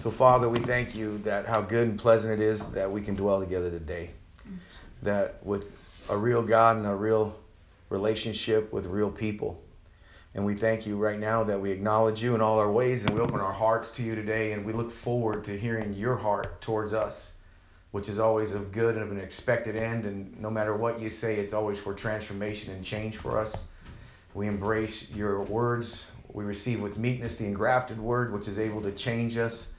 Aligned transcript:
So, 0.00 0.10
Father, 0.10 0.48
we 0.48 0.60
thank 0.60 0.94
you 0.94 1.18
that 1.24 1.44
how 1.44 1.60
good 1.60 1.86
and 1.86 1.98
pleasant 1.98 2.32
it 2.32 2.42
is 2.42 2.64
that 2.68 2.90
we 2.90 3.02
can 3.02 3.16
dwell 3.16 3.38
together 3.38 3.68
today. 3.68 4.12
That 5.02 5.44
with 5.44 5.76
a 6.08 6.16
real 6.16 6.42
God 6.42 6.78
and 6.78 6.86
a 6.86 6.94
real 6.94 7.36
relationship 7.90 8.72
with 8.72 8.86
real 8.86 9.10
people. 9.10 9.62
And 10.34 10.46
we 10.46 10.54
thank 10.54 10.86
you 10.86 10.96
right 10.96 11.18
now 11.18 11.44
that 11.44 11.60
we 11.60 11.70
acknowledge 11.70 12.22
you 12.22 12.34
in 12.34 12.40
all 12.40 12.58
our 12.58 12.72
ways 12.72 13.04
and 13.04 13.14
we 13.14 13.20
open 13.20 13.40
our 13.40 13.52
hearts 13.52 13.90
to 13.96 14.02
you 14.02 14.14
today 14.14 14.52
and 14.52 14.64
we 14.64 14.72
look 14.72 14.90
forward 14.90 15.44
to 15.44 15.58
hearing 15.58 15.92
your 15.92 16.16
heart 16.16 16.62
towards 16.62 16.94
us, 16.94 17.34
which 17.90 18.08
is 18.08 18.18
always 18.18 18.52
of 18.52 18.72
good 18.72 18.94
and 18.94 19.04
of 19.04 19.12
an 19.12 19.20
expected 19.20 19.76
end. 19.76 20.06
And 20.06 20.40
no 20.40 20.48
matter 20.48 20.74
what 20.74 20.98
you 20.98 21.10
say, 21.10 21.36
it's 21.36 21.52
always 21.52 21.78
for 21.78 21.92
transformation 21.92 22.72
and 22.72 22.82
change 22.82 23.18
for 23.18 23.38
us. 23.38 23.64
We 24.32 24.46
embrace 24.46 25.10
your 25.10 25.42
words. 25.42 26.06
We 26.32 26.44
receive 26.44 26.80
with 26.80 26.96
meekness 26.96 27.34
the 27.34 27.44
engrafted 27.44 27.98
word, 27.98 28.32
which 28.32 28.48
is 28.48 28.58
able 28.58 28.80
to 28.80 28.92
change 28.92 29.36
us, 29.36 29.72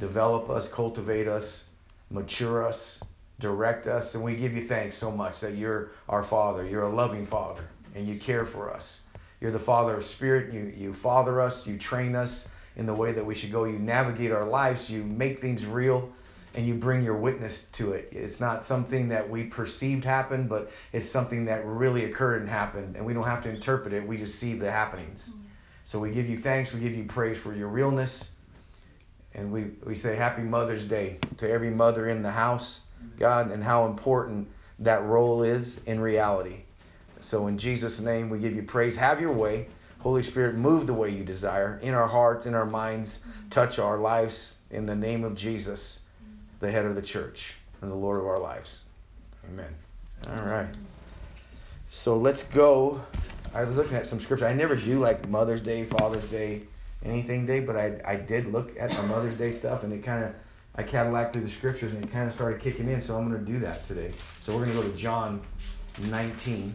develop 0.00 0.50
us, 0.50 0.66
cultivate 0.66 1.28
us, 1.28 1.64
mature 2.10 2.66
us, 2.66 3.00
direct 3.38 3.86
us. 3.86 4.14
And 4.16 4.24
we 4.24 4.34
give 4.34 4.54
you 4.54 4.62
thanks 4.62 4.96
so 4.96 5.10
much 5.12 5.40
that 5.40 5.54
you're 5.54 5.90
our 6.08 6.24
Father. 6.24 6.66
You're 6.66 6.82
a 6.82 6.92
loving 6.92 7.24
Father 7.24 7.62
and 7.94 8.08
you 8.08 8.18
care 8.18 8.44
for 8.44 8.72
us. 8.72 9.02
You're 9.40 9.52
the 9.52 9.58
Father 9.58 9.96
of 9.96 10.04
Spirit. 10.04 10.52
You, 10.52 10.72
you 10.76 10.92
father 10.92 11.40
us, 11.40 11.66
you 11.66 11.78
train 11.78 12.16
us 12.16 12.48
in 12.76 12.86
the 12.86 12.94
way 12.94 13.12
that 13.12 13.24
we 13.24 13.34
should 13.34 13.52
go. 13.52 13.64
You 13.64 13.78
navigate 13.78 14.32
our 14.32 14.44
lives, 14.44 14.90
you 14.90 15.04
make 15.04 15.38
things 15.38 15.66
real, 15.66 16.10
and 16.54 16.66
you 16.66 16.74
bring 16.74 17.04
your 17.04 17.16
witness 17.16 17.64
to 17.72 17.92
it. 17.92 18.08
It's 18.12 18.40
not 18.40 18.64
something 18.64 19.08
that 19.08 19.28
we 19.28 19.44
perceived 19.44 20.04
happened, 20.04 20.48
but 20.48 20.70
it's 20.92 21.08
something 21.08 21.44
that 21.46 21.64
really 21.64 22.04
occurred 22.04 22.42
and 22.42 22.50
happened, 22.50 22.96
and 22.96 23.04
we 23.04 23.14
don't 23.14 23.24
have 23.24 23.42
to 23.42 23.50
interpret 23.50 23.94
it. 23.94 24.06
We 24.06 24.16
just 24.16 24.38
see 24.38 24.54
the 24.54 24.70
happenings. 24.70 25.30
Mm. 25.30 25.40
So 25.84 25.98
we 25.98 26.10
give 26.10 26.28
you 26.28 26.36
thanks, 26.36 26.72
we 26.72 26.80
give 26.80 26.94
you 26.94 27.04
praise 27.04 27.38
for 27.38 27.54
your 27.54 27.68
realness, 27.68 28.32
and 29.34 29.52
we, 29.52 29.66
we 29.84 29.94
say 29.94 30.16
Happy 30.16 30.42
Mother's 30.42 30.84
Day 30.84 31.18
to 31.36 31.48
every 31.48 31.70
mother 31.70 32.08
in 32.08 32.22
the 32.22 32.30
house, 32.30 32.80
God, 33.18 33.50
and 33.50 33.62
how 33.62 33.86
important 33.86 34.48
that 34.80 35.02
role 35.04 35.42
is 35.42 35.78
in 35.86 36.00
reality. 36.00 36.62
So, 37.20 37.46
in 37.46 37.58
Jesus' 37.58 38.00
name, 38.00 38.30
we 38.30 38.38
give 38.38 38.56
you 38.56 38.62
praise. 38.62 38.96
Have 38.96 39.20
your 39.20 39.32
way. 39.32 39.66
Holy 40.00 40.22
Spirit, 40.22 40.56
move 40.56 40.86
the 40.86 40.94
way 40.94 41.10
you 41.10 41.22
desire 41.22 41.78
in 41.82 41.92
our 41.92 42.06
hearts, 42.06 42.46
in 42.46 42.54
our 42.54 42.64
minds. 42.64 43.20
Touch 43.50 43.78
our 43.78 43.98
lives 43.98 44.56
in 44.70 44.86
the 44.86 44.96
name 44.96 45.24
of 45.24 45.36
Jesus, 45.36 46.00
the 46.60 46.70
head 46.70 46.86
of 46.86 46.94
the 46.94 47.02
church 47.02 47.54
and 47.82 47.90
the 47.90 47.94
Lord 47.94 48.18
of 48.18 48.26
our 48.26 48.38
lives. 48.38 48.84
Amen. 49.52 49.74
All 50.28 50.46
right. 50.46 50.68
So, 51.90 52.16
let's 52.16 52.42
go. 52.42 53.02
I 53.52 53.64
was 53.64 53.76
looking 53.76 53.96
at 53.96 54.06
some 54.06 54.18
scripture. 54.18 54.46
I 54.46 54.54
never 54.54 54.76
do 54.76 54.98
like 54.98 55.28
Mother's 55.28 55.60
Day, 55.60 55.84
Father's 55.84 56.28
Day, 56.30 56.62
anything 57.04 57.46
day, 57.46 57.60
but 57.60 57.76
I, 57.76 58.00
I 58.04 58.16
did 58.16 58.52
look 58.52 58.78
at 58.78 58.96
my 58.96 59.06
Mother's 59.06 59.34
Day 59.34 59.52
stuff 59.52 59.84
and 59.84 59.92
it 59.92 60.02
kind 60.02 60.24
of, 60.24 60.34
I 60.76 60.82
Cadillac 60.82 61.32
through 61.32 61.42
the 61.42 61.50
scriptures 61.50 61.92
and 61.92 62.04
it 62.04 62.12
kind 62.12 62.26
of 62.26 62.34
started 62.34 62.60
kicking 62.60 62.88
in. 62.88 63.00
So, 63.00 63.16
I'm 63.16 63.28
going 63.28 63.44
to 63.44 63.52
do 63.52 63.58
that 63.60 63.84
today. 63.84 64.12
So, 64.38 64.52
we're 64.52 64.64
going 64.66 64.76
to 64.76 64.82
go 64.82 64.88
to 64.88 64.96
John 64.96 65.40
19. 66.00 66.74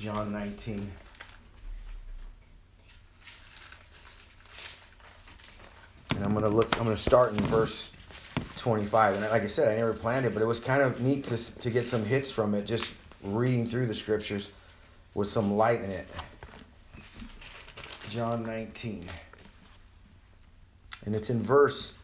John 0.00 0.32
19. 0.32 0.90
And 6.14 6.24
I'm 6.24 6.32
going 6.32 6.44
to 6.44 6.48
look, 6.48 6.76
I'm 6.78 6.84
going 6.84 6.96
to 6.96 7.02
start 7.02 7.32
in 7.32 7.38
verse 7.46 7.90
25. 8.56 9.14
And 9.14 9.24
like 9.30 9.42
I 9.42 9.46
said, 9.46 9.68
I 9.68 9.76
never 9.76 9.92
planned 9.92 10.26
it, 10.26 10.34
but 10.34 10.42
it 10.42 10.46
was 10.46 10.58
kind 10.58 10.82
of 10.82 11.00
neat 11.00 11.24
to, 11.24 11.58
to 11.60 11.70
get 11.70 11.86
some 11.86 12.04
hits 12.04 12.30
from 12.30 12.54
it, 12.54 12.62
just 12.62 12.92
reading 13.22 13.66
through 13.66 13.86
the 13.86 13.94
scriptures 13.94 14.50
with 15.18 15.28
some 15.28 15.56
light 15.56 15.82
in 15.82 15.90
it. 15.90 16.06
John 18.08 18.46
19. 18.46 19.04
And 21.04 21.14
it's 21.14 21.28
in 21.28 21.42
verse 21.42 21.94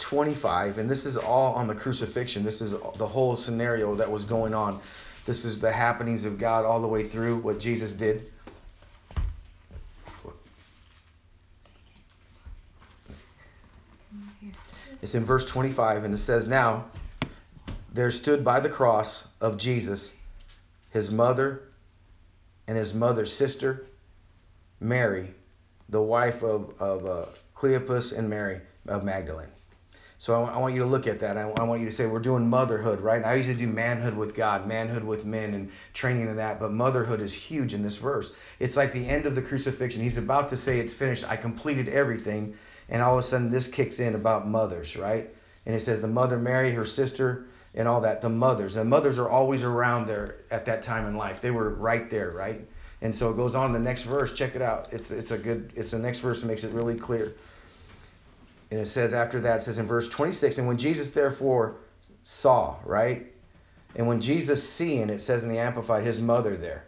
25. 0.00 0.78
And 0.78 0.90
this 0.90 1.06
is 1.06 1.16
all 1.16 1.54
on 1.54 1.68
the 1.68 1.76
crucifixion. 1.76 2.42
This 2.42 2.60
is 2.60 2.72
the 2.72 3.06
whole 3.06 3.36
scenario 3.36 3.94
that 3.94 4.10
was 4.10 4.24
going 4.24 4.52
on. 4.52 4.80
This 5.26 5.44
is 5.44 5.60
the 5.60 5.70
happenings 5.70 6.24
of 6.24 6.38
God 6.38 6.64
all 6.64 6.82
the 6.82 6.88
way 6.88 7.04
through 7.04 7.36
what 7.36 7.60
Jesus 7.60 7.92
did. 7.92 8.32
It's 15.02 15.14
in 15.14 15.24
verse 15.24 15.44
25, 15.48 16.02
and 16.02 16.12
it 16.12 16.18
says, 16.18 16.48
Now 16.48 16.86
there 17.92 18.10
stood 18.10 18.44
by 18.44 18.58
the 18.58 18.68
cross 18.68 19.28
of 19.40 19.56
Jesus 19.56 20.12
his 20.90 21.10
mother 21.10 21.65
and 22.68 22.76
his 22.76 22.94
mother's 22.94 23.32
sister, 23.32 23.86
Mary, 24.80 25.34
the 25.88 26.02
wife 26.02 26.42
of, 26.42 26.74
of 26.80 27.06
uh, 27.06 27.26
Cleopas 27.56 28.16
and 28.16 28.28
Mary 28.28 28.60
of 28.86 29.04
Magdalene. 29.04 29.48
So 30.18 30.44
I, 30.44 30.56
want 30.56 30.74
you 30.74 30.80
to 30.80 30.86
look 30.86 31.06
at 31.06 31.18
that. 31.20 31.36
I, 31.36 31.42
I, 31.42 31.62
want 31.64 31.80
you 31.80 31.86
to 31.86 31.92
say, 31.92 32.06
we're 32.06 32.20
doing 32.20 32.48
motherhood, 32.48 33.00
right? 33.00 33.18
And 33.18 33.26
I 33.26 33.34
usually 33.34 33.54
do 33.54 33.66
manhood 33.66 34.16
with 34.16 34.34
God, 34.34 34.66
manhood 34.66 35.04
with 35.04 35.26
men, 35.26 35.52
and 35.52 35.70
training 35.92 36.28
in 36.28 36.36
that. 36.36 36.58
But 36.58 36.72
motherhood 36.72 37.20
is 37.20 37.34
huge 37.34 37.74
in 37.74 37.82
this 37.82 37.98
verse. 37.98 38.32
It's 38.58 38.78
like 38.78 38.92
the 38.92 39.06
end 39.06 39.26
of 39.26 39.34
the 39.34 39.42
crucifixion. 39.42 40.02
He's 40.02 40.16
about 40.16 40.48
to 40.48 40.56
say, 40.56 40.80
it's 40.80 40.94
finished. 40.94 41.30
I 41.30 41.36
completed 41.36 41.88
everything. 41.88 42.54
And 42.88 43.02
all 43.02 43.18
of 43.18 43.18
a 43.18 43.22
sudden, 43.22 43.50
this 43.50 43.68
kicks 43.68 44.00
in 44.00 44.14
about 44.14 44.48
mothers, 44.48 44.96
right? 44.96 45.28
And 45.66 45.74
it 45.74 45.80
says, 45.80 46.00
the 46.00 46.06
mother 46.06 46.38
Mary, 46.38 46.72
her 46.72 46.86
sister, 46.86 47.46
and 47.76 47.86
all 47.86 48.00
that. 48.00 48.22
The 48.22 48.28
mothers. 48.28 48.76
And 48.76 48.88
mothers 48.88 49.18
are 49.18 49.28
always 49.28 49.62
around 49.62 50.06
there 50.06 50.36
at 50.50 50.64
that 50.66 50.82
time 50.82 51.06
in 51.06 51.16
life. 51.16 51.40
They 51.40 51.50
were 51.50 51.70
right 51.70 52.10
there, 52.10 52.30
right? 52.30 52.66
And 53.02 53.14
so 53.14 53.30
it 53.30 53.36
goes 53.36 53.54
on 53.54 53.72
the 53.72 53.78
next 53.78 54.02
verse. 54.02 54.32
Check 54.32 54.56
it 54.56 54.62
out. 54.62 54.92
It's, 54.92 55.10
it's 55.10 55.30
a 55.30 55.38
good, 55.38 55.72
it's 55.76 55.90
the 55.90 55.98
next 55.98 56.20
verse 56.20 56.40
that 56.40 56.46
makes 56.46 56.64
it 56.64 56.72
really 56.72 56.96
clear. 56.96 57.34
And 58.70 58.80
it 58.80 58.88
says 58.88 59.14
after 59.14 59.40
that, 59.40 59.58
it 59.58 59.60
says 59.62 59.78
in 59.78 59.86
verse 59.86 60.08
26, 60.08 60.58
and 60.58 60.66
when 60.66 60.78
Jesus 60.78 61.12
therefore 61.12 61.76
saw, 62.22 62.76
right? 62.84 63.32
And 63.94 64.08
when 64.08 64.20
Jesus 64.20 64.66
seeing, 64.68 65.08
it 65.08 65.20
says 65.20 65.44
in 65.44 65.48
the 65.48 65.58
Amplified, 65.58 66.04
his 66.04 66.20
mother 66.20 66.56
there. 66.56 66.86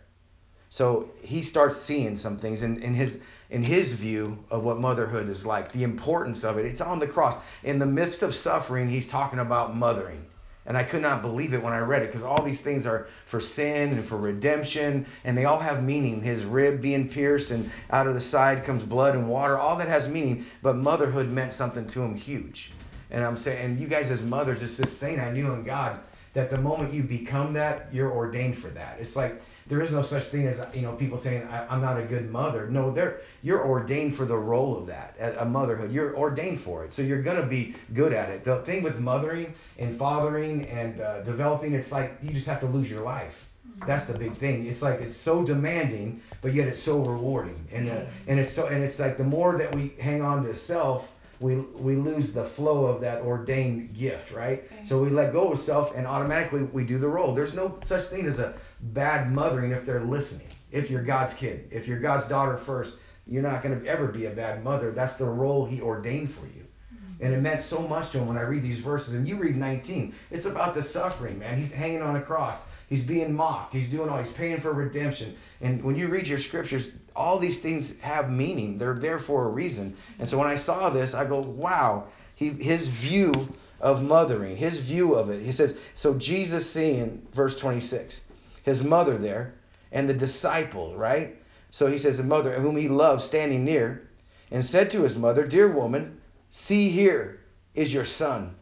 So 0.70 1.10
he 1.22 1.42
starts 1.42 1.76
seeing 1.76 2.16
some 2.16 2.36
things 2.36 2.62
in, 2.62 2.82
in 2.82 2.94
his 2.94 3.22
in 3.48 3.62
his 3.62 3.94
view 3.94 4.44
of 4.50 4.64
what 4.64 4.78
motherhood 4.78 5.28
is 5.30 5.46
like, 5.46 5.72
the 5.72 5.82
importance 5.82 6.44
of 6.44 6.58
it. 6.58 6.66
It's 6.66 6.82
on 6.82 6.98
the 6.98 7.06
cross. 7.06 7.38
In 7.64 7.78
the 7.78 7.86
midst 7.86 8.22
of 8.22 8.34
suffering, 8.34 8.90
he's 8.90 9.06
talking 9.06 9.38
about 9.38 9.74
mothering. 9.74 10.26
And 10.68 10.76
I 10.76 10.84
could 10.84 11.00
not 11.00 11.22
believe 11.22 11.54
it 11.54 11.62
when 11.62 11.72
I 11.72 11.78
read 11.78 12.02
it 12.02 12.08
because 12.08 12.22
all 12.22 12.42
these 12.42 12.60
things 12.60 12.84
are 12.84 13.06
for 13.24 13.40
sin 13.40 13.92
and 13.92 14.04
for 14.04 14.18
redemption, 14.18 15.06
and 15.24 15.36
they 15.36 15.46
all 15.46 15.58
have 15.58 15.82
meaning. 15.82 16.20
His 16.20 16.44
rib 16.44 16.82
being 16.82 17.08
pierced, 17.08 17.50
and 17.50 17.70
out 17.90 18.06
of 18.06 18.12
the 18.12 18.20
side 18.20 18.64
comes 18.64 18.84
blood 18.84 19.16
and 19.16 19.30
water. 19.30 19.56
All 19.56 19.76
that 19.76 19.88
has 19.88 20.08
meaning, 20.08 20.44
but 20.62 20.76
motherhood 20.76 21.30
meant 21.30 21.54
something 21.54 21.86
to 21.88 22.02
him 22.02 22.14
huge. 22.14 22.72
And 23.10 23.24
I'm 23.24 23.38
saying, 23.38 23.64
and 23.64 23.80
you 23.80 23.88
guys 23.88 24.10
as 24.10 24.22
mothers, 24.22 24.62
it's 24.62 24.76
this 24.76 24.94
thing 24.94 25.18
I 25.18 25.32
knew 25.32 25.52
in 25.52 25.64
God 25.64 26.00
that 26.34 26.50
the 26.50 26.58
moment 26.58 26.92
you 26.92 27.02
become 27.02 27.54
that, 27.54 27.88
you're 27.90 28.12
ordained 28.12 28.58
for 28.58 28.68
that. 28.68 28.98
It's 29.00 29.16
like 29.16 29.40
there 29.68 29.82
is 29.82 29.92
no 29.92 30.02
such 30.02 30.24
thing 30.24 30.46
as 30.46 30.60
you 30.74 30.82
know 30.82 30.92
people 30.92 31.18
saying 31.18 31.46
I, 31.48 31.74
am 31.74 31.82
not 31.82 31.98
a 31.98 32.02
good 32.02 32.30
mother. 32.30 32.68
No, 32.68 32.90
they're 32.90 33.20
you're 33.42 33.64
ordained 33.64 34.14
for 34.14 34.24
the 34.24 34.36
role 34.36 34.76
of 34.76 34.86
that 34.86 35.16
a 35.38 35.44
motherhood. 35.44 35.92
You're 35.92 36.16
ordained 36.16 36.60
for 36.60 36.84
it, 36.84 36.92
so 36.92 37.02
you're 37.02 37.22
gonna 37.22 37.46
be 37.46 37.74
good 37.92 38.12
at 38.12 38.30
it. 38.30 38.44
The 38.44 38.56
thing 38.62 38.82
with 38.82 38.98
mothering 38.98 39.54
and 39.78 39.94
fathering 39.94 40.66
and 40.68 41.00
uh, 41.00 41.22
developing, 41.22 41.74
it's 41.74 41.92
like 41.92 42.18
you 42.22 42.30
just 42.30 42.46
have 42.46 42.60
to 42.60 42.66
lose 42.66 42.90
your 42.90 43.02
life. 43.02 43.48
That's 43.86 44.06
the 44.06 44.18
big 44.18 44.32
thing. 44.32 44.66
It's 44.66 44.82
like 44.82 45.00
it's 45.00 45.16
so 45.16 45.44
demanding, 45.44 46.20
but 46.40 46.52
yet 46.52 46.66
it's 46.66 46.82
so 46.82 46.98
rewarding, 46.98 47.68
and 47.70 47.88
uh, 47.88 48.00
and 48.26 48.40
it's 48.40 48.50
so 48.50 48.66
and 48.66 48.82
it's 48.82 48.98
like 48.98 49.16
the 49.16 49.24
more 49.24 49.56
that 49.58 49.74
we 49.74 49.94
hang 50.00 50.22
on 50.22 50.44
to 50.44 50.54
self 50.54 51.12
we 51.40 51.56
we 51.56 51.96
lose 51.96 52.32
the 52.32 52.44
flow 52.44 52.86
of 52.86 53.00
that 53.00 53.22
ordained 53.22 53.94
gift, 53.94 54.32
right? 54.32 54.64
Okay. 54.64 54.84
So 54.84 55.02
we 55.02 55.10
let 55.10 55.32
go 55.32 55.52
of 55.52 55.58
self 55.58 55.94
and 55.94 56.06
automatically 56.06 56.62
we 56.64 56.84
do 56.84 56.98
the 56.98 57.08
role. 57.08 57.34
There's 57.34 57.54
no 57.54 57.78
such 57.82 58.04
thing 58.04 58.26
as 58.26 58.38
a 58.38 58.54
bad 58.80 59.32
mothering 59.32 59.70
if 59.72 59.86
they're 59.86 60.04
listening. 60.04 60.48
If 60.70 60.90
you're 60.90 61.02
God's 61.02 61.34
kid, 61.34 61.68
if 61.70 61.88
you're 61.88 62.00
God's 62.00 62.24
daughter 62.24 62.56
first, 62.56 62.98
you're 63.26 63.42
not 63.42 63.62
going 63.62 63.78
to 63.78 63.86
ever 63.86 64.08
be 64.08 64.26
a 64.26 64.30
bad 64.30 64.64
mother. 64.64 64.90
That's 64.90 65.14
the 65.14 65.26
role 65.26 65.64
he 65.64 65.80
ordained 65.80 66.30
for 66.30 66.46
you. 66.46 66.66
Mm-hmm. 66.94 67.24
And 67.24 67.34
it 67.34 67.40
meant 67.40 67.62
so 67.62 67.80
much 67.80 68.10
to 68.10 68.18
him 68.18 68.26
when 68.26 68.36
I 68.36 68.42
read 68.42 68.62
these 68.62 68.80
verses. 68.80 69.14
And 69.14 69.26
you 69.26 69.36
read 69.36 69.56
19, 69.56 70.14
it's 70.30 70.46
about 70.46 70.74
the 70.74 70.82
suffering, 70.82 71.38
man. 71.38 71.56
He's 71.58 71.72
hanging 71.72 72.02
on 72.02 72.16
a 72.16 72.22
cross. 72.22 72.66
He's 72.88 73.04
being 73.04 73.34
mocked. 73.34 73.74
He's 73.74 73.90
doing 73.90 74.08
all. 74.08 74.18
He's 74.18 74.32
paying 74.32 74.60
for 74.60 74.72
redemption. 74.72 75.36
And 75.60 75.82
when 75.84 75.94
you 75.94 76.08
read 76.08 76.26
your 76.26 76.38
scriptures, 76.38 76.90
all 77.14 77.38
these 77.38 77.58
things 77.58 77.98
have 78.00 78.30
meaning. 78.30 78.78
They're 78.78 78.94
there 78.94 79.18
for 79.18 79.44
a 79.44 79.48
reason. 79.48 79.94
And 80.18 80.26
so 80.26 80.38
when 80.38 80.48
I 80.48 80.54
saw 80.54 80.88
this, 80.88 81.14
I 81.14 81.26
go, 81.26 81.40
wow. 81.40 82.06
He, 82.34 82.48
his 82.48 82.88
view 82.88 83.32
of 83.80 84.02
mothering, 84.02 84.56
his 84.56 84.78
view 84.78 85.14
of 85.14 85.28
it. 85.28 85.42
He 85.42 85.52
says, 85.52 85.78
so 85.94 86.14
Jesus 86.14 86.68
seeing 86.68 87.26
verse 87.32 87.54
26, 87.56 88.22
his 88.62 88.82
mother 88.82 89.18
there, 89.18 89.54
and 89.92 90.08
the 90.08 90.14
disciple, 90.14 90.96
right? 90.96 91.36
So 91.70 91.88
he 91.88 91.98
says, 91.98 92.16
the 92.16 92.24
mother 92.24 92.54
whom 92.54 92.76
he 92.76 92.88
loved 92.88 93.22
standing 93.22 93.64
near, 93.64 94.08
and 94.50 94.64
said 94.64 94.88
to 94.90 95.02
his 95.02 95.18
mother, 95.18 95.46
Dear 95.46 95.68
woman, 95.68 96.20
see 96.48 96.88
here 96.88 97.40
is 97.74 97.92
your 97.92 98.06
son. 98.06 98.56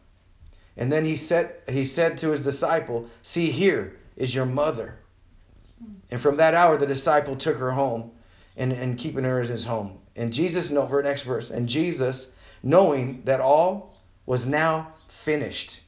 And 0.75 0.91
then 0.91 1.05
he 1.05 1.15
said, 1.15 1.55
he 1.69 1.85
said 1.85 2.17
to 2.17 2.31
his 2.31 2.41
disciple, 2.41 3.07
See 3.23 3.49
here 3.51 3.95
is 4.17 4.35
your 4.35 4.45
mother. 4.45 4.99
And 6.11 6.19
from 6.19 6.37
that 6.37 6.53
hour, 6.53 6.75
the 6.77 6.85
disciple 6.85 7.35
took 7.35 7.57
her 7.57 7.71
home 7.71 8.11
and, 8.57 8.73
and 8.73 8.97
keeping 8.97 9.23
her 9.23 9.39
as 9.39 9.49
his 9.49 9.63
home. 9.63 9.99
And 10.15 10.33
Jesus, 10.33 10.71
no, 10.71 10.87
for 10.87 11.01
next 11.01 11.21
verse, 11.21 11.51
and 11.51 11.69
Jesus, 11.69 12.31
knowing 12.63 13.21
that 13.23 13.39
all 13.39 13.95
was 14.25 14.45
now 14.45 14.93
finished. 15.07 15.81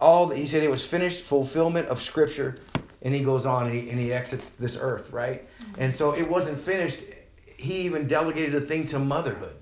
All 0.00 0.26
that 0.26 0.38
he 0.38 0.46
said 0.46 0.62
it 0.62 0.70
was 0.70 0.86
finished, 0.86 1.22
fulfillment 1.22 1.88
of 1.88 2.00
scripture, 2.00 2.60
and 3.02 3.14
he 3.14 3.22
goes 3.22 3.46
on 3.46 3.66
and 3.66 3.74
he, 3.74 3.90
and 3.90 3.98
he 3.98 4.12
exits 4.12 4.56
this 4.56 4.78
earth, 4.80 5.10
right? 5.12 5.46
And 5.76 5.92
so 5.92 6.12
it 6.12 6.28
wasn't 6.28 6.58
finished. 6.58 7.04
He 7.44 7.82
even 7.82 8.06
delegated 8.06 8.54
a 8.54 8.60
thing 8.60 8.86
to 8.86 8.98
motherhood. 8.98 9.60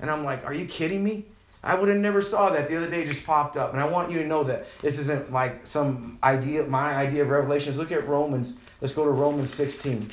And 0.00 0.10
I'm 0.10 0.24
like, 0.24 0.44
are 0.44 0.54
you 0.54 0.66
kidding 0.66 1.04
me? 1.04 1.26
I 1.64 1.76
would 1.76 1.88
have 1.88 1.98
never 1.98 2.22
saw 2.22 2.50
that 2.50 2.66
the 2.66 2.76
other 2.76 2.90
day 2.90 3.04
just 3.04 3.24
popped 3.24 3.56
up. 3.56 3.72
And 3.72 3.80
I 3.80 3.86
want 3.86 4.10
you 4.10 4.18
to 4.18 4.26
know 4.26 4.42
that 4.44 4.66
this 4.80 4.98
isn't 4.98 5.32
like 5.32 5.64
some 5.66 6.18
idea, 6.22 6.64
my 6.64 6.94
idea 6.94 7.22
of 7.22 7.30
revelations. 7.30 7.78
Look 7.78 7.92
at 7.92 8.06
Romans. 8.08 8.58
Let's 8.80 8.92
go 8.92 9.04
to 9.04 9.10
Romans 9.10 9.52
16. 9.54 10.10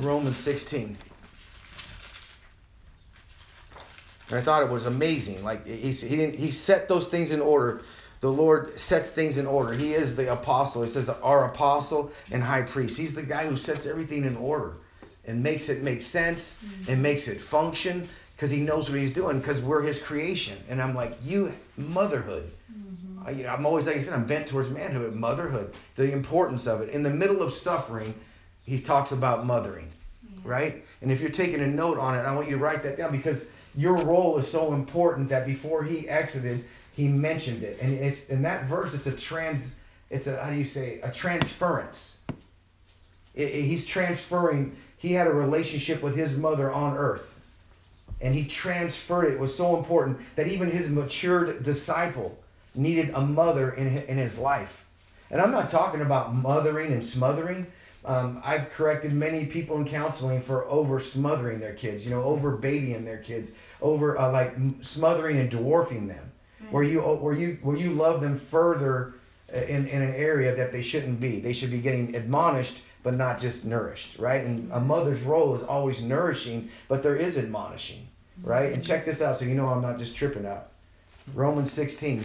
Romans 0.00 0.36
16. 0.38 0.96
And 4.28 4.38
I 4.38 4.42
thought 4.42 4.62
it 4.62 4.70
was 4.70 4.86
amazing. 4.86 5.44
Like 5.44 5.66
he, 5.66 5.90
he 5.92 6.16
didn't 6.16 6.38
he 6.38 6.50
set 6.50 6.88
those 6.88 7.06
things 7.08 7.32
in 7.32 7.40
order. 7.42 7.82
The 8.20 8.32
Lord 8.32 8.80
sets 8.80 9.10
things 9.10 9.36
in 9.36 9.46
order. 9.46 9.74
He 9.74 9.92
is 9.92 10.16
the 10.16 10.32
apostle. 10.32 10.82
He 10.82 10.88
says 10.88 11.10
our 11.10 11.44
apostle 11.44 12.10
and 12.30 12.42
high 12.42 12.62
priest. 12.62 12.96
He's 12.96 13.14
the 13.14 13.22
guy 13.22 13.46
who 13.46 13.58
sets 13.58 13.84
everything 13.84 14.24
in 14.24 14.38
order 14.38 14.78
and 15.26 15.42
makes 15.42 15.68
it 15.68 15.82
make 15.82 16.02
sense 16.02 16.58
mm-hmm. 16.64 16.92
and 16.92 17.02
makes 17.02 17.28
it 17.28 17.40
function 17.40 18.08
because 18.34 18.50
he 18.50 18.60
knows 18.60 18.90
what 18.90 18.98
he's 18.98 19.10
doing 19.10 19.38
because 19.38 19.60
we're 19.60 19.82
his 19.82 19.98
creation. 19.98 20.58
And 20.68 20.80
I'm 20.80 20.94
like, 20.94 21.16
you 21.22 21.54
motherhood. 21.76 22.50
Mm-hmm. 22.72 23.26
I, 23.26 23.30
you 23.30 23.42
know, 23.44 23.50
I'm 23.50 23.64
always 23.64 23.86
like 23.86 23.96
I 23.96 24.00
said, 24.00 24.14
I'm 24.14 24.26
bent 24.26 24.46
towards 24.46 24.68
manhood, 24.70 25.14
motherhood, 25.14 25.74
the 25.94 26.10
importance 26.12 26.66
of 26.66 26.82
it. 26.82 26.90
In 26.90 27.02
the 27.02 27.10
middle 27.10 27.42
of 27.42 27.52
suffering, 27.52 28.14
he 28.66 28.78
talks 28.78 29.12
about 29.12 29.46
mothering, 29.46 29.88
right? 30.44 30.84
And 31.00 31.10
if 31.10 31.20
you're 31.20 31.30
taking 31.30 31.60
a 31.60 31.66
note 31.66 31.98
on 31.98 32.18
it, 32.18 32.22
I 32.22 32.34
want 32.34 32.48
you 32.48 32.56
to 32.56 32.62
write 32.62 32.82
that 32.82 32.96
down 32.96 33.12
because 33.12 33.46
your 33.76 33.96
role 33.96 34.38
is 34.38 34.50
so 34.50 34.74
important 34.74 35.28
that 35.28 35.46
before 35.46 35.84
he 35.84 36.08
exited, 36.08 36.64
he 36.92 37.08
mentioned 37.08 37.62
it. 37.62 37.78
And 37.80 37.92
it's 37.92 38.28
in 38.28 38.42
that 38.42 38.64
verse, 38.64 38.94
it's 38.94 39.06
a 39.06 39.12
trans, 39.12 39.78
it's 40.10 40.26
a 40.26 40.42
how 40.42 40.50
do 40.50 40.56
you 40.56 40.64
say 40.64 41.00
a 41.02 41.10
transference. 41.10 42.15
He's 43.36 43.86
transferring. 43.86 44.74
He 44.96 45.12
had 45.12 45.26
a 45.26 45.32
relationship 45.32 46.02
with 46.02 46.16
his 46.16 46.36
mother 46.36 46.72
on 46.72 46.96
earth, 46.96 47.38
and 48.20 48.34
he 48.34 48.46
transferred 48.46 49.26
it. 49.26 49.34
It 49.34 49.38
was 49.38 49.54
so 49.54 49.76
important 49.76 50.18
that 50.36 50.48
even 50.48 50.70
his 50.70 50.90
matured 50.90 51.62
disciple 51.62 52.38
needed 52.74 53.10
a 53.14 53.20
mother 53.20 53.72
in 53.72 53.98
in 54.04 54.16
his 54.16 54.38
life. 54.38 54.84
And 55.30 55.40
I'm 55.40 55.50
not 55.50 55.70
talking 55.70 56.00
about 56.00 56.34
mothering 56.34 56.92
and 56.92 57.04
smothering. 57.04 57.66
Um, 58.04 58.40
I've 58.44 58.70
corrected 58.70 59.12
many 59.12 59.46
people 59.46 59.76
in 59.78 59.84
counseling 59.84 60.40
for 60.40 60.64
over 60.66 61.00
smothering 61.00 61.58
their 61.58 61.74
kids, 61.74 62.04
you 62.04 62.12
know, 62.12 62.22
over 62.22 62.52
babying 62.52 63.04
their 63.04 63.18
kids, 63.18 63.50
over 63.82 64.16
uh, 64.16 64.30
like 64.30 64.54
smothering 64.80 65.40
and 65.40 65.50
dwarfing 65.50 66.06
them, 66.06 66.30
where 66.70 66.84
you 66.84 67.00
where 67.00 67.34
you 67.34 67.58
where 67.62 67.76
you 67.76 67.90
love 67.90 68.20
them 68.20 68.36
further 68.36 69.14
uh, 69.52 69.58
in, 69.58 69.88
in 69.88 70.02
an 70.02 70.14
area 70.14 70.54
that 70.54 70.70
they 70.70 70.82
shouldn't 70.82 71.20
be. 71.20 71.40
They 71.40 71.52
should 71.52 71.72
be 71.72 71.78
getting 71.80 72.14
admonished, 72.14 72.78
but 73.06 73.14
not 73.14 73.38
just 73.38 73.64
nourished, 73.64 74.18
right? 74.18 74.44
And 74.44 74.68
a 74.72 74.80
mother's 74.80 75.22
role 75.22 75.54
is 75.54 75.62
always 75.62 76.02
nourishing, 76.02 76.68
but 76.88 77.04
there 77.04 77.14
is 77.14 77.38
admonishing, 77.38 78.08
right? 78.42 78.72
And 78.72 78.82
check 78.82 79.04
this 79.04 79.22
out, 79.22 79.36
so 79.36 79.44
you 79.44 79.54
know 79.54 79.68
I'm 79.68 79.80
not 79.80 79.96
just 79.96 80.16
tripping 80.16 80.44
out. 80.44 80.72
Romans 81.32 81.70
16. 81.70 82.24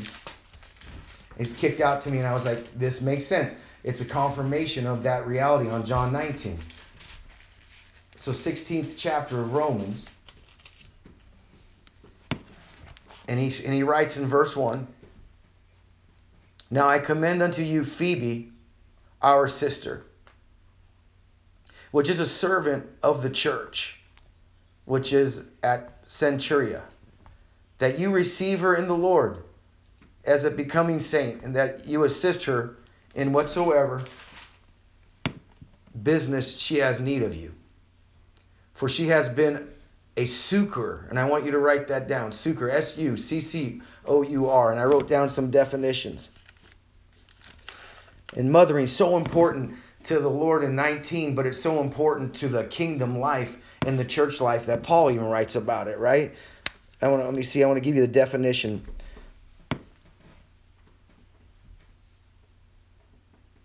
It 1.38 1.56
kicked 1.56 1.82
out 1.82 2.02
to 2.02 2.10
me, 2.10 2.18
and 2.18 2.26
I 2.26 2.34
was 2.34 2.46
like, 2.46 2.74
this 2.80 3.00
makes 3.00 3.26
sense 3.26 3.58
it's 3.84 4.02
a 4.02 4.06
confirmation 4.06 4.88
of 4.88 5.04
that 5.04 5.28
reality 5.28 5.70
on 5.70 5.86
John 5.86 6.12
19. 6.12 6.58
So, 8.16 8.32
16th 8.32 8.96
chapter 8.98 9.40
of 9.40 9.54
Romans. 9.54 10.10
And 13.28 13.40
he, 13.40 13.64
and 13.64 13.72
he 13.72 13.84
writes 13.84 14.18
in 14.18 14.26
verse 14.26 14.56
1 14.56 14.88
Now 16.72 16.90
I 16.90 16.98
commend 16.98 17.44
unto 17.44 17.62
you 17.62 17.84
Phoebe, 17.84 18.52
our 19.22 19.48
sister, 19.48 20.06
which 21.92 22.10
is 22.10 22.20
a 22.20 22.26
servant 22.26 22.88
of 23.04 23.22
the 23.22 23.30
church, 23.30 24.00
which 24.86 25.14
is 25.14 25.48
at 25.62 26.04
Cenchrea, 26.06 26.82
that 27.78 28.00
you 28.00 28.10
receive 28.12 28.62
her 28.62 28.76
in 28.76 28.88
the 28.88 28.98
Lord 28.98 29.44
as 30.24 30.46
a 30.46 30.52
becoming 30.52 31.00
saint, 31.00 31.44
and 31.44 31.56
that 31.56 31.88
you 31.88 32.04
assist 32.04 32.44
her 32.46 32.78
in 33.16 33.34
whatsoever 33.34 34.02
business 36.04 36.58
she 36.58 36.78
has 36.78 37.00
need 37.00 37.24
of 37.24 37.36
you. 37.36 37.54
For 38.74 38.88
she 38.88 39.08
has 39.08 39.28
been 39.28 39.68
a 40.18 40.26
succor, 40.26 41.06
and 41.10 41.20
I 41.20 41.28
want 41.28 41.46
you 41.46 41.52
to 41.52 41.60
write 41.60 41.88
that 41.88 42.08
down. 42.08 42.32
Succor, 42.32 42.70
S 42.70 42.98
U 42.98 43.16
C 43.16 43.40
C 43.40 43.82
O 44.06 44.22
U 44.24 44.50
R. 44.50 44.72
And 44.72 44.80
I 44.80 44.84
wrote 44.84 45.08
down 45.08 45.30
some 45.30 45.50
definitions. 45.50 46.32
And 48.36 48.52
mothering, 48.52 48.88
so 48.88 49.18
important 49.18 49.76
to 50.06 50.20
the 50.20 50.30
Lord 50.30 50.64
in 50.64 50.76
19, 50.76 51.36
but 51.36 51.46
it's 51.46 51.60
so 51.60 51.82
important 51.82 52.34
to 52.36 52.48
the 52.48 52.64
kingdom 52.66 53.18
life 53.18 53.58
and 53.86 53.98
the 53.98 54.06
church 54.06 54.42
life 54.42 54.66
that 54.66 54.84
Paul 54.84 55.12
even 55.12 55.26
writes 55.26 55.56
about 55.56 55.88
it, 55.88 55.98
right? 55.98 56.34
I 57.02 57.08
want 57.08 57.22
to 57.22 57.26
let 57.26 57.34
me 57.34 57.44
see, 57.44 57.64
I 57.64 57.68
want 57.68 57.78
to 57.78 57.82
give 57.82 57.96
you 57.96 58.02
the 58.02 58.08
definition. 58.08 58.86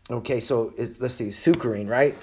Okay, 0.09 0.41
so 0.41 0.73
it's, 0.77 1.01
let's 1.01 1.15
see, 1.15 1.31
succoring, 1.31 1.89
right? 1.89 2.17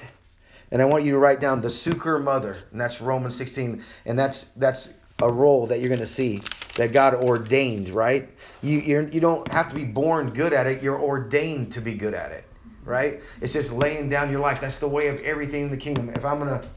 And 0.71 0.81
I 0.81 0.85
want 0.85 1.03
you 1.03 1.11
to 1.11 1.17
write 1.17 1.39
down 1.39 1.61
the 1.61 1.69
succor 1.69 2.17
mother, 2.17 2.57
and 2.71 2.79
that's 2.79 3.01
Romans 3.01 3.35
16, 3.35 3.83
and 4.05 4.17
that's 4.17 4.45
that's 4.55 4.89
a 5.21 5.31
role 5.31 5.67
that 5.67 5.79
you're 5.79 5.89
going 5.89 5.99
to 5.99 6.07
see 6.07 6.41
that 6.75 6.91
God 6.91 7.13
ordained, 7.13 7.89
right? 7.89 8.27
You 8.61 8.79
you're, 8.79 9.07
you 9.09 9.19
don't 9.19 9.47
have 9.51 9.69
to 9.69 9.75
be 9.75 9.83
born 9.83 10.31
good 10.31 10.53
at 10.53 10.65
it; 10.65 10.81
you're 10.81 10.99
ordained 10.99 11.73
to 11.73 11.81
be 11.81 11.93
good 11.93 12.13
at 12.13 12.31
it, 12.31 12.45
right? 12.85 13.21
It's 13.41 13.53
just 13.53 13.73
laying 13.73 14.09
down 14.09 14.31
your 14.31 14.39
life. 14.39 14.61
That's 14.61 14.77
the 14.77 14.87
way 14.87 15.07
of 15.07 15.19
everything 15.21 15.63
in 15.63 15.69
the 15.69 15.77
kingdom. 15.77 16.09
If 16.09 16.25
I'm 16.25 16.39
going 16.39 16.59
to 16.59 16.67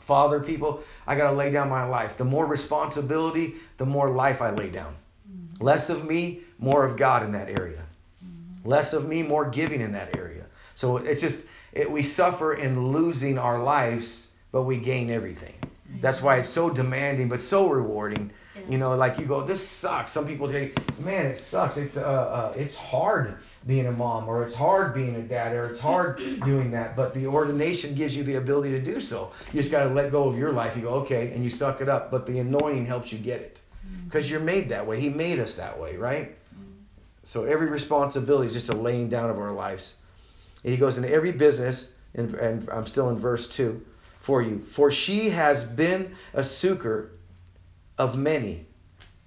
father 0.00 0.40
people, 0.40 0.82
I 1.06 1.16
got 1.16 1.30
to 1.30 1.36
lay 1.36 1.50
down 1.50 1.68
my 1.68 1.84
life. 1.84 2.16
The 2.16 2.24
more 2.24 2.46
responsibility, 2.46 3.54
the 3.76 3.86
more 3.86 4.10
life 4.10 4.42
I 4.42 4.50
lay 4.50 4.68
down. 4.68 4.96
Less 5.60 5.90
of 5.90 6.04
me, 6.04 6.40
more 6.58 6.84
of 6.84 6.96
God 6.96 7.22
in 7.22 7.32
that 7.32 7.48
area. 7.48 7.84
Less 8.64 8.92
of 8.92 9.08
me, 9.08 9.22
more 9.22 9.48
giving 9.48 9.80
in 9.80 9.92
that 9.92 10.16
area. 10.16 10.46
So 10.74 10.96
it's 10.96 11.20
just, 11.20 11.46
it, 11.72 11.90
we 11.90 12.02
suffer 12.02 12.54
in 12.54 12.92
losing 12.92 13.38
our 13.38 13.62
lives, 13.62 14.32
but 14.50 14.62
we 14.62 14.76
gain 14.76 15.10
everything. 15.10 15.54
That's 16.00 16.22
why 16.22 16.38
it's 16.38 16.48
so 16.48 16.70
demanding, 16.70 17.28
but 17.28 17.40
so 17.40 17.68
rewarding. 17.68 18.30
You 18.68 18.76
know, 18.76 18.94
like 18.94 19.18
you 19.18 19.24
go, 19.24 19.42
this 19.42 19.66
sucks. 19.66 20.12
Some 20.12 20.26
people 20.26 20.48
say, 20.48 20.72
man, 20.98 21.26
it 21.26 21.36
sucks. 21.36 21.78
It's 21.78 21.96
uh, 21.96 22.02
uh, 22.02 22.54
it's 22.54 22.76
hard 22.76 23.38
being 23.66 23.86
a 23.86 23.92
mom, 23.92 24.28
or 24.28 24.42
it's 24.42 24.54
hard 24.54 24.92
being 24.92 25.16
a 25.16 25.22
dad, 25.22 25.54
or 25.54 25.66
it's 25.66 25.80
hard 25.80 26.18
doing 26.44 26.70
that. 26.72 26.94
But 26.94 27.14
the 27.14 27.26
ordination 27.26 27.94
gives 27.94 28.14
you 28.14 28.24
the 28.24 28.34
ability 28.34 28.72
to 28.72 28.80
do 28.80 29.00
so. 29.00 29.32
You 29.52 29.60
just 29.60 29.70
got 29.70 29.84
to 29.84 29.90
let 29.90 30.10
go 30.10 30.28
of 30.28 30.36
your 30.36 30.52
life. 30.52 30.76
You 30.76 30.82
go, 30.82 30.94
okay, 30.96 31.32
and 31.32 31.42
you 31.42 31.48
suck 31.48 31.80
it 31.80 31.88
up. 31.88 32.10
But 32.10 32.26
the 32.26 32.40
anointing 32.40 32.84
helps 32.84 33.10
you 33.10 33.18
get 33.18 33.40
it, 33.40 33.62
because 34.04 34.26
mm-hmm. 34.26 34.32
you're 34.32 34.42
made 34.42 34.68
that 34.68 34.86
way. 34.86 35.00
He 35.00 35.08
made 35.08 35.38
us 35.38 35.54
that 35.54 35.78
way, 35.78 35.96
right? 35.96 36.36
So 37.24 37.44
every 37.44 37.68
responsibility 37.68 38.48
is 38.48 38.52
just 38.52 38.68
a 38.68 38.76
laying 38.76 39.08
down 39.08 39.30
of 39.30 39.38
our 39.38 39.52
lives. 39.52 39.96
And 40.64 40.72
he 40.72 40.78
goes 40.78 40.98
into 40.98 41.10
every 41.10 41.32
business, 41.32 41.92
and, 42.14 42.34
and 42.34 42.68
I'm 42.70 42.86
still 42.86 43.08
in 43.10 43.16
verse 43.16 43.48
2 43.48 43.80
for 44.20 44.42
you. 44.42 44.60
For 44.60 44.90
she 44.90 45.30
has 45.30 45.64
been 45.64 46.14
a 46.34 46.42
succor 46.42 47.12
of 47.98 48.16
many, 48.16 48.66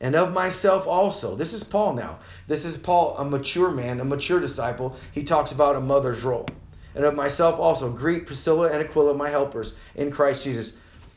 and 0.01 0.15
of 0.15 0.33
myself 0.33 0.87
also. 0.87 1.35
This 1.35 1.53
is 1.53 1.63
Paul 1.63 1.93
now. 1.93 2.19
This 2.47 2.65
is 2.65 2.77
Paul, 2.77 3.15
a 3.17 3.25
mature 3.25 3.71
man, 3.71 3.99
a 3.99 4.05
mature 4.05 4.39
disciple. 4.39 4.95
He 5.13 5.23
talks 5.23 5.51
about 5.51 5.75
a 5.75 5.79
mother's 5.79 6.23
role. 6.23 6.47
And 6.95 7.03
of 7.03 7.15
myself 7.15 7.59
also. 7.59 7.89
Greet 7.89 8.25
Priscilla 8.25 8.71
and 8.71 8.81
Aquila, 8.81 9.13
my 9.13 9.29
helpers 9.29 9.73
in 9.95 10.11
Christ 10.11 10.43
Jesus. 10.43 10.73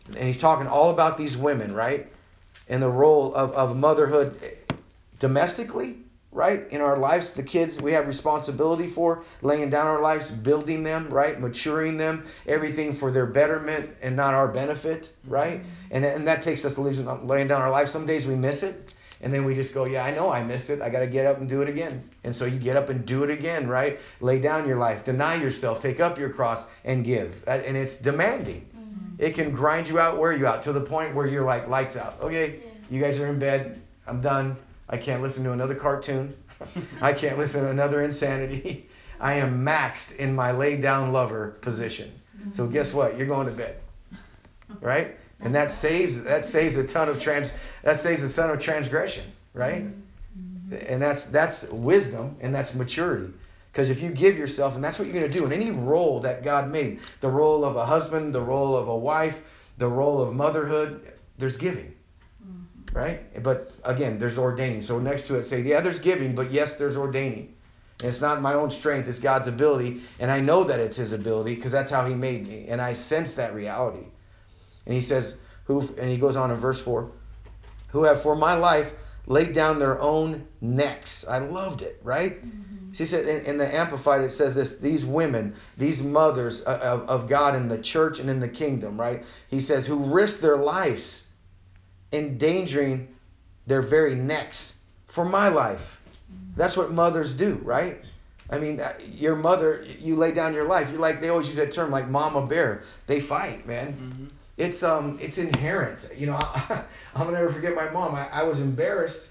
And 0.08 0.26
he's 0.26 0.38
talking 0.38 0.66
all 0.66 0.90
about 0.90 1.16
these 1.16 1.36
women, 1.36 1.74
right? 1.74 2.10
And 2.68 2.82
the 2.82 2.88
role 2.88 3.34
of, 3.34 3.52
of 3.52 3.76
motherhood 3.76 4.40
domestically 5.18 5.98
right? 6.38 6.68
In 6.70 6.80
our 6.80 6.96
lives, 6.96 7.32
the 7.32 7.42
kids 7.42 7.82
we 7.82 7.90
have 7.92 8.06
responsibility 8.06 8.86
for, 8.86 9.24
laying 9.42 9.70
down 9.70 9.88
our 9.88 10.00
lives, 10.00 10.30
building 10.30 10.84
them, 10.84 11.08
right? 11.10 11.40
Maturing 11.40 11.96
them, 11.96 12.24
everything 12.46 12.94
for 12.94 13.10
their 13.10 13.26
betterment 13.26 13.90
and 14.02 14.14
not 14.14 14.34
our 14.34 14.46
benefit, 14.46 15.10
right? 15.26 15.58
Mm-hmm. 15.58 15.88
And, 15.90 16.04
and 16.04 16.28
that 16.28 16.40
takes 16.40 16.64
us 16.64 16.76
to 16.76 16.80
laying 16.80 17.48
down 17.48 17.60
our 17.60 17.72
lives. 17.72 17.90
Some 17.90 18.06
days 18.06 18.24
we 18.24 18.36
miss 18.36 18.62
it. 18.62 18.94
And 19.20 19.34
then 19.34 19.44
we 19.44 19.56
just 19.56 19.74
go, 19.74 19.84
yeah, 19.84 20.04
I 20.04 20.14
know 20.14 20.30
I 20.30 20.44
missed 20.44 20.70
it. 20.70 20.80
I 20.80 20.90
got 20.90 21.00
to 21.00 21.08
get 21.08 21.26
up 21.26 21.38
and 21.38 21.48
do 21.48 21.60
it 21.60 21.68
again. 21.68 22.08
And 22.22 22.34
so 22.34 22.44
you 22.44 22.60
get 22.60 22.76
up 22.76 22.88
and 22.88 23.04
do 23.04 23.24
it 23.24 23.30
again, 23.30 23.66
right? 23.66 23.98
Lay 24.20 24.38
down 24.38 24.68
your 24.68 24.78
life, 24.78 25.02
deny 25.02 25.34
yourself, 25.34 25.80
take 25.80 25.98
up 25.98 26.20
your 26.20 26.30
cross, 26.30 26.68
and 26.84 27.04
give. 27.04 27.42
And 27.48 27.76
it's 27.76 27.96
demanding. 27.96 28.60
Mm-hmm. 28.60 29.16
It 29.18 29.34
can 29.34 29.50
grind 29.50 29.88
you 29.88 29.98
out, 29.98 30.18
wear 30.18 30.32
you 30.32 30.46
out 30.46 30.62
to 30.62 30.72
the 30.72 30.80
point 30.80 31.16
where 31.16 31.26
you're 31.26 31.44
like, 31.44 31.66
lights 31.66 31.96
out. 31.96 32.16
Okay, 32.20 32.60
yeah. 32.62 32.70
you 32.90 33.02
guys 33.02 33.18
are 33.18 33.26
in 33.26 33.40
bed. 33.40 33.82
I'm 34.06 34.20
done 34.20 34.56
I 34.88 34.96
can't 34.96 35.22
listen 35.22 35.44
to 35.44 35.52
another 35.52 35.74
cartoon. 35.74 36.36
I 37.00 37.12
can't 37.12 37.38
listen 37.38 37.62
to 37.62 37.70
another 37.70 38.02
insanity. 38.02 38.88
I 39.20 39.34
am 39.34 39.64
maxed 39.64 40.16
in 40.16 40.34
my 40.34 40.52
lay 40.52 40.76
down 40.76 41.12
lover 41.12 41.58
position. 41.60 42.12
So 42.50 42.64
mm-hmm. 42.64 42.72
guess 42.72 42.94
what? 42.94 43.18
You're 43.18 43.26
going 43.26 43.46
to 43.46 43.52
bed. 43.52 43.76
Right? 44.80 45.16
And 45.40 45.54
that 45.54 45.70
saves 45.70 46.22
that 46.24 46.44
saves 46.44 46.76
a 46.76 46.84
ton 46.84 47.08
of 47.08 47.20
trans 47.20 47.52
that 47.82 47.96
saves 47.96 48.22
a 48.22 48.34
ton 48.34 48.50
of 48.50 48.58
transgression, 48.60 49.24
right? 49.54 49.84
Mm-hmm. 49.84 50.74
And 50.86 51.00
that's 51.00 51.26
that's 51.26 51.68
wisdom 51.70 52.36
and 52.40 52.54
that's 52.54 52.74
maturity. 52.74 53.32
Because 53.72 53.90
if 53.90 54.00
you 54.00 54.10
give 54.10 54.36
yourself, 54.36 54.74
and 54.74 54.82
that's 54.82 54.98
what 54.98 55.06
you're 55.06 55.14
going 55.16 55.30
to 55.30 55.38
do 55.38 55.44
in 55.44 55.52
any 55.52 55.70
role 55.70 56.20
that 56.20 56.42
God 56.42 56.70
made 56.70 57.00
the 57.20 57.28
role 57.28 57.64
of 57.64 57.76
a 57.76 57.84
husband, 57.84 58.34
the 58.34 58.40
role 58.40 58.76
of 58.76 58.88
a 58.88 58.96
wife, 58.96 59.40
the 59.76 59.86
role 59.86 60.20
of 60.20 60.34
motherhood, 60.34 61.12
there's 61.38 61.56
giving. 61.56 61.94
Right? 62.92 63.42
But 63.42 63.72
again, 63.84 64.18
there's 64.18 64.38
ordaining. 64.38 64.82
So 64.82 64.98
next 64.98 65.26
to 65.26 65.36
it, 65.36 65.44
say, 65.44 65.62
yeah, 65.62 65.80
there's 65.80 65.98
giving, 65.98 66.34
but 66.34 66.50
yes, 66.50 66.74
there's 66.74 66.96
ordaining. 66.96 67.54
And 68.00 68.08
it's 68.08 68.20
not 68.20 68.40
my 68.40 68.54
own 68.54 68.70
strength, 68.70 69.08
it's 69.08 69.18
God's 69.18 69.46
ability. 69.46 70.02
And 70.20 70.30
I 70.30 70.40
know 70.40 70.64
that 70.64 70.80
it's 70.80 70.96
His 70.96 71.12
ability 71.12 71.56
because 71.56 71.72
that's 71.72 71.90
how 71.90 72.06
He 72.06 72.14
made 72.14 72.46
me. 72.46 72.66
And 72.68 72.80
I 72.80 72.92
sense 72.92 73.34
that 73.34 73.54
reality. 73.54 74.06
And 74.86 74.94
He 74.94 75.00
says, 75.00 75.36
who, 75.64 75.80
and 75.98 76.08
He 76.08 76.16
goes 76.16 76.36
on 76.36 76.50
in 76.50 76.56
verse 76.56 76.80
4 76.80 77.10
who 77.88 78.04
have 78.04 78.20
for 78.20 78.36
my 78.36 78.54
life 78.54 78.92
laid 79.26 79.52
down 79.52 79.78
their 79.78 80.00
own 80.00 80.46
necks. 80.60 81.26
I 81.26 81.38
loved 81.38 81.82
it, 81.82 82.00
right? 82.02 82.44
Mm-hmm. 82.44 82.92
She 82.92 83.04
said 83.04 83.26
in, 83.26 83.44
in, 83.44 83.58
the 83.58 83.74
Amplified, 83.74 84.22
it 84.22 84.30
says 84.30 84.54
this 84.54 84.78
these 84.78 85.04
women, 85.04 85.54
these 85.76 86.02
mothers 86.02 86.62
of, 86.62 87.08
of 87.08 87.28
God 87.28 87.54
in 87.54 87.68
the 87.68 87.78
church 87.78 88.18
and 88.20 88.30
in 88.30 88.40
the 88.40 88.48
kingdom, 88.48 88.98
right? 88.98 89.24
He 89.48 89.60
says, 89.60 89.86
who 89.86 89.96
risk 89.96 90.40
their 90.40 90.56
lives 90.56 91.24
endangering 92.12 93.14
their 93.66 93.82
very 93.82 94.14
necks 94.14 94.78
for 95.06 95.24
my 95.24 95.48
life. 95.48 96.00
That's 96.56 96.76
what 96.76 96.90
mothers 96.90 97.34
do, 97.34 97.60
right? 97.62 98.02
I 98.50 98.58
mean, 98.58 98.80
uh, 98.80 98.92
your 99.12 99.36
mother, 99.36 99.84
you 100.00 100.16
lay 100.16 100.32
down 100.32 100.54
your 100.54 100.64
life. 100.64 100.90
You're 100.90 101.00
like 101.00 101.20
they 101.20 101.28
always 101.28 101.46
use 101.46 101.56
that 101.56 101.70
term, 101.70 101.90
like 101.90 102.08
mama 102.08 102.46
bear. 102.46 102.82
They 103.06 103.20
fight, 103.20 103.66
man. 103.66 103.92
Mm-hmm. 103.92 104.24
It's 104.56 104.82
um, 104.82 105.18
it's 105.20 105.38
inherent. 105.38 106.08
You 106.16 106.26
know, 106.26 106.34
I, 106.42 106.84
am 107.14 107.26
gonna 107.26 107.32
never 107.32 107.50
forget 107.50 107.74
my 107.74 107.90
mom. 107.90 108.14
I, 108.14 108.28
I 108.28 108.42
was 108.42 108.60
embarrassed, 108.60 109.28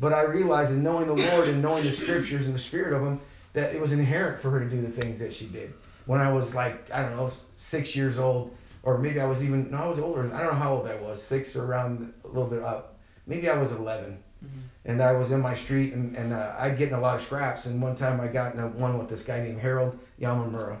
but 0.00 0.12
I 0.12 0.22
realized 0.22 0.72
in 0.72 0.82
knowing 0.82 1.06
the 1.06 1.14
Lord 1.14 1.48
and 1.48 1.60
knowing 1.60 1.84
the 1.84 1.92
scriptures 1.92 2.46
and 2.46 2.54
the 2.54 2.58
spirit 2.58 2.92
of 2.92 3.02
Him 3.02 3.20
that 3.52 3.74
it 3.74 3.80
was 3.80 3.92
inherent 3.92 4.40
for 4.40 4.50
her 4.50 4.60
to 4.60 4.68
do 4.68 4.80
the 4.80 4.88
things 4.88 5.18
that 5.18 5.34
she 5.34 5.46
did. 5.46 5.74
When 6.06 6.20
I 6.20 6.32
was 6.32 6.54
like, 6.54 6.90
I 6.90 7.02
don't 7.02 7.16
know, 7.16 7.30
six 7.56 7.94
years 7.94 8.18
old, 8.18 8.56
or 8.82 8.98
maybe 8.98 9.20
I 9.20 9.26
was 9.26 9.42
even 9.42 9.70
no, 9.70 9.78
I 9.78 9.86
was 9.86 9.98
older. 9.98 10.22
I 10.34 10.38
don't 10.38 10.52
know 10.52 10.58
how 10.58 10.74
old 10.74 10.86
I 10.86 10.96
was, 10.96 11.22
six 11.22 11.54
or 11.56 11.64
around 11.64 12.14
a 12.24 12.28
little 12.28 12.46
bit 12.46 12.62
up. 12.62 12.96
Maybe 13.26 13.48
I 13.48 13.56
was 13.56 13.70
11 13.70 14.18
mm-hmm. 14.44 14.58
and 14.84 15.02
I 15.02 15.12
was 15.12 15.30
in 15.30 15.40
my 15.40 15.54
street, 15.54 15.92
and 15.92 16.16
and 16.16 16.32
uh, 16.32 16.54
I'd 16.58 16.76
get 16.76 16.88
in 16.88 16.94
a 16.94 17.00
lot 17.00 17.14
of 17.14 17.22
scraps. 17.22 17.66
And 17.66 17.80
one 17.80 17.94
time 17.94 18.20
I 18.20 18.26
got 18.26 18.54
in 18.54 18.60
a, 18.60 18.68
one 18.68 18.98
with 18.98 19.08
this 19.08 19.22
guy 19.22 19.40
named 19.40 19.60
Harold 19.60 19.98
Yamamura, 20.20 20.78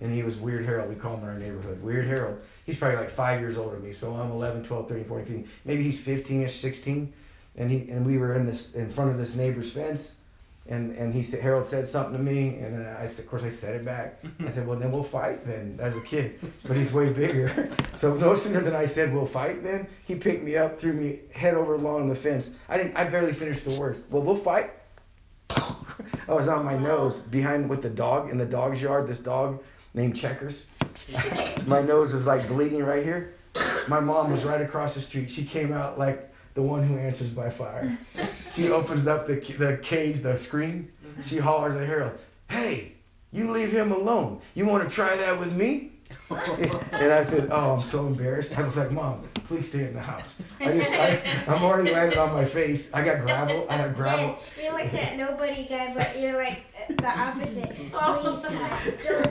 and 0.00 0.12
he 0.12 0.22
was 0.22 0.36
Weird 0.36 0.64
Harold. 0.64 0.88
We 0.88 0.96
call 0.96 1.16
him 1.16 1.24
in 1.24 1.28
our 1.28 1.38
neighborhood, 1.38 1.82
Weird 1.82 2.06
Harold. 2.06 2.40
He's 2.64 2.76
probably 2.76 2.96
like 2.96 3.10
five 3.10 3.40
years 3.40 3.56
older 3.56 3.76
than 3.76 3.84
me, 3.84 3.92
so 3.92 4.14
I'm 4.14 4.30
11, 4.30 4.64
12, 4.64 4.88
13, 4.88 5.04
14, 5.04 5.26
15. 5.26 5.48
Maybe 5.64 5.82
he's 5.82 6.04
15ish, 6.04 6.50
16, 6.50 7.12
and 7.56 7.70
he 7.70 7.90
and 7.90 8.06
we 8.06 8.18
were 8.18 8.34
in 8.34 8.46
this 8.46 8.74
in 8.74 8.90
front 8.90 9.10
of 9.10 9.18
this 9.18 9.34
neighbor's 9.34 9.70
fence 9.70 10.16
and 10.66 10.92
and 10.96 11.12
he 11.12 11.22
said 11.22 11.40
Harold 11.40 11.66
said 11.66 11.86
something 11.86 12.16
to 12.16 12.22
me, 12.22 12.58
and 12.58 12.86
I 12.86 13.02
of 13.02 13.26
course 13.26 13.42
I 13.42 13.50
said 13.50 13.74
it 13.74 13.84
back. 13.84 14.24
I 14.40 14.50
said, 14.50 14.66
well 14.66 14.78
then 14.78 14.90
we'll 14.90 15.04
fight 15.04 15.44
then 15.44 15.78
as 15.80 15.96
a 15.96 16.00
kid, 16.00 16.40
but 16.66 16.76
he's 16.76 16.92
way 16.92 17.10
bigger. 17.10 17.70
so 17.94 18.14
no 18.14 18.34
sooner 18.34 18.60
than 18.60 18.74
I 18.74 18.86
said 18.86 19.12
we'll 19.12 19.26
fight, 19.26 19.62
then 19.62 19.86
he 20.04 20.14
picked 20.14 20.42
me 20.42 20.56
up, 20.56 20.78
threw 20.78 20.94
me 20.94 21.20
head 21.34 21.54
over 21.54 21.74
along 21.74 22.08
the 22.08 22.14
fence. 22.14 22.52
I 22.68 22.78
didn't. 22.78 22.96
I 22.96 23.04
barely 23.04 23.32
finished 23.32 23.64
the 23.64 23.78
words. 23.78 24.02
Well, 24.10 24.22
we'll 24.22 24.36
fight. 24.36 24.70
I 25.50 26.32
was 26.32 26.48
on 26.48 26.64
my 26.64 26.78
nose 26.78 27.20
behind 27.20 27.68
with 27.68 27.82
the 27.82 27.90
dog 27.90 28.30
in 28.30 28.38
the 28.38 28.46
dog's 28.46 28.80
yard. 28.80 29.06
This 29.06 29.18
dog 29.18 29.62
named 29.92 30.16
Checkers. 30.16 30.68
my 31.66 31.82
nose 31.82 32.14
was 32.14 32.26
like 32.26 32.46
bleeding 32.48 32.82
right 32.84 33.04
here. 33.04 33.34
My 33.86 34.00
mom 34.00 34.30
was 34.30 34.44
right 34.44 34.60
across 34.60 34.94
the 34.94 35.02
street. 35.02 35.30
She 35.30 35.44
came 35.44 35.72
out 35.72 35.98
like 35.98 36.33
the 36.54 36.62
one 36.62 36.86
who 36.86 36.96
answers 36.96 37.30
by 37.30 37.50
fire. 37.50 37.98
she 38.48 38.70
opens 38.78 39.06
up 39.06 39.26
the, 39.26 39.34
the 39.34 39.78
cage, 39.82 40.20
the 40.20 40.36
screen. 40.36 40.90
Mm-hmm. 41.04 41.22
She 41.22 41.38
hollers 41.38 41.74
at 41.74 41.86
Harold, 41.86 42.18
Hey, 42.48 42.92
you 43.32 43.50
leave 43.50 43.72
him 43.72 43.92
alone. 43.92 44.40
You 44.54 44.66
want 44.66 44.88
to 44.88 44.94
try 44.94 45.16
that 45.16 45.38
with 45.38 45.52
me? 45.52 45.90
and 46.30 47.12
I 47.12 47.22
said, 47.22 47.48
Oh, 47.50 47.72
I'm 47.72 47.82
so 47.82 48.06
embarrassed. 48.06 48.56
I 48.56 48.62
was 48.62 48.76
like, 48.76 48.90
Mom, 48.90 49.28
please 49.46 49.68
stay 49.68 49.86
in 49.86 49.94
the 49.94 50.00
house. 50.00 50.34
I 50.60 50.72
just, 50.72 50.90
I, 50.90 51.22
I'm 51.46 51.62
already 51.62 51.90
landed 51.90 52.18
on 52.18 52.32
my 52.32 52.44
face. 52.44 52.92
I 52.94 53.04
got 53.04 53.22
gravel. 53.22 53.66
I 53.68 53.76
have 53.76 53.94
gravel. 53.94 54.38
You're 54.62 54.72
like 54.72 54.92
that 54.92 55.16
nobody 55.16 55.66
guy, 55.66 55.92
but 55.94 56.18
you're 56.18 56.36
like 56.36 56.62
the 56.88 57.08
opposite. 57.08 57.74
Please, 57.76 57.92
God, 57.92 58.22
don't 58.22 58.36
open 58.36 58.58
that 58.58 59.02
door. 59.02 59.22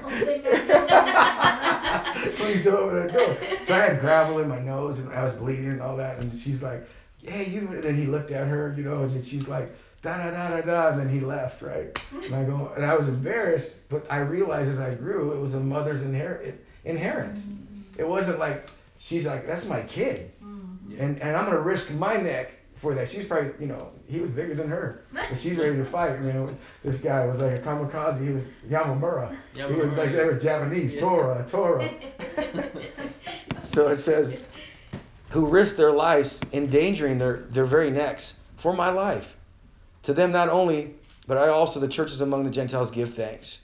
please 2.36 2.64
don't 2.64 2.76
open 2.76 2.96
that 2.96 3.14
door. 3.14 3.38
So 3.64 3.76
I 3.76 3.80
had 3.80 4.00
gravel 4.00 4.40
in 4.40 4.48
my 4.48 4.60
nose 4.60 5.00
and 5.00 5.12
I 5.12 5.24
was 5.24 5.34
bleeding 5.34 5.70
and 5.70 5.82
all 5.82 5.98
that. 5.98 6.20
And 6.20 6.36
she's 6.36 6.62
like, 6.62 6.88
yeah, 7.24 7.42
you. 7.42 7.68
And 7.70 7.84
then 7.84 7.96
he 7.96 8.06
looked 8.06 8.32
at 8.32 8.48
her, 8.48 8.74
you 8.78 8.84
know, 8.84 9.04
and 9.04 9.14
then 9.14 9.24
she's 9.24 9.48
like, 9.48 9.72
da 10.02 10.18
da 10.18 10.32
da 10.32 10.50
da 10.50 10.62
da, 10.62 10.90
and 10.90 11.00
then 11.00 11.10
he 11.10 11.20
left, 11.22 11.62
right? 11.62 11.98
And 12.24 12.36
I 12.36 12.44
go, 12.44 12.72
and 12.76 12.86
I 12.86 12.96
was 12.96 13.08
embarrassed, 13.08 13.90
but 13.90 14.06
I 14.12 14.20
realized 14.20 14.70
as 14.70 14.80
I 14.80 14.94
grew, 14.94 15.32
it 15.32 15.40
was 15.40 15.56
a 15.56 15.60
mother's 15.60 16.02
inher- 16.02 16.54
inherent. 16.86 17.38
Mm-hmm. 17.38 18.02
It 18.02 18.08
wasn't 18.08 18.40
like 18.40 18.70
she's 18.98 19.26
like, 19.26 19.48
that's 19.48 19.66
my 19.66 19.82
kid, 19.82 20.32
mm-hmm. 20.44 21.02
and 21.02 21.22
and 21.22 21.36
I'm 21.36 21.46
gonna 21.46 21.60
risk 21.60 21.92
my 21.92 22.18
neck 22.18 22.52
for 22.76 22.94
that. 22.96 23.10
She's 23.10 23.26
probably, 23.26 23.52
you 23.60 23.68
know, 23.68 23.92
he 24.08 24.20
was 24.20 24.32
bigger 24.32 24.56
than 24.56 24.70
her, 24.70 25.06
but 25.14 25.38
she's 25.38 25.58
ready 25.58 25.78
to 25.78 25.86
fight. 25.86 26.20
You 26.20 26.34
know, 26.34 26.56
this 26.84 26.98
guy 26.98 27.26
was 27.26 27.42
like 27.42 27.54
a 27.54 27.60
kamikaze. 27.60 28.22
He 28.22 28.32
was 28.32 28.48
Yamamura. 28.70 29.36
Yamamura. 29.56 29.76
He 29.76 29.82
was 29.82 29.92
like 29.94 30.12
they 30.12 30.26
were 30.26 30.38
Japanese. 30.38 30.94
Yeah. 30.96 31.02
Tora, 31.02 31.46
Tora. 31.48 31.90
so 33.62 33.88
it 33.88 33.96
says 33.96 34.44
who 35.34 35.48
risk 35.48 35.76
their 35.76 35.92
lives 35.92 36.40
endangering 36.54 37.18
their, 37.18 37.38
their 37.50 37.66
very 37.66 37.90
necks 37.90 38.38
for 38.56 38.72
my 38.72 38.92
life. 38.92 39.36
To 40.04 40.14
them, 40.14 40.32
not 40.32 40.48
only, 40.48 40.94
but 41.26 41.40
I 41.40 41.48
also, 41.48 41.80
the 41.80 41.88
churches 41.88 42.22
among 42.22 42.44
the 42.44 42.52
Gentiles, 42.52 42.92
give 42.92 43.16
thanks. 43.16 43.62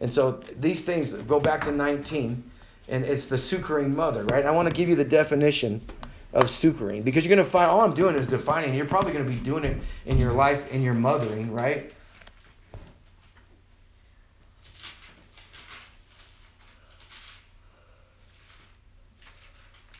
And 0.00 0.12
so 0.12 0.40
these 0.58 0.84
things 0.84 1.12
go 1.12 1.38
back 1.38 1.62
to 1.64 1.70
19, 1.70 2.42
and 2.88 3.04
it's 3.04 3.28
the 3.28 3.38
succoring 3.38 3.94
mother, 3.94 4.24
right? 4.24 4.44
I 4.44 4.50
want 4.50 4.66
to 4.68 4.74
give 4.74 4.88
you 4.88 4.96
the 4.96 5.04
definition 5.04 5.80
of 6.32 6.50
succoring 6.50 7.04
because 7.04 7.24
you're 7.24 7.34
going 7.34 7.46
to 7.46 7.50
find 7.50 7.70
all 7.70 7.82
I'm 7.82 7.94
doing 7.94 8.16
is 8.16 8.26
defining. 8.26 8.74
You're 8.74 8.84
probably 8.84 9.12
going 9.12 9.24
to 9.24 9.30
be 9.30 9.38
doing 9.38 9.62
it 9.62 9.76
in 10.06 10.18
your 10.18 10.32
life, 10.32 10.72
in 10.72 10.82
your 10.82 10.94
mothering, 10.94 11.52
right? 11.52 11.92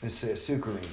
It 0.03 0.11
says 0.11 0.45
succoring. 0.45 0.85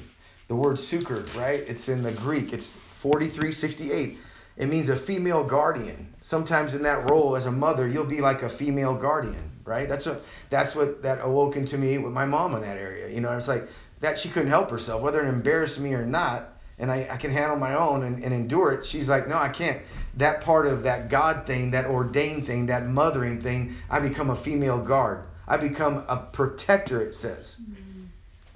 The 0.48 0.56
word 0.56 0.80
succored, 0.80 1.34
right? 1.36 1.60
It's 1.68 1.90
in 1.90 2.02
the 2.02 2.12
Greek. 2.12 2.54
It's 2.54 2.74
4368. 2.74 4.18
It 4.58 4.68
means 4.68 4.90
a 4.90 4.96
female 4.96 5.44
guardian. 5.44 6.14
Sometimes 6.22 6.74
in 6.74 6.84
that 6.84 7.10
role 7.10 7.36
as 7.36 7.46
a 7.46 7.52
mother, 7.52 7.88
you'll 7.88 8.06
be 8.06 8.22
like 8.22 8.42
a 8.42 8.50
female 8.50 8.96
guardian, 8.96 9.52
right? 9.64 9.88
That's 9.88 10.06
what 10.06 10.24
that's 10.50 10.76
what 10.76 11.02
that 11.02 11.20
awoken 11.22 11.66
to 11.66 11.78
me 11.78 11.98
with 11.98 12.14
my 12.14 12.26
mom 12.26 12.56
in 12.56 12.62
that 12.62 12.78
area. 12.78 13.10
You 13.10 13.22
know, 13.22 13.36
it's 13.38 13.48
like 13.48 13.68
that 14.00 14.18
she 14.18 14.30
couldn't 14.30 14.50
help 14.50 14.72
herself, 14.72 15.02
whether 15.02 15.22
it 15.22 15.28
embarrassed 15.28 15.80
me 15.80 15.94
or 15.94 16.06
not, 16.06 16.58
and 16.80 16.90
I, 16.90 17.08
I 17.12 17.18
can 17.18 17.32
handle 17.32 17.58
my 17.58 17.76
own 17.76 18.04
and, 18.04 18.24
and 18.24 18.34
endure 18.34 18.72
it. 18.72 18.86
She's 18.86 19.10
like, 19.10 19.28
no, 19.28 19.38
I 19.38 19.50
can't. 19.50 19.82
That 20.18 20.42
part 20.42 20.68
of 20.68 20.84
that 20.84 21.10
God 21.10 21.46
thing, 21.46 21.72
that 21.72 21.86
ordained 21.86 22.48
thing, 22.48 22.66
that 22.68 22.86
mothering 22.86 23.40
thing, 23.40 23.74
I 23.90 24.00
become 24.00 24.30
a 24.30 24.36
female 24.36 24.80
guard. 24.80 25.26
I 25.48 25.58
become 25.58 26.04
a 26.08 26.18
protector, 26.18 27.02
it 27.02 27.14
says. 27.14 27.60
Mm-hmm 27.62 27.85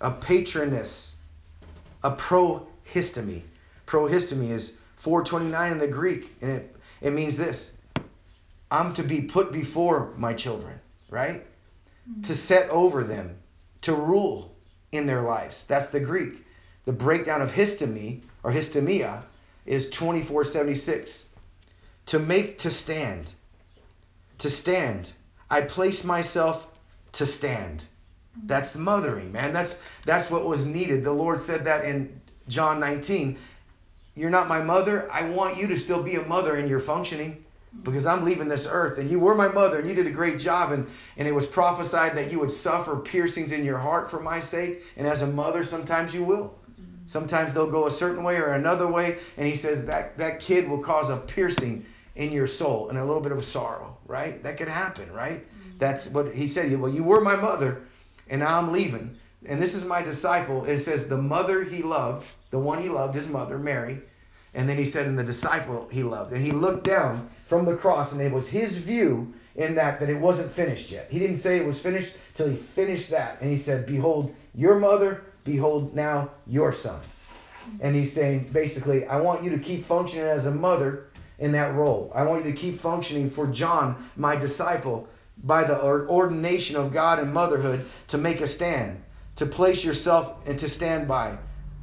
a 0.02 0.12
patroness, 0.12 1.18
a 2.04 2.12
prohistemi. 2.12 3.42
Prohistemi 3.86 4.52
is 4.52 4.78
429 4.96 5.72
in 5.72 5.78
the 5.80 5.88
Greek, 5.88 6.36
and 6.42 6.52
it, 6.52 6.76
it 7.02 7.12
means 7.12 7.38
this 7.38 7.78
I'm 8.72 8.94
to 8.94 9.04
be 9.04 9.22
put 9.22 9.52
before 9.52 10.14
my 10.18 10.34
children, 10.34 10.80
right? 11.10 11.46
Mm-hmm. 12.10 12.22
To 12.22 12.36
set 12.36 12.70
over 12.70 13.04
them, 13.04 13.38
to 13.82 13.94
rule 13.94 14.56
in 14.92 15.06
their 15.06 15.22
lives. 15.22 15.64
That's 15.64 15.90
the 15.90 16.00
Greek. 16.00 16.46
The 16.86 16.94
breakdown 16.94 17.42
of 17.42 17.54
histemi 17.54 18.22
or 18.44 18.52
histemia 18.52 19.24
is 19.66 19.90
2476. 19.90 21.26
To 22.08 22.20
make 22.20 22.58
to 22.60 22.72
stand. 22.72 23.34
To 24.40 24.50
stand. 24.50 25.14
I 25.50 25.62
place 25.62 26.04
myself 26.04 26.68
to 27.14 27.26
stand. 27.26 27.86
That's 28.46 28.72
the 28.72 28.80
mothering, 28.80 29.32
man. 29.32 29.54
That's 29.54 29.82
that's 30.06 30.32
what 30.32 30.46
was 30.46 30.66
needed. 30.66 31.04
The 31.04 31.12
Lord 31.12 31.40
said 31.40 31.66
that 31.66 31.86
in 31.86 32.20
John 32.48 32.80
19. 32.80 33.38
You're 34.16 34.30
not 34.30 34.48
my 34.48 34.62
mother. 34.62 35.10
I 35.12 35.30
want 35.30 35.58
you 35.58 35.68
to 35.68 35.78
still 35.78 36.04
be 36.04 36.16
a 36.16 36.24
mother 36.24 36.58
in 36.58 36.68
your 36.68 36.80
functioning 36.80 37.44
because 37.84 38.06
I'm 38.06 38.26
leaving 38.26 38.48
this 38.48 38.68
earth. 38.70 38.98
And 38.98 39.10
you 39.10 39.20
were 39.20 39.36
my 39.36 39.48
mother 39.48 39.80
and 39.80 39.88
you 39.88 39.94
did 39.94 40.08
a 40.08 40.12
great 40.12 40.40
job. 40.40 40.72
And, 40.72 40.88
and 41.18 41.28
it 41.28 41.32
was 41.34 41.48
prophesied 41.48 42.18
that 42.18 42.32
you 42.32 42.40
would 42.40 42.52
suffer 42.52 42.98
piercings 42.98 43.52
in 43.52 43.64
your 43.64 43.78
heart 43.78 44.10
for 44.10 44.20
my 44.20 44.40
sake. 44.40 44.84
And 44.98 45.08
as 45.08 45.22
a 45.22 45.28
mother, 45.28 45.64
sometimes 45.64 46.14
you 46.14 46.24
will. 46.24 46.54
Sometimes 47.06 47.54
they'll 47.54 47.72
go 47.72 47.88
a 47.88 47.92
certain 47.92 48.24
way 48.24 48.38
or 48.38 48.54
another 48.54 48.88
way. 48.88 49.18
And 49.38 49.48
he 49.48 49.56
says 49.56 49.86
that 49.86 50.18
that 50.18 50.40
kid 50.40 50.68
will 50.68 50.80
cause 50.80 51.10
a 51.10 51.18
piercing 51.18 51.86
in 52.16 52.32
your 52.32 52.48
soul 52.48 52.90
and 52.90 52.98
a 52.98 53.06
little 53.06 53.22
bit 53.22 53.32
of 53.32 53.44
sorrow, 53.46 53.98
right? 54.06 54.44
That 54.44 54.58
could 54.58 54.68
happen, 54.68 55.12
right? 55.12 55.46
That's 55.78 56.10
what 56.10 56.36
he 56.36 56.46
said. 56.46 56.78
Well, 56.78 56.92
you 56.92 57.04
were 57.04 57.22
my 57.22 57.36
mother, 57.36 57.84
and 58.30 58.42
now 58.42 58.58
I'm 58.58 58.72
leaving. 58.72 59.18
And 59.46 59.62
this 59.62 59.74
is 59.74 59.86
my 59.86 60.02
disciple. 60.02 60.66
It 60.66 60.80
says 60.80 61.08
the 61.08 61.18
mother 61.18 61.64
he 61.64 61.82
loved, 61.82 62.28
the 62.52 62.60
one 62.60 62.82
he 62.82 62.90
loved, 62.90 63.16
his 63.16 63.28
mother, 63.28 63.58
Mary. 63.58 64.02
And 64.54 64.68
then 64.68 64.78
he 64.78 64.86
said, 64.86 65.06
and 65.06 65.18
the 65.18 65.24
disciple 65.24 65.88
he 65.92 66.04
loved. 66.04 66.34
And 66.34 66.44
he 66.44 66.52
looked 66.52 66.84
down 66.84 67.30
from 67.46 67.66
the 67.66 67.76
cross, 67.76 68.12
and 68.12 68.22
it 68.22 68.32
was 68.32 68.50
his 68.50 68.78
view 68.78 69.34
in 69.56 69.76
that 69.76 70.00
that 70.00 70.10
it 70.10 70.20
wasn't 70.20 70.52
finished 70.52 70.92
yet. 70.92 71.08
He 71.10 71.20
didn't 71.20 71.40
say 71.40 71.58
it 71.58 71.66
was 71.66 71.80
finished 71.80 72.16
till 72.34 72.48
he 72.48 72.56
finished 72.56 73.12
that. 73.12 73.40
And 73.42 73.52
he 73.52 73.58
said, 73.58 73.86
Behold, 73.86 74.34
your 74.56 74.80
mother, 74.80 75.24
behold 75.44 75.96
now 75.96 76.32
your 76.48 76.74
son. 76.74 77.00
And 77.82 77.96
he's 77.96 78.14
saying 78.14 78.50
basically, 78.52 79.06
I 79.06 79.20
want 79.20 79.44
you 79.44 79.50
to 79.52 79.60
keep 79.60 79.86
functioning 79.86 80.26
as 80.26 80.46
a 80.46 80.52
mother 80.52 81.08
in 81.38 81.52
that 81.54 81.74
role. 81.76 82.12
I 82.16 82.24
want 82.24 82.46
you 82.46 82.52
to 82.52 82.58
keep 82.58 82.76
functioning 82.76 83.30
for 83.30 83.48
John, 83.48 84.10
my 84.16 84.36
disciple, 84.36 85.08
by 85.44 85.64
the 85.64 85.82
ordination 85.82 86.76
of 86.76 86.92
God 86.92 87.20
and 87.20 87.34
motherhood 87.34 87.86
to 88.08 88.18
make 88.18 88.42
a 88.42 88.48
stand, 88.48 89.02
to 89.38 89.46
place 89.46 89.84
yourself 89.84 90.48
and 90.48 90.60
to 90.60 90.68
stand 90.70 91.08
by, 91.08 91.38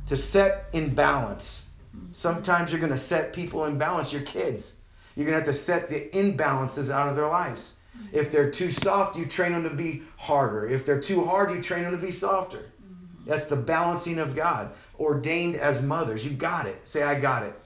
to 0.08 0.16
set 0.16 0.66
in 0.72 0.94
balance. 0.94 1.64
Sometimes 2.12 2.70
you're 2.70 2.80
going 2.80 2.92
to 2.92 2.98
set 2.98 3.32
people 3.32 3.64
in 3.64 3.78
balance, 3.78 4.12
your 4.12 4.22
kids. 4.22 4.76
You're 5.14 5.25
going 5.25 5.38
to 5.38 5.44
have 5.44 5.46
to 5.46 5.52
set 5.52 5.88
the 5.88 6.08
imbalances 6.10 6.90
out 6.90 7.08
of 7.08 7.16
their 7.16 7.28
lives. 7.28 7.76
If 8.12 8.30
they're 8.30 8.50
too 8.50 8.70
soft, 8.70 9.16
you 9.16 9.25
train 9.25 9.52
them 9.52 9.64
to 9.64 9.70
be 9.70 10.02
harder. 10.16 10.68
If 10.68 10.84
they're 10.84 11.00
too 11.00 11.25
hard, 11.25 11.50
you 11.50 11.62
train 11.62 11.84
them 11.84 11.92
to 11.92 11.98
be 11.98 12.12
softer. 12.12 12.66
That's 13.26 13.46
the 13.46 13.56
balancing 13.56 14.18
of 14.18 14.36
God, 14.36 14.72
ordained 15.00 15.56
as 15.56 15.82
mothers. 15.82 16.25
You 16.25 16.30
got 16.30 16.66
it. 16.66 16.80
Say, 16.84 17.02
I 17.02 17.18
got 17.18 17.42
it. 17.42 17.58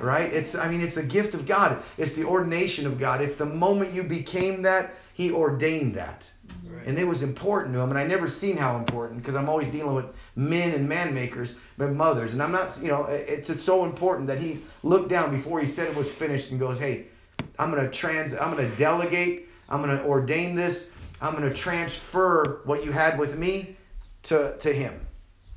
Right? 0.00 0.32
It's 0.32 0.56
I 0.56 0.68
mean, 0.68 0.80
it's 0.80 0.96
a 0.96 1.02
gift 1.02 1.34
of 1.34 1.46
God. 1.46 1.80
It's 1.98 2.14
the 2.14 2.24
ordination 2.24 2.84
of 2.86 2.98
God. 2.98 3.20
It's 3.20 3.36
the 3.36 3.46
moment 3.46 3.92
you 3.92 4.02
became 4.02 4.62
that, 4.62 4.94
He 5.14 5.30
ordained 5.30 5.94
that. 5.94 6.28
Right. 6.68 6.86
And 6.86 6.98
it 6.98 7.06
was 7.06 7.22
important 7.22 7.72
to 7.74 7.80
him, 7.80 7.90
and 7.90 7.98
I 7.98 8.04
never 8.04 8.28
seen 8.28 8.56
how 8.56 8.76
important 8.76 9.22
because 9.22 9.36
I'm 9.36 9.48
always 9.48 9.68
dealing 9.68 9.94
with 9.94 10.06
men 10.34 10.72
and 10.72 10.88
man 10.88 11.14
makers, 11.14 11.54
but 11.78 11.92
mothers. 11.92 12.32
And 12.32 12.42
I'm 12.42 12.50
not, 12.50 12.76
you 12.82 12.88
know, 12.88 13.04
it's, 13.04 13.48
it's 13.48 13.62
so 13.62 13.84
important 13.84 14.26
that 14.26 14.38
he 14.38 14.60
looked 14.82 15.08
down 15.08 15.30
before 15.30 15.60
he 15.60 15.66
said 15.66 15.88
it 15.88 15.96
was 15.96 16.12
finished 16.12 16.50
and 16.50 16.58
goes, 16.58 16.78
"Hey, 16.78 17.06
I'm 17.60 17.70
gonna 17.70 17.88
trans, 17.88 18.34
I'm 18.34 18.50
gonna 18.50 18.74
delegate, 18.74 19.48
I'm 19.68 19.80
gonna 19.80 20.04
ordain 20.04 20.56
this, 20.56 20.90
I'm 21.22 21.32
gonna 21.32 21.54
transfer 21.54 22.62
what 22.64 22.84
you 22.84 22.90
had 22.90 23.16
with 23.16 23.38
me 23.38 23.76
to 24.24 24.58
to 24.58 24.72
him." 24.72 25.00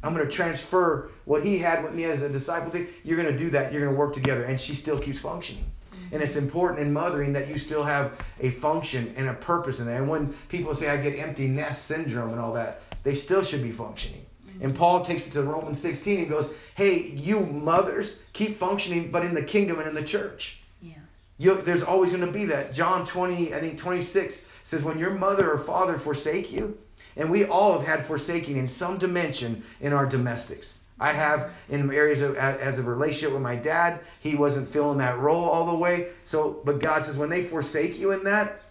I'm 0.03 0.13
going 0.13 0.25
to 0.25 0.31
transfer 0.31 1.09
what 1.25 1.43
he 1.43 1.57
had 1.57 1.83
with 1.83 1.95
me 1.95 2.03
as 2.05 2.21
a 2.21 2.29
disciple. 2.29 2.79
You're 3.03 3.17
going 3.17 3.35
to 3.35 3.37
do 3.37 3.49
that. 3.49 3.73
You're 3.73 3.81
going 3.81 3.93
to 3.93 3.99
work 3.99 4.13
together. 4.13 4.43
And 4.43 4.59
she 4.59 4.75
still 4.75 4.99
keeps 4.99 5.17
functioning. 5.17 5.65
And 6.11 6.21
it's 6.21 6.35
important 6.35 6.81
in 6.81 6.91
mothering 6.91 7.33
that 7.33 7.47
you 7.47 7.57
still 7.57 7.83
have 7.83 8.13
a 8.39 8.49
function 8.49 9.13
and 9.17 9.29
a 9.29 9.33
purpose 9.33 9.79
in 9.79 9.85
that. 9.87 9.97
And 9.97 10.09
when 10.09 10.33
people 10.49 10.73
say, 10.73 10.89
I 10.89 10.97
get 10.97 11.17
empty 11.17 11.47
nest 11.47 11.85
syndrome 11.85 12.31
and 12.31 12.39
all 12.39 12.53
that, 12.53 12.81
they 13.03 13.13
still 13.13 13.43
should 13.43 13.63
be 13.63 13.71
functioning. 13.71 14.25
Mm-hmm. 14.47 14.65
And 14.65 14.75
Paul 14.75 15.01
takes 15.01 15.27
it 15.27 15.31
to 15.31 15.43
Romans 15.43 15.79
16 15.79 16.19
and 16.19 16.29
goes, 16.29 16.49
Hey, 16.75 17.07
you 17.07 17.41
mothers, 17.41 18.19
keep 18.33 18.55
functioning, 18.55 19.11
but 19.11 19.23
in 19.23 19.33
the 19.33 19.43
kingdom 19.43 19.79
and 19.79 19.87
in 19.87 19.95
the 19.95 20.03
church. 20.03 20.59
Yeah. 20.81 20.93
You, 21.37 21.61
there's 21.61 21.83
always 21.83 22.09
going 22.09 22.25
to 22.25 22.31
be 22.31 22.45
that. 22.45 22.73
John 22.73 23.05
20, 23.05 23.53
I 23.53 23.59
think 23.59 23.77
26 23.77 24.45
says, 24.63 24.83
When 24.83 24.99
your 24.99 25.11
mother 25.11 25.51
or 25.51 25.57
father 25.57 25.97
forsake 25.97 26.51
you, 26.51 26.77
and 27.17 27.31
we 27.31 27.45
all 27.45 27.73
have 27.73 27.85
had 27.85 28.05
forsaking 28.05 28.57
in 28.57 28.67
some 28.67 28.97
dimension 28.97 29.63
in 29.81 29.91
our 29.91 30.05
domestics. 30.05 30.81
I 30.99 31.11
have 31.13 31.51
in 31.69 31.91
areas 31.91 32.21
of 32.21 32.35
as 32.35 32.79
a 32.79 32.83
relationship 32.83 33.33
with 33.33 33.41
my 33.41 33.55
dad, 33.55 33.99
he 34.19 34.35
wasn't 34.35 34.67
filling 34.67 34.97
that 34.97 35.19
role 35.19 35.45
all 35.45 35.65
the 35.65 35.75
way. 35.75 36.07
So, 36.23 36.61
but 36.65 36.79
God 36.79 37.03
says, 37.03 37.17
when 37.17 37.29
they 37.29 37.43
forsake 37.43 37.99
you 37.99 38.11
in 38.11 38.23
that, 38.23 38.61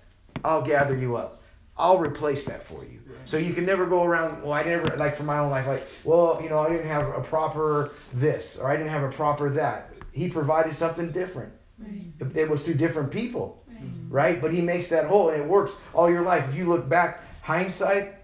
I'll 0.44 0.62
gather 0.62 0.96
you 0.96 1.16
up. 1.16 1.42
I'll 1.76 1.98
replace 1.98 2.44
that 2.44 2.62
for 2.62 2.84
you. 2.84 3.00
So 3.26 3.38
you 3.38 3.52
can 3.52 3.66
never 3.66 3.86
go 3.86 4.04
around. 4.04 4.42
Well, 4.42 4.52
I 4.52 4.62
never 4.62 4.96
like 4.96 5.16
for 5.16 5.24
my 5.24 5.38
own 5.38 5.50
life. 5.50 5.66
Like, 5.66 5.84
well, 6.04 6.40
you 6.40 6.48
know, 6.48 6.60
I 6.60 6.68
didn't 6.68 6.86
have 6.86 7.08
a 7.08 7.20
proper 7.20 7.90
this 8.14 8.58
or 8.58 8.70
I 8.70 8.76
didn't 8.76 8.90
have 8.90 9.02
a 9.02 9.10
proper 9.10 9.50
that. 9.50 9.92
He 10.12 10.28
provided 10.28 10.74
something 10.74 11.10
different. 11.10 11.52
Right. 11.78 12.36
It 12.36 12.48
was 12.48 12.62
through 12.62 12.74
different 12.74 13.10
people, 13.10 13.62
right. 13.68 13.82
right? 14.08 14.40
But 14.40 14.54
he 14.54 14.62
makes 14.62 14.88
that 14.88 15.06
whole, 15.06 15.28
and 15.28 15.42
it 15.42 15.46
works 15.46 15.74
all 15.92 16.08
your 16.08 16.22
life. 16.22 16.48
If 16.48 16.54
you 16.54 16.68
look 16.68 16.88
back, 16.88 17.20
hindsight, 17.42 18.14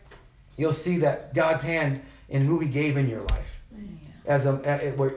you'll 0.57 0.72
see 0.72 0.98
that 0.98 1.35
God's 1.35 1.62
hand 1.62 2.00
in 2.31 2.46
who 2.46 2.59
He 2.61 2.68
gave 2.68 2.96
in 2.96 3.09
your 3.09 3.22
life. 3.22 3.51
As 4.26 4.46
a, 4.46 4.61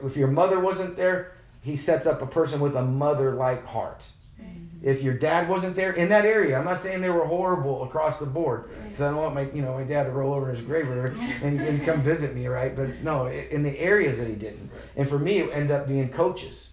if 0.04 0.16
your 0.16 0.28
mother 0.28 0.58
wasn't 0.60 0.96
there, 0.96 1.32
He 1.62 1.76
sets 1.76 2.06
up 2.06 2.22
a 2.22 2.26
person 2.26 2.60
with 2.60 2.74
a 2.74 2.82
mother-like 2.82 3.64
heart. 3.66 4.06
If 4.82 5.02
your 5.02 5.14
dad 5.14 5.48
wasn't 5.48 5.74
there 5.74 5.92
in 5.92 6.10
that 6.10 6.24
area, 6.24 6.58
I'm 6.58 6.64
not 6.64 6.78
saying 6.78 7.00
they 7.00 7.10
were 7.10 7.24
horrible 7.24 7.82
across 7.84 8.20
the 8.20 8.26
board, 8.26 8.68
because 8.84 9.00
I 9.00 9.10
don't 9.10 9.16
want 9.16 9.34
my, 9.34 9.48
you 9.52 9.62
know, 9.62 9.74
my 9.74 9.84
dad 9.84 10.04
to 10.04 10.10
roll 10.10 10.34
over 10.34 10.50
in 10.50 10.56
his 10.56 10.64
grave 10.64 10.88
and, 11.42 11.60
and 11.60 11.84
come 11.84 12.02
visit 12.02 12.34
me, 12.34 12.46
right? 12.46 12.76
But 12.76 13.02
no, 13.02 13.26
in 13.26 13.62
the 13.62 13.76
areas 13.80 14.18
that 14.18 14.28
he 14.28 14.34
didn't. 14.34 14.70
And 14.96 15.08
for 15.08 15.18
me, 15.18 15.38
it 15.38 15.50
ended 15.52 15.70
up 15.70 15.88
being 15.88 16.08
coaches. 16.08 16.70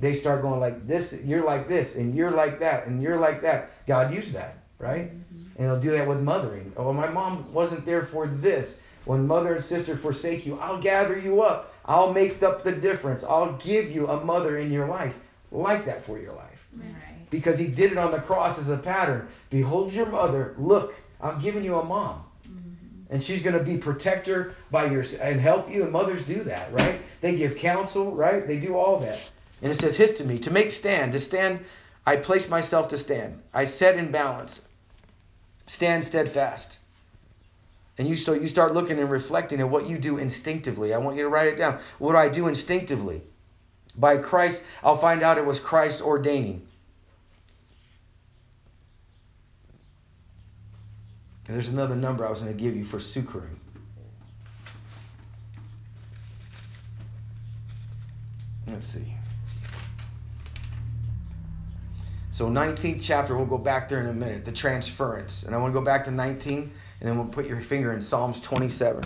They 0.00 0.14
start 0.14 0.42
going 0.42 0.58
like 0.58 0.88
this, 0.88 1.22
you're 1.22 1.44
like 1.44 1.68
this, 1.68 1.94
and 1.94 2.14
you're 2.16 2.32
like 2.32 2.58
that, 2.58 2.86
and 2.86 3.00
you're 3.00 3.18
like 3.18 3.42
that. 3.42 3.70
God 3.86 4.12
used 4.12 4.32
that, 4.32 4.56
right? 4.78 5.12
Mm-hmm. 5.12 5.42
And 5.56 5.66
he'll 5.66 5.80
do 5.80 5.92
that 5.92 6.08
with 6.08 6.20
mothering. 6.20 6.72
Oh, 6.76 6.92
my 6.92 7.08
mom 7.08 7.52
wasn't 7.52 7.86
there 7.86 8.02
for 8.02 8.26
this. 8.26 8.80
When 9.04 9.26
mother 9.26 9.54
and 9.54 9.62
sister 9.62 9.96
forsake 9.96 10.44
you, 10.44 10.58
I'll 10.58 10.80
gather 10.80 11.16
you 11.18 11.42
up. 11.42 11.71
I'll 11.84 12.12
make 12.12 12.42
up 12.42 12.64
the 12.64 12.72
difference. 12.72 13.24
I'll 13.24 13.52
give 13.54 13.90
you 13.90 14.08
a 14.08 14.24
mother 14.24 14.58
in 14.58 14.70
your 14.70 14.86
life 14.86 15.18
like 15.50 15.84
that 15.84 16.02
for 16.04 16.18
your 16.18 16.32
life. 16.32 16.68
Right. 16.74 17.30
Because 17.30 17.58
he 17.58 17.66
did 17.66 17.92
it 17.92 17.98
on 17.98 18.10
the 18.10 18.18
cross 18.18 18.58
as 18.58 18.70
a 18.70 18.76
pattern. 18.76 19.28
Behold 19.50 19.92
your 19.92 20.06
mother. 20.06 20.54
Look, 20.58 20.94
I'm 21.20 21.40
giving 21.40 21.64
you 21.64 21.76
a 21.76 21.84
mom. 21.84 22.24
Mm-hmm. 22.46 23.14
And 23.14 23.22
she's 23.22 23.42
going 23.42 23.58
to 23.58 23.64
be 23.64 23.76
protector 23.76 24.54
by 24.70 24.86
your 24.86 25.04
and 25.20 25.40
help 25.40 25.70
you. 25.70 25.82
And 25.82 25.92
mothers 25.92 26.24
do 26.24 26.44
that, 26.44 26.72
right? 26.72 27.00
They 27.20 27.36
give 27.36 27.56
counsel, 27.56 28.12
right? 28.14 28.46
They 28.46 28.58
do 28.58 28.76
all 28.76 28.98
that. 29.00 29.18
And 29.60 29.70
it 29.70 29.76
says 29.76 29.98
histemi 29.98 30.40
to 30.42 30.50
make 30.50 30.72
stand, 30.72 31.12
to 31.12 31.20
stand. 31.20 31.64
I 32.04 32.16
place 32.16 32.48
myself 32.48 32.88
to 32.88 32.98
stand. 32.98 33.40
I 33.54 33.64
set 33.64 33.96
in 33.96 34.10
balance. 34.10 34.62
Stand 35.66 36.04
steadfast. 36.04 36.78
And 37.98 38.08
you 38.08 38.16
so 38.16 38.32
you 38.32 38.48
start 38.48 38.72
looking 38.72 38.98
and 38.98 39.10
reflecting 39.10 39.60
at 39.60 39.68
what 39.68 39.86
you 39.86 39.98
do 39.98 40.18
instinctively. 40.18 40.94
I 40.94 40.98
want 40.98 41.16
you 41.16 41.22
to 41.22 41.28
write 41.28 41.48
it 41.48 41.56
down. 41.56 41.78
What 41.98 42.12
do 42.12 42.18
I 42.18 42.28
do 42.28 42.48
instinctively? 42.48 43.22
By 43.96 44.16
Christ, 44.16 44.64
I'll 44.82 44.96
find 44.96 45.22
out 45.22 45.36
it 45.36 45.44
was 45.44 45.60
Christ 45.60 46.00
ordaining. 46.00 46.66
And 51.46 51.56
there's 51.56 51.68
another 51.68 51.96
number 51.96 52.26
I 52.26 52.30
was 52.30 52.40
going 52.40 52.56
to 52.56 52.62
give 52.62 52.74
you 52.74 52.84
for 52.84 52.98
succoring. 52.98 53.58
Let's 58.66 58.86
see. 58.86 59.14
So 62.30 62.46
19th 62.46 63.02
chapter, 63.02 63.36
we'll 63.36 63.44
go 63.44 63.58
back 63.58 63.88
there 63.88 64.00
in 64.00 64.06
a 64.06 64.14
minute, 64.14 64.46
the 64.46 64.52
transference. 64.52 65.42
And 65.42 65.54
I 65.54 65.58
want 65.58 65.74
to 65.74 65.78
go 65.78 65.84
back 65.84 66.04
to 66.04 66.10
19, 66.10 66.72
and 67.02 67.10
then 67.10 67.18
we'll 67.18 67.26
put 67.26 67.46
your 67.46 67.60
finger 67.60 67.92
in 67.92 68.00
Psalms 68.00 68.38
27. 68.38 69.04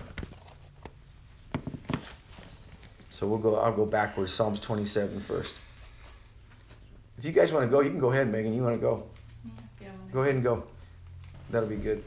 So 3.08 3.26
we'll 3.26 3.38
go, 3.38 3.56
I'll 3.56 3.72
go 3.72 3.86
backwards, 3.86 4.34
Psalms 4.34 4.60
27 4.60 5.18
first. 5.18 5.54
If 7.16 7.24
you 7.24 7.32
guys 7.32 7.54
want 7.54 7.64
to 7.64 7.70
go, 7.70 7.80
you 7.80 7.88
can 7.88 7.98
go 7.98 8.12
ahead, 8.12 8.28
Megan. 8.28 8.54
You 8.54 8.62
want 8.62 8.74
to 8.74 8.80
go? 8.82 9.04
Yeah, 9.80 9.88
go 10.12 10.20
ahead 10.20 10.34
and 10.34 10.44
go. 10.44 10.64
That'll 11.48 11.70
be 11.70 11.76
good. 11.76 12.04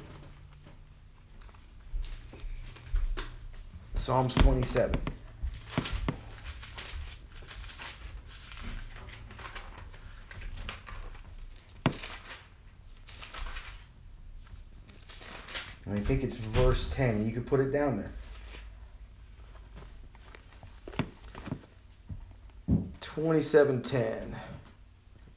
Psalms 3.95 4.35
27. 4.35 4.95
And 15.89 15.97
I 15.97 16.03
think 16.03 16.23
it's 16.23 16.35
verse 16.35 16.87
10. 16.91 17.25
You 17.25 17.31
could 17.31 17.47
put 17.47 17.59
it 17.59 17.71
down 17.71 17.97
there. 17.97 18.11
27:10 23.01 24.35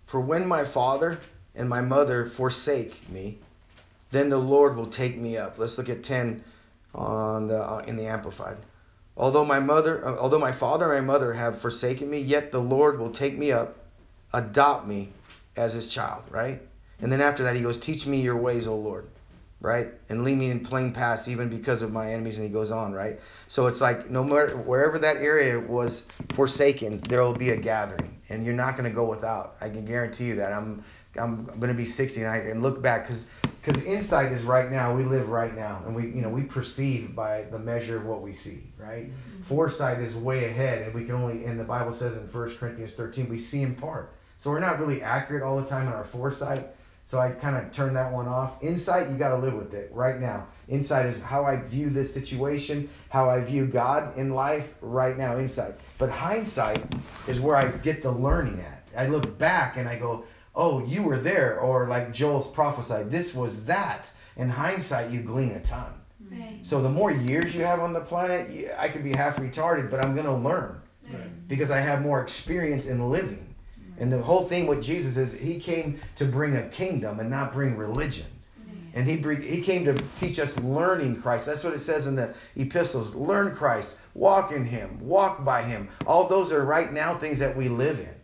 For 0.05 0.21
when 0.21 0.47
my 0.47 0.62
father 0.62 1.21
and 1.55 1.69
my 1.69 1.81
mother 1.81 2.27
forsake 2.27 3.09
me 3.09 3.38
then 4.11 4.29
the 4.29 4.37
Lord 4.37 4.77
will 4.77 4.87
take 4.87 5.17
me 5.17 5.38
up. 5.38 5.59
Let's 5.59 5.79
look 5.79 5.88
at 5.88 6.05
10 6.05 6.45
on 6.95 7.49
the 7.49 7.59
uh, 7.59 7.79
in 7.87 7.97
the 7.97 8.05
amplified. 8.05 8.59
Although 9.17 9.47
my 9.47 9.59
mother 9.59 10.07
uh, 10.07 10.19
although 10.19 10.38
my 10.38 10.53
father 10.53 10.93
and 10.93 11.07
my 11.07 11.12
mother 11.15 11.33
have 11.33 11.59
forsaken 11.59 12.11
me 12.11 12.21
yet 12.21 12.53
the 12.53 12.61
Lord 12.61 12.99
will 12.99 13.11
take 13.11 13.38
me 13.38 13.53
up 13.53 13.79
adopt 14.35 14.87
me 14.87 15.12
as 15.57 15.73
his 15.73 15.88
child, 15.88 16.25
right? 16.31 16.61
And 17.01 17.11
then 17.11 17.23
after 17.23 17.43
that 17.43 17.57
he 17.57 17.62
goes 17.62 17.79
teach 17.79 18.07
me 18.07 18.21
your 18.21 18.37
ways, 18.37 18.67
O 18.67 18.77
Lord 18.77 19.07
right? 19.62 19.88
And 20.09 20.25
lead 20.25 20.37
me 20.37 20.51
in 20.51 20.61
plain 20.61 20.92
paths 20.92 21.29
even 21.29 21.48
because 21.48 21.81
of 21.83 21.92
my 21.92 22.12
enemies. 22.12 22.37
And 22.37 22.46
he 22.46 22.53
goes 22.53 22.70
on, 22.70 22.92
right? 22.92 23.18
So 23.46 23.68
it's 23.68 23.81
like 23.81 24.11
no 24.11 24.22
matter 24.22 24.57
wherever 24.57 24.98
that 24.98 25.16
area 25.16 25.59
was 25.59 26.05
forsaken, 26.31 27.01
there 27.09 27.22
will 27.22 27.33
be 27.33 27.51
a 27.51 27.57
gathering, 27.57 28.20
and 28.29 28.44
you're 28.44 28.55
not 28.55 28.77
going 28.77 28.88
to 28.90 28.94
go 28.94 29.05
without. 29.07 29.57
I 29.61 29.68
can 29.68 29.85
guarantee 29.87 30.27
you 30.27 30.37
that. 30.37 30.53
I'm 30.53 30.85
I'm 31.18 31.44
going 31.44 31.68
to 31.68 31.75
be 31.75 31.85
60 31.85 32.22
and 32.22 32.31
I 32.31 32.40
can 32.40 32.62
look 32.62 32.81
back 32.81 33.03
because 33.03 33.27
because 33.62 33.85
insight 33.85 34.33
is 34.33 34.42
right 34.44 34.70
now 34.70 34.94
we 34.94 35.05
live 35.05 35.29
right 35.29 35.55
now 35.55 35.83
and 35.85 35.94
we 35.94 36.05
you 36.05 36.22
know 36.22 36.31
we 36.31 36.42
perceive 36.42 37.14
by 37.14 37.42
the 37.51 37.59
measure 37.59 37.98
of 37.98 38.07
what 38.07 38.22
we 38.22 38.33
see 38.33 38.62
right 38.79 39.11
mm-hmm. 39.11 39.42
foresight 39.42 40.01
is 40.01 40.14
way 40.14 40.46
ahead 40.46 40.83
and 40.83 40.94
we 40.94 41.05
can 41.05 41.14
only 41.14 41.44
and 41.44 41.61
the 41.61 41.64
bible 41.64 41.92
says 41.92 42.16
in 42.16 42.22
1 42.22 42.57
corinthians 42.57 42.92
13 42.92 43.29
we 43.29 43.38
see 43.38 43.61
in 43.61 43.75
part 43.75 44.14
so 44.38 44.51
we're 44.51 44.59
not 44.59 44.81
really 44.81 45.03
accurate 45.03 45.42
all 45.42 45.61
the 45.61 45.66
time 45.66 45.87
in 45.87 45.92
our 45.92 46.05
foresight 46.05 46.68
so 47.12 47.18
i 47.18 47.31
kind 47.31 47.57
of 47.57 47.70
turn 47.72 47.92
that 47.92 48.11
one 48.11 48.27
off 48.27 48.62
insight 48.64 49.11
you 49.11 49.18
got 49.18 49.29
to 49.29 49.37
live 49.37 49.53
with 49.53 49.75
it 49.75 49.90
right 49.92 50.18
now 50.18 50.46
insight 50.68 51.05
is 51.05 51.20
how 51.20 51.44
i 51.44 51.57
view 51.57 51.90
this 51.90 52.12
situation 52.12 52.88
how 53.11 53.29
i 53.29 53.38
view 53.38 53.66
god 53.66 54.16
in 54.16 54.31
life 54.31 54.77
right 54.81 55.18
now 55.18 55.37
insight 55.38 55.75
but 55.98 56.09
hindsight 56.09 56.83
is 57.29 57.38
where 57.38 57.55
i 57.55 57.68
get 57.83 58.01
the 58.01 58.11
learning 58.11 58.59
at 58.61 58.88
i 58.96 59.07
look 59.07 59.38
back 59.38 59.77
and 59.77 59.87
i 59.87 59.98
go 59.98 60.25
oh, 60.55 60.85
you 60.85 61.03
were 61.03 61.18
there, 61.18 61.59
or 61.61 61.88
like 61.88 62.12
Joel's 62.12 62.51
prophesied, 62.51 63.11
this 63.11 63.35
was 63.35 63.64
that. 63.66 64.12
In 64.37 64.48
hindsight, 64.48 65.11
you 65.11 65.20
glean 65.20 65.53
a 65.53 65.61
ton. 65.61 65.92
Right. 66.31 66.59
So 66.62 66.83
the 66.83 66.88
more 66.88 67.11
years 67.11 67.55
you 67.55 67.64
have 67.64 67.81
on 67.81 67.92
the 67.92 68.01
planet, 68.01 68.75
I 68.79 68.88
could 68.88 69.05
be 69.05 69.12
half 69.12 69.37
retarded, 69.37 69.90
but 69.90 70.05
I'm 70.05 70.14
going 70.14 70.27
to 70.27 70.35
learn 70.35 70.81
right. 71.11 71.48
because 71.48 71.70
I 71.70 71.79
have 71.79 72.01
more 72.01 72.22
experience 72.22 72.87
in 72.87 73.11
living. 73.11 73.52
Right. 74.03 74.12
And 74.12 74.12
the 74.12 74.23
whole 74.23 74.43
thing 74.43 74.67
with 74.67 74.83
Jesus 74.83 75.17
is 75.17 75.33
he 75.33 75.59
came 75.59 76.01
to 76.17 76.25
bring 76.25 76.57
a 76.57 76.69
kingdom 76.69 77.21
and 77.21 77.31
not 77.31 77.53
bring 77.53 77.77
religion. 77.77 78.27
And 78.95 79.07
he, 79.07 79.17
he 79.43 79.62
came 79.62 79.85
to 79.87 79.95
teach 80.17 80.38
us 80.38 80.59
learning 80.59 81.23
Christ. 81.23 81.47
That's 81.47 81.65
what 81.65 81.73
it 81.73 81.79
says 81.81 82.07
in 82.07 82.15
the 82.15 82.35
epistles. 82.57 83.15
Learn 83.15 83.55
Christ, 83.55 83.97
walk 84.15 84.53
in 84.53 84.67
him, 84.67 84.99
walk 85.01 85.45
by 85.45 85.62
him. 85.62 85.88
All 86.07 86.27
those 86.27 86.53
are 86.53 86.65
right 86.65 86.93
now 86.93 87.17
things 87.17 87.38
that 87.38 87.57
we 87.57 87.69
live 87.69 88.01
in. 88.01 88.15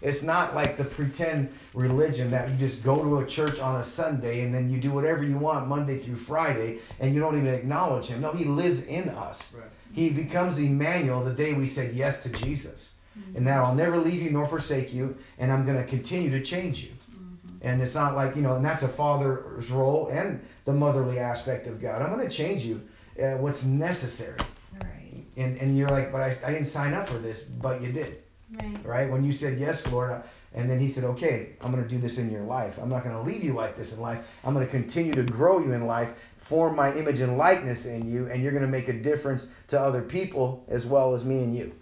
It's 0.00 0.22
not 0.22 0.54
like 0.54 0.76
the 0.76 0.84
pretend 0.84 1.50
religion 1.72 2.30
that 2.30 2.50
you 2.50 2.56
just 2.56 2.82
go 2.82 3.02
to 3.02 3.18
a 3.18 3.26
church 3.26 3.58
on 3.58 3.80
a 3.80 3.84
Sunday 3.84 4.42
and 4.42 4.54
then 4.54 4.70
you 4.70 4.78
do 4.78 4.90
whatever 4.90 5.22
you 5.22 5.38
want 5.38 5.68
Monday 5.68 5.98
through 5.98 6.16
Friday 6.16 6.78
and 7.00 7.14
you 7.14 7.20
don't 7.20 7.38
even 7.38 7.54
acknowledge 7.54 8.06
him. 8.06 8.20
No, 8.20 8.32
he 8.32 8.44
lives 8.44 8.82
in 8.84 9.08
us. 9.10 9.54
Right. 9.54 9.68
He 9.92 10.10
becomes 10.10 10.58
Emmanuel 10.58 11.22
the 11.22 11.32
day 11.32 11.52
we 11.52 11.68
said 11.68 11.94
yes 11.94 12.22
to 12.24 12.28
Jesus. 12.30 12.93
Mm-hmm. 13.18 13.36
And 13.36 13.46
that 13.46 13.58
I'll 13.58 13.74
never 13.74 13.98
leave 13.98 14.22
you 14.22 14.30
nor 14.30 14.46
forsake 14.46 14.92
you, 14.92 15.16
and 15.38 15.52
I'm 15.52 15.64
going 15.64 15.78
to 15.78 15.86
continue 15.86 16.30
to 16.30 16.42
change 16.42 16.82
you. 16.82 16.90
Mm-hmm. 17.12 17.66
And 17.66 17.80
it's 17.80 17.94
not 17.94 18.14
like, 18.16 18.34
you 18.34 18.42
know, 18.42 18.56
and 18.56 18.64
that's 18.64 18.82
a 18.82 18.88
father's 18.88 19.70
role 19.70 20.08
and 20.08 20.44
the 20.64 20.72
motherly 20.72 21.18
aspect 21.18 21.66
of 21.66 21.80
God. 21.80 22.02
I'm 22.02 22.14
going 22.14 22.28
to 22.28 22.34
change 22.34 22.64
you 22.64 22.80
uh, 23.22 23.36
what's 23.36 23.64
necessary. 23.64 24.38
Right. 24.80 25.24
And, 25.36 25.56
and 25.58 25.76
you're 25.76 25.88
like, 25.88 26.10
but 26.10 26.22
I, 26.22 26.36
I 26.44 26.52
didn't 26.52 26.66
sign 26.66 26.94
up 26.94 27.08
for 27.08 27.18
this, 27.18 27.44
but 27.44 27.80
you 27.82 27.92
did. 27.92 28.18
Right. 28.52 28.84
Right? 28.84 29.10
When 29.10 29.24
you 29.24 29.32
said, 29.32 29.58
Yes, 29.58 29.90
Lord, 29.90 30.22
and 30.54 30.70
then 30.70 30.78
he 30.78 30.88
said, 30.88 31.04
Okay, 31.04 31.50
I'm 31.60 31.72
going 31.72 31.82
to 31.82 31.88
do 31.88 31.98
this 31.98 32.18
in 32.18 32.30
your 32.30 32.42
life. 32.42 32.78
I'm 32.78 32.88
not 32.88 33.04
going 33.04 33.16
to 33.16 33.22
leave 33.22 33.42
you 33.42 33.52
like 33.52 33.74
this 33.74 33.92
in 33.92 34.00
life. 34.00 34.26
I'm 34.44 34.54
going 34.54 34.66
to 34.66 34.70
continue 34.70 35.12
to 35.14 35.22
grow 35.22 35.58
you 35.58 35.72
in 35.72 35.86
life, 35.86 36.12
form 36.36 36.76
my 36.76 36.94
image 36.94 37.20
and 37.20 37.36
likeness 37.36 37.86
in 37.86 38.10
you, 38.10 38.28
and 38.28 38.42
you're 38.42 38.52
going 38.52 38.64
to 38.64 38.70
make 38.70 38.88
a 38.88 38.92
difference 38.92 39.50
to 39.68 39.80
other 39.80 40.02
people 40.02 40.64
as 40.68 40.86
well 40.86 41.14
as 41.14 41.24
me 41.24 41.38
and 41.38 41.56
you. 41.56 41.72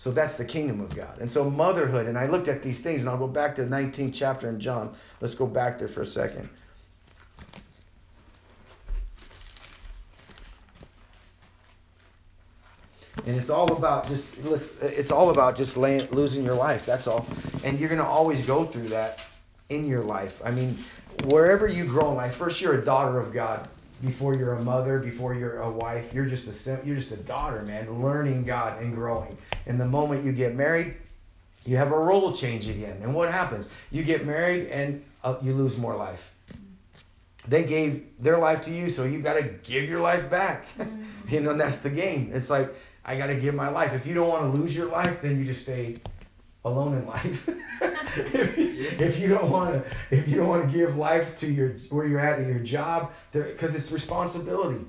So 0.00 0.10
that's 0.10 0.36
the 0.36 0.46
kingdom 0.46 0.80
of 0.80 0.94
God. 0.94 1.18
And 1.20 1.30
so 1.30 1.50
motherhood, 1.50 2.06
and 2.06 2.16
I 2.16 2.24
looked 2.24 2.48
at 2.48 2.62
these 2.62 2.80
things, 2.80 3.02
and 3.02 3.10
I'll 3.10 3.18
go 3.18 3.28
back 3.28 3.54
to 3.56 3.66
the 3.66 3.68
19th 3.68 4.14
chapter 4.14 4.48
in 4.48 4.58
John. 4.58 4.94
Let's 5.20 5.34
go 5.34 5.46
back 5.46 5.76
there 5.76 5.88
for 5.88 6.00
a 6.00 6.06
second. 6.06 6.48
and 13.26 13.36
it's 13.36 13.50
all 13.50 13.70
about 13.72 14.06
just 14.06 14.34
it's 14.80 15.10
all 15.10 15.28
about 15.28 15.54
just 15.54 15.76
laying, 15.76 16.08
losing 16.10 16.42
your 16.42 16.54
life 16.54 16.86
that's 16.86 17.06
all 17.06 17.26
and 17.64 17.78
you're 17.78 17.90
going 17.90 18.00
to 18.00 18.06
always 18.06 18.40
go 18.40 18.64
through 18.64 18.88
that 18.88 19.20
in 19.68 19.86
your 19.86 20.02
life 20.02 20.40
i 20.42 20.50
mean 20.50 20.82
wherever 21.26 21.66
you 21.66 21.84
grow 21.84 22.08
in 22.08 22.16
life 22.16 22.34
first 22.34 22.62
you're 22.62 22.80
a 22.80 22.84
daughter 22.84 23.20
of 23.20 23.30
god 23.30 23.68
before 24.00 24.34
you're 24.34 24.54
a 24.54 24.62
mother 24.62 24.98
before 24.98 25.34
you're 25.34 25.60
a 25.60 25.70
wife 25.70 26.12
you're 26.12 26.26
just 26.26 26.46
a 26.48 26.86
you're 26.86 26.96
just 26.96 27.12
a 27.12 27.16
daughter 27.16 27.62
man 27.62 28.02
learning 28.02 28.44
god 28.44 28.80
and 28.82 28.94
growing. 28.94 29.36
And 29.66 29.80
the 29.80 29.86
moment 29.86 30.24
you 30.24 30.32
get 30.32 30.54
married 30.54 30.94
you 31.64 31.76
have 31.76 31.92
a 31.92 31.98
role 31.98 32.32
change 32.32 32.68
again. 32.68 32.98
And 33.02 33.14
what 33.14 33.30
happens? 33.30 33.68
You 33.90 34.02
get 34.02 34.26
married 34.26 34.68
and 34.68 35.02
uh, 35.22 35.36
you 35.42 35.52
lose 35.52 35.76
more 35.76 35.94
life. 35.94 36.34
They 37.48 37.64
gave 37.64 38.06
their 38.18 38.38
life 38.38 38.62
to 38.62 38.70
you 38.70 38.90
so 38.90 39.04
you 39.04 39.20
got 39.20 39.34
to 39.34 39.42
give 39.42 39.88
your 39.88 40.00
life 40.00 40.28
back. 40.30 40.66
You 41.28 41.38
know 41.38 41.50
and 41.50 41.60
that's 41.60 41.78
the 41.78 41.90
game. 41.90 42.32
It's 42.34 42.50
like 42.50 42.74
I 43.04 43.16
got 43.16 43.28
to 43.28 43.36
give 43.36 43.54
my 43.54 43.68
life. 43.68 43.94
If 43.94 44.04
you 44.04 44.14
don't 44.14 44.28
want 44.28 44.52
to 44.52 44.60
lose 44.60 44.74
your 44.74 44.90
life, 44.90 45.22
then 45.22 45.38
you 45.38 45.44
just 45.44 45.62
stay 45.62 45.98
alone 46.64 46.94
in 46.94 47.06
life. 47.06 47.48
if, 47.80 49.00
if, 49.00 49.18
you 49.18 49.28
don't 49.28 49.50
want 49.50 49.74
to, 49.74 50.16
if 50.16 50.28
you 50.28 50.36
don't 50.36 50.48
want 50.48 50.70
to 50.70 50.76
give 50.76 50.96
life 50.96 51.34
to 51.36 51.50
your 51.50 51.70
where 51.88 52.06
you're 52.06 52.20
at 52.20 52.38
in 52.38 52.48
your 52.48 52.58
job, 52.58 53.12
because 53.32 53.74
it's 53.74 53.90
responsibility. 53.90 54.84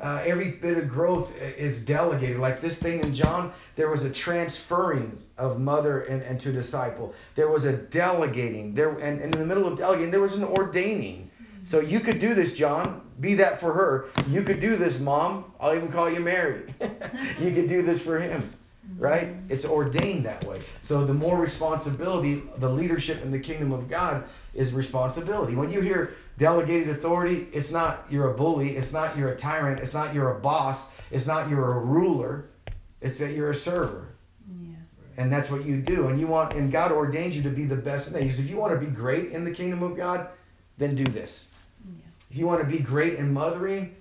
Uh, 0.00 0.22
every 0.24 0.52
bit 0.52 0.78
of 0.78 0.88
growth 0.88 1.34
is 1.40 1.82
delegated. 1.82 2.38
Like 2.38 2.60
this 2.60 2.78
thing 2.78 3.02
in 3.02 3.14
John, 3.14 3.52
there 3.74 3.88
was 3.88 4.04
a 4.04 4.10
transferring 4.10 5.20
of 5.36 5.60
mother 5.60 6.02
and, 6.02 6.22
and 6.22 6.38
to 6.40 6.52
disciple. 6.52 7.14
There 7.34 7.48
was 7.48 7.64
a 7.64 7.72
delegating. 7.72 8.74
There 8.74 8.90
and, 8.90 9.20
and 9.20 9.34
in 9.34 9.40
the 9.40 9.46
middle 9.46 9.66
of 9.66 9.78
delegating, 9.78 10.10
there 10.10 10.20
was 10.20 10.34
an 10.34 10.44
ordaining. 10.44 11.30
So 11.64 11.80
you 11.80 11.98
could 12.00 12.18
do 12.18 12.34
this, 12.34 12.56
John. 12.56 13.00
Be 13.20 13.34
that 13.34 13.58
for 13.58 13.72
her. 13.72 14.06
You 14.28 14.42
could 14.42 14.58
do 14.58 14.76
this, 14.76 15.00
mom. 15.00 15.52
I'll 15.58 15.74
even 15.74 15.90
call 15.90 16.10
you 16.10 16.20
Mary. 16.20 16.64
you 17.40 17.52
could 17.52 17.68
do 17.68 17.80
this 17.82 18.02
for 18.02 18.18
him. 18.18 18.52
Right? 18.96 19.34
It's 19.48 19.64
ordained 19.64 20.24
that 20.26 20.44
way. 20.44 20.60
So 20.82 21.04
the 21.04 21.14
more 21.14 21.36
responsibility, 21.38 22.42
the 22.58 22.68
leadership 22.68 23.22
in 23.22 23.30
the 23.30 23.38
kingdom 23.38 23.72
of 23.72 23.88
God 23.88 24.24
is 24.54 24.72
responsibility. 24.72 25.54
When 25.54 25.70
you 25.70 25.80
hear 25.80 26.14
delegated 26.38 26.90
authority, 26.90 27.48
it's 27.52 27.70
not 27.70 28.06
you're 28.10 28.30
a 28.30 28.34
bully, 28.34 28.76
it's 28.76 28.92
not 28.92 29.16
you're 29.16 29.30
a 29.30 29.36
tyrant, 29.36 29.80
it's 29.80 29.94
not 29.94 30.14
you're 30.14 30.36
a 30.36 30.40
boss, 30.40 30.92
it's 31.10 31.26
not 31.26 31.48
you're 31.48 31.74
a 31.74 31.78
ruler, 31.80 32.46
it's 33.00 33.18
that 33.18 33.32
you're 33.32 33.50
a 33.50 33.54
server. 33.54 34.08
Yeah. 34.62 34.76
And 35.16 35.32
that's 35.32 35.50
what 35.50 35.64
you 35.64 35.80
do. 35.80 36.08
And 36.08 36.20
you 36.20 36.26
want 36.26 36.54
and 36.54 36.70
God 36.70 36.92
ordains 36.92 37.34
you 37.34 37.42
to 37.42 37.50
be 37.50 37.64
the 37.64 37.76
best 37.76 38.08
in 38.08 38.12
that. 38.14 38.22
If 38.22 38.48
you 38.48 38.56
want 38.56 38.72
to 38.72 38.78
be 38.78 38.92
great 38.92 39.32
in 39.32 39.44
the 39.44 39.50
kingdom 39.50 39.82
of 39.82 39.96
God, 39.96 40.28
then 40.78 40.94
do 40.94 41.04
this. 41.04 41.48
If 42.30 42.38
you 42.38 42.46
want 42.46 42.60
to 42.62 42.66
be 42.66 42.80
great 42.80 43.14
in 43.14 43.32
mothering, 43.32 43.94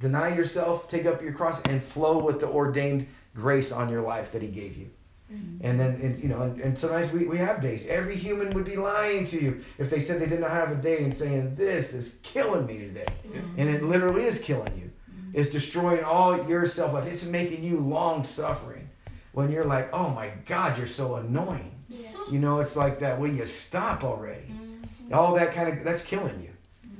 deny 0.00 0.34
yourself, 0.34 0.88
take 0.88 1.04
up 1.04 1.20
your 1.20 1.32
cross, 1.34 1.60
and 1.64 1.82
flow 1.82 2.16
with 2.16 2.38
the 2.38 2.48
ordained 2.48 3.06
grace 3.38 3.72
on 3.72 3.88
your 3.88 4.02
life 4.02 4.32
that 4.32 4.42
He 4.42 4.48
gave 4.48 4.76
you. 4.76 4.90
Mm-hmm. 5.32 5.66
And 5.66 5.78
then, 5.78 6.00
and, 6.00 6.18
you 6.18 6.28
know, 6.28 6.42
and, 6.42 6.58
and, 6.60 6.78
sometimes 6.78 7.12
we, 7.12 7.26
we 7.26 7.36
have 7.36 7.60
days. 7.60 7.86
Every 7.86 8.16
human 8.16 8.54
would 8.54 8.64
be 8.64 8.76
lying 8.76 9.26
to 9.26 9.38
you 9.38 9.62
if 9.76 9.90
they 9.90 10.00
said 10.00 10.22
they 10.22 10.26
didn't 10.26 10.48
have 10.48 10.70
a 10.70 10.74
day 10.74 11.04
and 11.04 11.14
saying, 11.14 11.54
This 11.54 11.92
is 11.92 12.18
killing 12.22 12.66
me 12.66 12.78
today. 12.78 13.06
Mm-hmm. 13.26 13.60
And 13.60 13.68
it 13.68 13.82
literally 13.82 14.24
is 14.24 14.40
killing 14.40 14.72
you. 14.78 14.90
Mm-hmm. 14.90 15.38
It's 15.38 15.50
destroying 15.50 16.02
all 16.02 16.48
your 16.48 16.66
self 16.66 16.94
life. 16.94 17.06
It's 17.06 17.24
making 17.24 17.62
you 17.62 17.78
long 17.78 18.24
suffering. 18.24 18.88
When 19.32 19.52
you're 19.52 19.66
like, 19.66 19.90
Oh 19.92 20.08
my 20.10 20.30
God, 20.46 20.78
you're 20.78 20.86
so 20.86 21.16
annoying. 21.16 21.74
Yeah. 21.88 22.08
You 22.30 22.38
know, 22.38 22.60
it's 22.60 22.76
like 22.76 22.98
that. 23.00 23.20
Will 23.20 23.30
you 23.30 23.44
stop 23.44 24.04
already? 24.04 24.48
Mm-hmm. 24.48 25.14
All 25.14 25.34
that 25.34 25.52
kind 25.52 25.68
of, 25.68 25.84
that's 25.84 26.04
killing 26.04 26.40
you 26.42 26.48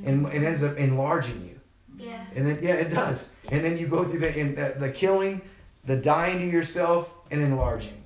and 0.05 0.27
it 0.29 0.43
ends 0.43 0.63
up 0.63 0.77
enlarging 0.77 1.45
you. 1.45 2.07
Yeah. 2.07 2.25
And 2.35 2.47
then 2.47 2.59
yeah, 2.63 2.75
it 2.75 2.91
does. 2.91 3.35
And 3.51 3.65
then 3.65 3.77
you 3.77 3.87
go 3.87 4.05
through 4.05 4.21
the, 4.21 4.31
the 4.31 4.75
the 4.79 4.91
killing, 4.91 5.41
the 5.89 5.97
dying 5.97 6.39
to 6.39 6.47
yourself, 6.47 7.11
and 7.31 7.43
enlarging. 7.43 8.01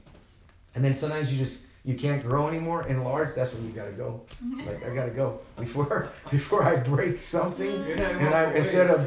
And 0.75 0.85
then 0.85 0.95
sometimes 0.95 1.31
you 1.33 1.39
just 1.39 1.65
you 1.85 1.97
can't 1.97 2.23
grow 2.23 2.47
anymore, 2.47 2.87
enlarge. 2.87 3.35
That's 3.35 3.53
when 3.53 3.67
you 3.67 3.73
gotta 3.73 3.93
go. 3.93 4.23
Like 4.67 4.87
I 4.87 4.95
gotta 4.95 5.11
go 5.11 5.41
before 5.59 6.09
before 6.31 6.63
I 6.63 6.77
break 6.77 7.23
something. 7.23 7.73
Yeah, 7.89 8.25
and 8.25 8.35
I 8.35 8.55
instead 8.55 8.89
of 8.89 9.01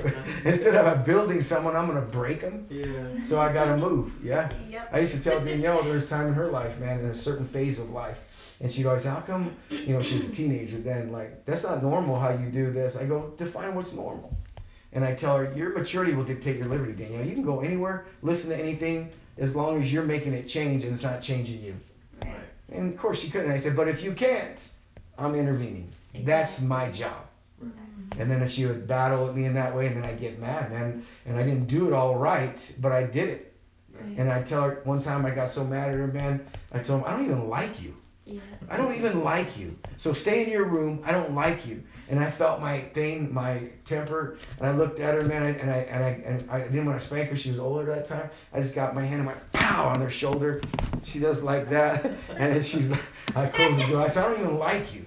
instead 0.46 0.76
of 0.76 1.06
building 1.06 1.42
someone, 1.42 1.76
I'm 1.76 1.88
gonna 1.88 2.02
break 2.02 2.42
them. 2.42 2.68
Yeah. 2.70 3.22
So 3.22 3.40
I 3.40 3.54
gotta 3.54 3.78
move. 3.78 4.12
Yeah. 4.22 4.52
Yep. 4.70 4.90
I 4.92 5.00
used 5.00 5.16
to 5.16 5.22
tell 5.24 5.40
Danielle 5.40 5.82
there 5.84 5.94
was 5.94 6.10
time 6.10 6.28
in 6.28 6.34
her 6.34 6.52
life, 6.52 6.78
man, 6.80 7.00
in 7.00 7.06
a 7.06 7.16
certain 7.16 7.46
phase 7.46 7.80
of 7.80 7.90
life 7.92 8.20
and 8.62 8.72
she'd 8.72 8.86
always 8.86 9.04
say, 9.04 9.10
How 9.10 9.22
come, 9.22 9.56
you 9.70 9.94
know, 9.94 10.02
she 10.02 10.16
was 10.16 10.30
a 10.30 10.32
teenager 10.32 10.80
then, 10.80 11.12
like, 11.12 11.46
that's 11.46 11.64
not 11.64 11.84
normal 11.84 12.18
how 12.18 12.30
you 12.30 12.50
do 12.50 12.72
this. 12.72 12.96
I 12.96 13.06
go, 13.06 13.34
Define 13.38 13.76
what's 13.76 13.94
normal. 13.94 14.35
And 14.96 15.04
I 15.04 15.14
tell 15.14 15.38
her, 15.38 15.54
Your 15.56 15.78
maturity 15.78 16.14
will 16.14 16.24
dictate 16.24 16.58
your 16.58 16.68
liberty, 16.68 16.94
Danielle. 16.94 17.26
You 17.26 17.34
can 17.34 17.44
go 17.44 17.60
anywhere, 17.60 18.06
listen 18.24 18.50
to 18.50 18.58
anything, 18.58 19.12
as 19.38 19.56
long 19.56 19.82
as 19.82 19.92
you're 19.92 20.04
making 20.04 20.34
it 20.34 20.48
change 20.48 20.84
and 20.84 20.94
it's 20.94 21.04
not 21.04 21.22
changing 21.22 21.62
you. 21.62 21.76
Right. 22.24 22.36
And 22.72 22.94
of 22.94 23.00
course 23.00 23.20
she 23.20 23.30
couldn't. 23.30 23.52
I 23.52 23.58
said, 23.58 23.76
But 23.76 23.90
if 23.90 24.04
you 24.04 24.14
can't, 24.14 24.68
I'm 25.18 25.36
intervening. 25.36 25.92
That's 26.24 26.62
my 26.62 26.90
job. 26.90 27.28
And 28.18 28.32
then 28.32 28.48
she 28.48 28.66
would 28.66 28.88
battle 28.88 29.26
with 29.26 29.36
me 29.36 29.46
in 29.46 29.54
that 29.56 29.76
way, 29.76 29.88
and 29.88 29.98
then 29.98 30.06
I'd 30.06 30.20
get 30.20 30.40
mad, 30.40 30.72
man. 30.72 31.06
And 31.26 31.38
I 31.38 31.44
didn't 31.44 31.66
do 31.66 31.88
it 31.88 31.94
all 31.94 32.16
right, 32.16 32.76
but 32.80 32.92
I 32.92 33.04
did 33.04 33.30
it. 33.30 33.54
Right. 33.94 34.18
And 34.18 34.32
I 34.32 34.42
tell 34.44 34.64
her 34.64 34.82
one 34.86 35.02
time 35.02 35.26
I 35.26 35.32
got 35.32 35.50
so 35.50 35.66
mad 35.66 35.90
at 35.90 35.96
her, 35.96 36.08
man. 36.08 36.46
I 36.72 36.80
told 36.80 37.02
him, 37.02 37.08
I 37.08 37.12
don't 37.12 37.26
even 37.26 37.50
like 37.50 37.82
you. 37.82 37.96
Yeah. 38.26 38.42
I 38.70 38.78
don't 38.78 38.96
even 38.96 39.24
like 39.24 39.58
you. 39.58 39.78
So 39.98 40.12
stay 40.12 40.44
in 40.44 40.50
your 40.50 40.66
room. 40.66 41.02
I 41.06 41.12
don't 41.12 41.36
like 41.36 41.68
you. 41.68 41.84
And 42.10 42.20
I 42.20 42.30
felt 42.30 42.60
my 42.60 42.82
thing, 42.82 43.32
my 43.34 43.70
temper, 43.84 44.38
and 44.58 44.68
I 44.68 44.72
looked 44.72 45.00
at 45.00 45.16
her, 45.16 45.22
man, 45.22 45.56
and 45.56 45.72
I 45.72 45.78
and 45.78 46.04
I 46.04 46.10
and 46.10 46.52
I 46.52 46.60
didn't 46.62 46.86
want 46.86 47.00
to 47.00 47.06
spank 47.06 47.30
her. 47.30 47.36
She 47.36 47.50
was 47.50 47.60
older 47.60 47.86
that 47.86 48.08
time. 48.08 48.30
I 48.54 48.62
just 48.62 48.76
got 48.76 48.94
my 48.94 49.04
hand 49.04 49.22
and 49.22 49.28
went 49.28 49.52
pow 49.54 49.88
on 49.88 50.02
her 50.02 50.10
shoulder. 50.10 50.62
She 51.04 51.20
does 51.20 51.42
like 51.42 51.70
that, 51.70 52.06
and 52.30 52.54
then 52.54 52.62
she's 52.62 52.92
I 53.36 53.48
close 53.48 53.76
the 53.78 53.88
door. 53.88 54.02
I 54.02 54.08
said, 54.08 54.26
I 54.26 54.30
don't 54.30 54.40
even 54.42 54.58
like 54.58 54.94
you. 54.94 55.06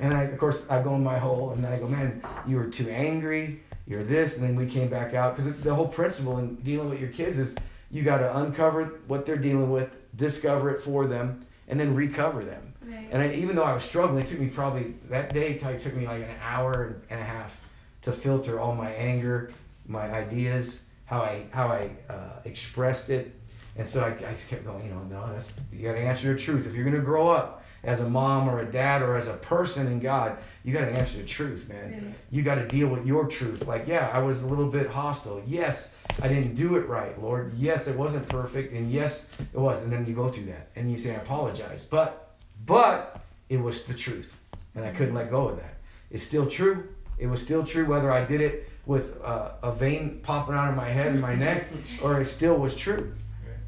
And 0.00 0.14
I, 0.14 0.22
of 0.24 0.38
course, 0.38 0.68
I 0.70 0.82
go 0.82 0.94
in 0.94 1.02
my 1.04 1.18
hole, 1.18 1.50
and 1.50 1.62
then 1.62 1.72
I 1.72 1.78
go, 1.78 1.86
man, 1.86 2.22
you 2.46 2.56
were 2.56 2.66
too 2.66 2.88
angry. 2.90 3.62
You're 3.86 4.04
this, 4.04 4.38
and 4.38 4.46
then 4.46 4.56
we 4.56 4.66
came 4.66 4.88
back 4.88 5.14
out 5.14 5.36
because 5.36 5.52
the 5.60 5.74
whole 5.74 5.88
principle 5.88 6.38
in 6.38 6.56
dealing 6.56 6.90
with 6.90 7.00
your 7.00 7.10
kids 7.10 7.38
is 7.38 7.56
you 7.90 8.02
got 8.02 8.18
to 8.18 8.38
uncover 8.38 9.00
what 9.06 9.24
they're 9.24 9.36
dealing 9.36 9.70
with, 9.70 9.96
discover 10.16 10.70
it 10.70 10.82
for 10.82 11.06
them, 11.06 11.46
and 11.68 11.78
then 11.78 11.94
recover 11.94 12.44
them. 12.44 12.74
Right. 12.84 13.08
And 13.10 13.22
I, 13.22 13.32
even 13.34 13.54
though 13.54 13.64
I 13.64 13.72
was 13.72 13.84
struggling, 13.84 14.24
it 14.24 14.28
took 14.28 14.40
me 14.40 14.48
probably 14.48 14.94
that 15.10 15.32
day. 15.32 15.52
It 15.52 15.80
took 15.80 15.94
me 15.94 16.06
like 16.06 16.22
an 16.22 16.34
hour 16.42 16.96
and 17.10 17.20
a 17.20 17.24
half 17.24 17.60
to 18.02 18.12
filter 18.12 18.58
all 18.58 18.74
my 18.74 18.90
anger, 18.92 19.52
my 19.86 20.10
ideas, 20.10 20.82
how 21.04 21.22
I 21.22 21.44
how 21.50 21.68
I 21.68 21.90
uh, 22.08 22.40
expressed 22.44 23.10
it, 23.10 23.34
and 23.76 23.86
so 23.86 24.02
I, 24.02 24.08
I 24.28 24.32
just 24.32 24.48
kept 24.48 24.64
going. 24.64 24.84
You 24.84 24.94
know, 24.94 25.02
no, 25.04 25.32
that's 25.32 25.52
you 25.72 25.82
got 25.82 25.94
to 25.94 26.00
answer 26.00 26.32
the 26.32 26.38
truth 26.38 26.66
if 26.66 26.74
you're 26.74 26.84
gonna 26.84 26.98
grow 26.98 27.28
up 27.28 27.57
as 27.84 28.00
a 28.00 28.08
mom 28.08 28.48
or 28.48 28.60
a 28.60 28.64
dad 28.64 29.02
or 29.02 29.16
as 29.16 29.28
a 29.28 29.34
person 29.34 29.86
in 29.86 30.00
God, 30.00 30.36
you 30.64 30.72
got 30.72 30.80
to 30.80 30.90
answer 30.90 31.18
the 31.18 31.24
truth, 31.24 31.68
man. 31.68 31.90
Really? 31.90 32.14
You 32.30 32.42
got 32.42 32.56
to 32.56 32.66
deal 32.66 32.88
with 32.88 33.06
your 33.06 33.26
truth. 33.26 33.66
Like, 33.66 33.86
yeah, 33.86 34.10
I 34.12 34.18
was 34.18 34.42
a 34.42 34.48
little 34.48 34.66
bit 34.66 34.88
hostile. 34.88 35.42
Yes, 35.46 35.94
I 36.20 36.28
didn't 36.28 36.54
do 36.54 36.76
it 36.76 36.88
right, 36.88 37.20
Lord. 37.22 37.54
Yes, 37.56 37.86
it 37.86 37.96
wasn't 37.96 38.28
perfect, 38.28 38.72
and 38.72 38.90
yes, 38.90 39.26
it 39.38 39.58
was. 39.58 39.82
And 39.82 39.92
then 39.92 40.06
you 40.06 40.14
go 40.14 40.28
through 40.28 40.46
that, 40.46 40.70
and 40.76 40.90
you 40.90 40.98
say, 40.98 41.12
I 41.12 41.18
apologize, 41.18 41.84
but 41.84 42.36
but 42.66 43.24
it 43.48 43.58
was 43.60 43.84
the 43.84 43.94
truth, 43.94 44.38
and 44.74 44.84
I 44.84 44.90
couldn't 44.90 45.14
let 45.14 45.30
go 45.30 45.48
of 45.48 45.56
that. 45.56 45.74
It's 46.10 46.24
still 46.24 46.46
true. 46.46 46.88
It 47.18 47.26
was 47.26 47.40
still 47.42 47.64
true 47.64 47.86
whether 47.86 48.12
I 48.12 48.24
did 48.24 48.40
it 48.40 48.68
with 48.86 49.20
uh, 49.22 49.52
a 49.62 49.72
vein 49.72 50.20
popping 50.22 50.54
out 50.54 50.70
of 50.70 50.76
my 50.76 50.88
head 50.88 51.12
and 51.12 51.20
my 51.20 51.34
neck, 51.34 51.66
or 52.02 52.20
it 52.20 52.26
still 52.26 52.56
was 52.56 52.74
true. 52.76 53.12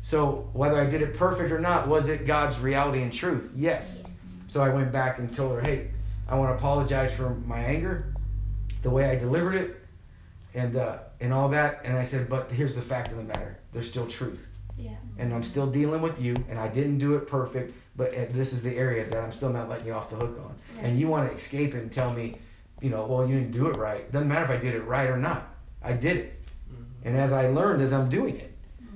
So 0.02 0.48
whether 0.52 0.80
I 0.80 0.86
did 0.86 1.02
it 1.02 1.14
perfect 1.14 1.52
or 1.52 1.58
not, 1.58 1.86
was 1.86 2.08
it 2.08 2.26
God's 2.26 2.58
reality 2.58 3.02
and 3.02 3.12
truth? 3.12 3.52
Yes. 3.54 4.02
So 4.46 4.62
I 4.62 4.68
went 4.68 4.90
back 4.90 5.18
and 5.18 5.34
told 5.34 5.52
her, 5.52 5.60
hey, 5.60 5.90
I 6.28 6.36
want 6.36 6.50
to 6.50 6.54
apologize 6.54 7.12
for 7.12 7.30
my 7.46 7.58
anger, 7.58 8.14
the 8.82 8.90
way 8.90 9.10
I 9.10 9.16
delivered 9.16 9.54
it, 9.54 9.76
and 10.54 10.76
uh, 10.76 10.98
and 11.20 11.32
all 11.32 11.48
that. 11.50 11.82
And 11.84 11.96
I 11.96 12.04
said, 12.04 12.28
but 12.28 12.50
here's 12.50 12.74
the 12.74 12.82
fact 12.82 13.10
of 13.12 13.18
the 13.18 13.24
matter: 13.24 13.58
there's 13.72 13.88
still 13.88 14.06
truth. 14.06 14.48
Yeah. 14.78 14.92
And 15.18 15.34
I'm 15.34 15.42
still 15.42 15.66
dealing 15.66 16.00
with 16.00 16.20
you, 16.20 16.36
and 16.48 16.58
I 16.58 16.68
didn't 16.68 16.98
do 16.98 17.14
it 17.14 17.26
perfect, 17.26 17.74
but 17.96 18.12
this 18.32 18.52
is 18.52 18.62
the 18.62 18.74
area 18.74 19.08
that 19.10 19.22
I'm 19.22 19.32
still 19.32 19.50
not 19.50 19.68
letting 19.68 19.86
you 19.86 19.92
off 19.92 20.08
the 20.08 20.16
hook 20.16 20.38
on. 20.38 20.56
Right. 20.76 20.86
And 20.86 20.98
you 20.98 21.08
want 21.08 21.28
to 21.28 21.36
escape 21.36 21.74
and 21.74 21.92
tell 21.92 22.12
me, 22.12 22.36
you 22.80 22.88
know, 22.88 23.04
well, 23.04 23.28
you 23.28 23.34
didn't 23.38 23.52
do 23.52 23.66
it 23.66 23.76
right. 23.76 24.10
Doesn't 24.10 24.28
matter 24.28 24.44
if 24.44 24.50
I 24.50 24.56
did 24.56 24.74
it 24.74 24.82
right 24.82 25.10
or 25.10 25.18
not. 25.18 25.48
I 25.82 25.92
did 25.92 26.16
it. 26.16 26.42
Mm-hmm. 26.72 27.08
And 27.08 27.16
as 27.18 27.32
I 27.32 27.48
learned, 27.48 27.82
as 27.82 27.92
I'm 27.92 28.08
doing 28.08 28.36
it. 28.38 28.49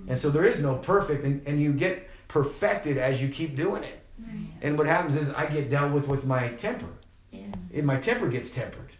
Mm-hmm. 0.04 0.12
And 0.12 0.20
so 0.20 0.30
there 0.30 0.44
is 0.44 0.60
no 0.60 0.76
perfect, 0.76 1.24
and, 1.24 1.46
and 1.46 1.60
you 1.60 1.72
get 1.72 2.08
perfected 2.28 2.98
as 2.98 3.20
you 3.22 3.28
keep 3.28 3.56
doing 3.56 3.82
it. 3.82 4.00
Right. 4.18 4.46
And 4.62 4.78
what 4.78 4.86
happens 4.86 5.16
is 5.16 5.30
I 5.30 5.46
get 5.46 5.70
dealt 5.70 5.92
with 5.92 6.06
with 6.06 6.24
my 6.26 6.48
temper. 6.50 6.86
Yeah. 7.30 7.46
And 7.72 7.86
my 7.86 7.96
temper 7.96 8.28
gets 8.28 8.50
tempered, 8.50 8.92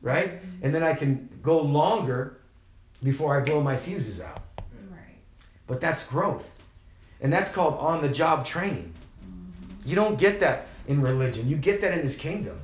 right? 0.00 0.40
Mm-hmm. 0.40 0.64
And 0.64 0.74
then 0.74 0.82
I 0.82 0.94
can 0.94 1.28
go 1.42 1.60
longer 1.60 2.38
before 3.02 3.38
I 3.38 3.44
blow 3.44 3.60
my 3.60 3.76
fuses 3.76 4.20
out. 4.20 4.42
Right. 4.90 5.18
But 5.66 5.80
that's 5.80 6.06
growth. 6.06 6.58
And 7.20 7.32
that's 7.32 7.50
called 7.50 7.74
on 7.74 8.00
the 8.00 8.08
job 8.08 8.46
training. 8.46 8.92
You 9.84 9.96
don't 9.96 10.18
get 10.18 10.40
that 10.40 10.68
in 10.86 11.00
religion. 11.02 11.48
You 11.48 11.56
get 11.56 11.80
that 11.80 11.92
in 11.92 12.00
his 12.00 12.16
kingdom. 12.16 12.60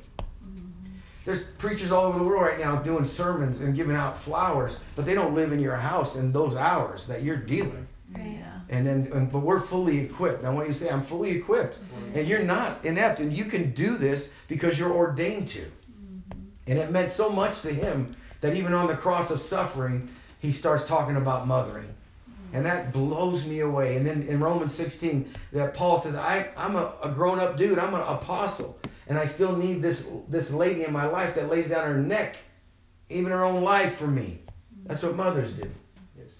There's 1.25 1.43
preachers 1.43 1.91
all 1.91 2.05
over 2.05 2.17
the 2.17 2.25
world 2.25 2.41
right 2.41 2.59
now 2.59 2.77
doing 2.77 3.05
sermons 3.05 3.61
and 3.61 3.75
giving 3.75 3.95
out 3.95 4.19
flowers, 4.19 4.77
but 4.95 5.05
they 5.05 5.13
don't 5.13 5.35
live 5.35 5.51
in 5.51 5.59
your 5.59 5.75
house 5.75 6.15
in 6.15 6.31
those 6.31 6.55
hours 6.55 7.05
that 7.07 7.21
you're 7.21 7.37
dealing. 7.37 7.87
Yeah. 8.15 8.59
And 8.69 8.85
then, 8.85 9.09
and, 9.13 9.31
but 9.31 9.39
we're 9.39 9.59
fully 9.59 9.99
equipped. 9.99 10.43
I 10.43 10.49
want 10.49 10.67
you 10.67 10.73
to 10.73 10.79
say, 10.79 10.89
I'm 10.89 11.01
fully 11.01 11.31
equipped. 11.31 11.79
Mm-hmm. 11.79 12.17
And 12.19 12.27
you're 12.27 12.43
not 12.43 12.83
inept, 12.85 13.19
and 13.19 13.33
you 13.33 13.45
can 13.45 13.71
do 13.71 13.97
this 13.97 14.33
because 14.47 14.77
you're 14.77 14.91
ordained 14.91 15.47
to. 15.49 15.59
Mm-hmm. 15.61 16.39
And 16.67 16.79
it 16.79 16.91
meant 16.91 17.09
so 17.09 17.29
much 17.29 17.61
to 17.61 17.73
him 17.73 18.15
that 18.41 18.55
even 18.55 18.73
on 18.73 18.87
the 18.87 18.95
cross 18.95 19.31
of 19.31 19.41
suffering, 19.41 20.09
he 20.39 20.51
starts 20.51 20.87
talking 20.87 21.17
about 21.17 21.47
mothering. 21.47 21.87
And 22.51 22.65
that 22.65 22.91
blows 22.91 23.45
me 23.45 23.59
away. 23.59 23.95
And 23.95 24.05
then 24.05 24.23
in 24.23 24.39
Romans 24.39 24.73
16, 24.73 25.31
that 25.53 25.73
Paul 25.73 25.99
says, 25.99 26.15
I, 26.15 26.47
I'm 26.57 26.75
a, 26.75 26.93
a 27.03 27.09
grown 27.09 27.39
up 27.39 27.57
dude, 27.57 27.77
I'm 27.77 27.93
an 27.93 28.01
apostle. 28.01 28.79
And 29.07 29.17
I 29.17 29.25
still 29.25 29.55
need 29.55 29.81
this, 29.81 30.07
this 30.27 30.51
lady 30.51 30.83
in 30.83 30.93
my 30.93 31.05
life 31.05 31.35
that 31.35 31.49
lays 31.49 31.69
down 31.69 31.85
her 31.87 31.97
neck, 31.97 32.37
even 33.09 33.31
her 33.31 33.43
own 33.43 33.63
life 33.63 33.95
for 33.95 34.07
me. 34.07 34.39
That's 34.85 35.03
what 35.03 35.15
mothers 35.15 35.53
do. 35.53 35.69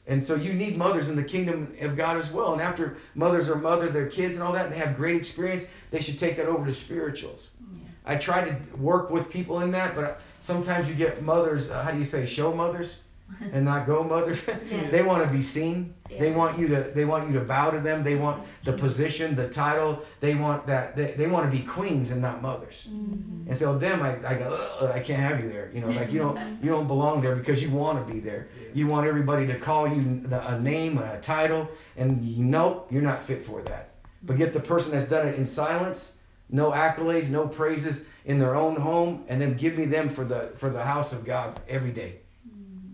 And 0.10 0.26
so 0.26 0.34
you 0.34 0.54
need 0.54 0.76
mothers 0.76 1.08
in 1.08 1.16
the 1.16 1.24
kingdom 1.24 1.76
of 1.82 1.96
God 1.96 2.18
as 2.18 2.32
well. 2.32 2.54
And 2.54 2.62
after 2.62 2.98
mothers 3.14 3.48
are 3.48 3.56
mother 3.56 3.90
their 3.90 4.08
kids 4.08 4.38
and 4.38 4.44
all 4.44 4.52
that, 4.54 4.66
and 4.66 4.74
they 4.74 4.80
have 4.80 4.96
great 4.96 5.16
experience, 5.16 5.68
they 5.92 6.02
should 6.02 6.18
take 6.18 6.36
that 6.38 6.48
over 6.48 6.66
to 6.66 6.74
spirituals. 6.74 7.52
Yeah. 7.62 7.90
I 8.06 8.16
try 8.18 8.44
to 8.44 8.56
work 8.76 9.12
with 9.12 9.30
people 9.30 9.62
in 9.62 9.70
that, 9.72 9.96
but 9.96 10.20
sometimes 10.42 10.90
you 10.90 10.96
get 10.96 11.22
mothers, 11.22 11.70
uh, 11.70 11.84
how 11.84 11.92
do 11.92 12.00
you 12.00 12.06
say, 12.06 12.26
show 12.26 12.52
mothers? 12.52 13.02
and 13.54 13.66
not 13.66 13.86
go 13.86 14.04
mothers. 14.04 14.48
Yeah. 14.70 14.90
they 14.92 15.02
want 15.02 15.24
to 15.24 15.36
be 15.36 15.42
seen. 15.42 15.96
Yeah. 16.10 16.20
They 16.20 16.32
want 16.32 16.60
you 16.60 16.68
to 16.68 16.92
they 16.94 17.06
want 17.06 17.28
you 17.28 17.34
to 17.40 17.46
bow 17.46 17.72
to 17.72 17.80
them. 17.80 18.04
They 18.04 18.16
want 18.16 18.46
the 18.64 18.74
position, 18.74 19.36
the 19.36 19.48
title. 19.48 20.04
They 20.20 20.36
want 20.36 20.68
that 20.68 20.96
they, 20.96 21.14
they 21.14 21.28
want 21.28 21.50
to 21.50 21.58
be 21.58 21.64
queens 21.64 22.12
and 22.12 22.22
not 22.22 22.42
mothers. 22.42 22.88
Mm-hmm. 22.88 23.48
And 23.48 23.58
so 23.58 23.78
them 23.78 24.04
I, 24.04 24.12
I 24.28 24.36
go 24.36 24.92
I 24.94 25.00
can't 25.00 25.20
have 25.20 25.42
you 25.42 25.50
there. 25.50 25.72
You 25.74 25.82
know 25.82 25.90
like 25.90 26.12
you 26.12 26.20
don't 26.20 26.38
you 26.64 26.70
don't 26.70 26.88
belong 26.88 27.22
there 27.22 27.36
because 27.36 27.62
you 27.62 27.70
want 27.70 28.06
to 28.06 28.14
be 28.14 28.20
there. 28.20 28.50
Yeah. 28.62 28.70
You 28.74 28.88
want 28.88 29.08
everybody 29.08 29.48
to 29.48 29.58
call 29.58 29.88
you 29.88 30.24
a 30.32 30.60
name, 30.60 30.98
a 30.98 31.20
title, 31.20 31.68
and 31.98 32.24
you 32.24 32.44
know 32.44 32.86
you're 32.90 33.02
not 33.02 33.24
fit 33.24 33.44
for 33.44 33.62
that. 33.64 33.92
But 34.24 34.38
get 34.38 34.54
the 34.54 34.60
person 34.60 34.92
that's 34.92 35.08
done 35.08 35.28
it 35.28 35.36
in 35.36 35.46
silence, 35.46 36.18
no 36.50 36.72
accolades, 36.72 37.30
no 37.30 37.48
praises 37.48 38.06
in 38.26 38.38
their 38.38 38.56
own 38.56 38.76
home, 38.76 39.24
and 39.28 39.42
then 39.42 39.56
give 39.56 39.78
me 39.78 39.86
them 39.86 40.10
for 40.10 40.26
the 40.26 40.52
for 40.56 40.70
the 40.70 40.84
house 40.84 41.14
of 41.14 41.26
God 41.26 41.60
every 41.68 41.92
day. 41.92 42.20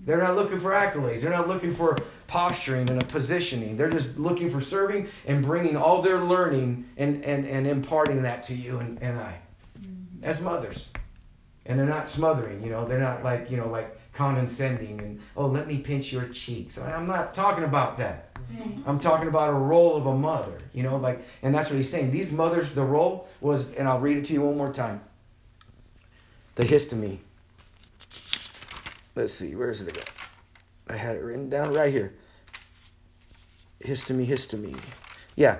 They're 0.05 0.21
not 0.21 0.35
looking 0.35 0.59
for 0.59 0.71
accolades. 0.71 1.21
They're 1.21 1.31
not 1.31 1.47
looking 1.47 1.73
for 1.73 1.97
posturing 2.27 2.89
and 2.89 3.01
a 3.01 3.05
positioning. 3.05 3.75
They're 3.75 3.89
just 3.89 4.17
looking 4.17 4.49
for 4.49 4.61
serving 4.61 5.07
and 5.25 5.43
bringing 5.43 5.75
all 5.75 6.01
their 6.01 6.21
learning 6.21 6.85
and, 6.97 7.23
and, 7.25 7.45
and 7.45 7.65
imparting 7.65 8.21
that 8.21 8.43
to 8.43 8.55
you 8.55 8.77
and, 8.79 9.01
and 9.01 9.19
I. 9.19 9.39
Mm-hmm. 9.79 10.23
As 10.23 10.41
mothers. 10.41 10.87
And 11.65 11.79
they're 11.79 11.87
not 11.87 12.09
smothering, 12.09 12.63
you 12.63 12.69
know, 12.69 12.85
they're 12.87 12.99
not 12.99 13.23
like, 13.23 13.49
you 13.49 13.57
know, 13.57 13.67
like 13.67 13.99
condescending 14.13 14.99
and, 14.99 15.19
oh, 15.35 15.47
let 15.47 15.67
me 15.67 15.79
pinch 15.79 16.13
your 16.13 16.27
cheeks. 16.27 16.77
I'm 16.77 17.07
not 17.07 17.33
talking 17.33 17.63
about 17.63 17.97
that. 17.97 18.35
Mm-hmm. 18.35 18.87
I'm 18.87 18.99
talking 18.99 19.27
about 19.27 19.49
a 19.49 19.53
role 19.53 19.95
of 19.95 20.05
a 20.05 20.15
mother, 20.15 20.59
you 20.73 20.83
know, 20.83 20.97
like, 20.97 21.23
and 21.41 21.53
that's 21.53 21.71
what 21.71 21.77
he's 21.77 21.89
saying. 21.89 22.11
These 22.11 22.31
mothers, 22.31 22.71
the 22.75 22.83
role 22.83 23.27
was, 23.41 23.71
and 23.73 23.87
I'll 23.87 23.99
read 23.99 24.17
it 24.17 24.25
to 24.25 24.33
you 24.33 24.41
one 24.43 24.57
more 24.57 24.71
time 24.71 25.01
the 26.55 26.63
histamine 26.63 27.19
let's 29.15 29.34
see, 29.34 29.56
where 29.56 29.69
is 29.69 29.82
it 29.82 29.89
again? 29.89 30.04
I 30.88 30.95
had 30.95 31.15
it 31.15 31.23
written 31.23 31.49
down 31.49 31.73
right 31.73 31.91
here. 31.91 32.13
Histamine, 33.84 34.28
histamine. 34.28 34.80
Yeah, 35.36 35.58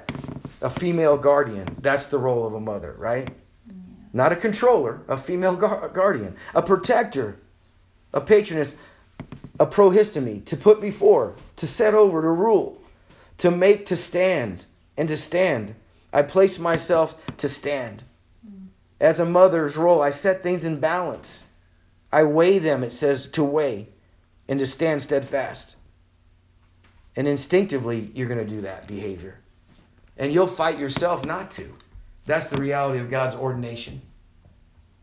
a 0.62 0.70
female 0.70 1.18
guardian. 1.18 1.68
That's 1.82 2.08
the 2.08 2.18
role 2.18 2.46
of 2.46 2.54
a 2.54 2.60
mother, 2.60 2.96
right? 2.98 3.30
Yeah. 3.68 3.74
Not 4.14 4.32
a 4.32 4.36
controller, 4.36 5.02
a 5.08 5.18
female 5.18 5.56
gu- 5.56 5.90
guardian, 5.94 6.36
a 6.54 6.62
protector, 6.62 7.38
a 8.14 8.22
patroness, 8.22 8.76
a 9.60 9.66
prohistemi, 9.66 10.46
to 10.46 10.58
put 10.58 10.80
before, 10.80 11.36
to 11.58 11.68
set 11.68 11.94
over, 11.94 12.22
to 12.22 12.30
rule, 12.30 12.82
to 13.40 13.52
make, 13.52 13.86
to 13.88 13.98
stand, 13.98 14.66
and 14.98 15.10
to 15.10 15.18
stand. 15.18 15.76
I 16.14 16.22
place 16.22 16.58
myself 16.58 17.16
to 17.38 17.50
stand. 17.50 18.04
Mm. 18.48 18.68
As 19.00 19.20
a 19.20 19.26
mother's 19.26 19.76
role, 19.76 20.02
I 20.02 20.12
set 20.12 20.42
things 20.42 20.64
in 20.64 20.80
balance. 20.80 21.46
I 22.16 22.24
weigh 22.24 22.60
them, 22.60 22.82
it 22.82 22.94
says, 22.94 23.28
to 23.32 23.44
weigh 23.44 23.90
and 24.48 24.58
to 24.60 24.66
stand 24.66 25.02
steadfast. 25.02 25.76
And 27.18 27.28
instinctively, 27.28 28.10
you're 28.16 28.30
going 28.30 28.40
to 28.40 28.46
do 28.46 28.62
that 28.62 28.88
behavior. 28.88 29.40
And 30.16 30.32
you'll 30.32 30.48
fight 30.48 30.80
yourself 30.80 31.26
not 31.26 31.52
to. 31.52 31.74
That's 32.26 32.48
the 32.48 32.56
reality 32.56 33.00
of 33.00 33.10
God's 33.10 33.36
ordination. 33.36 34.02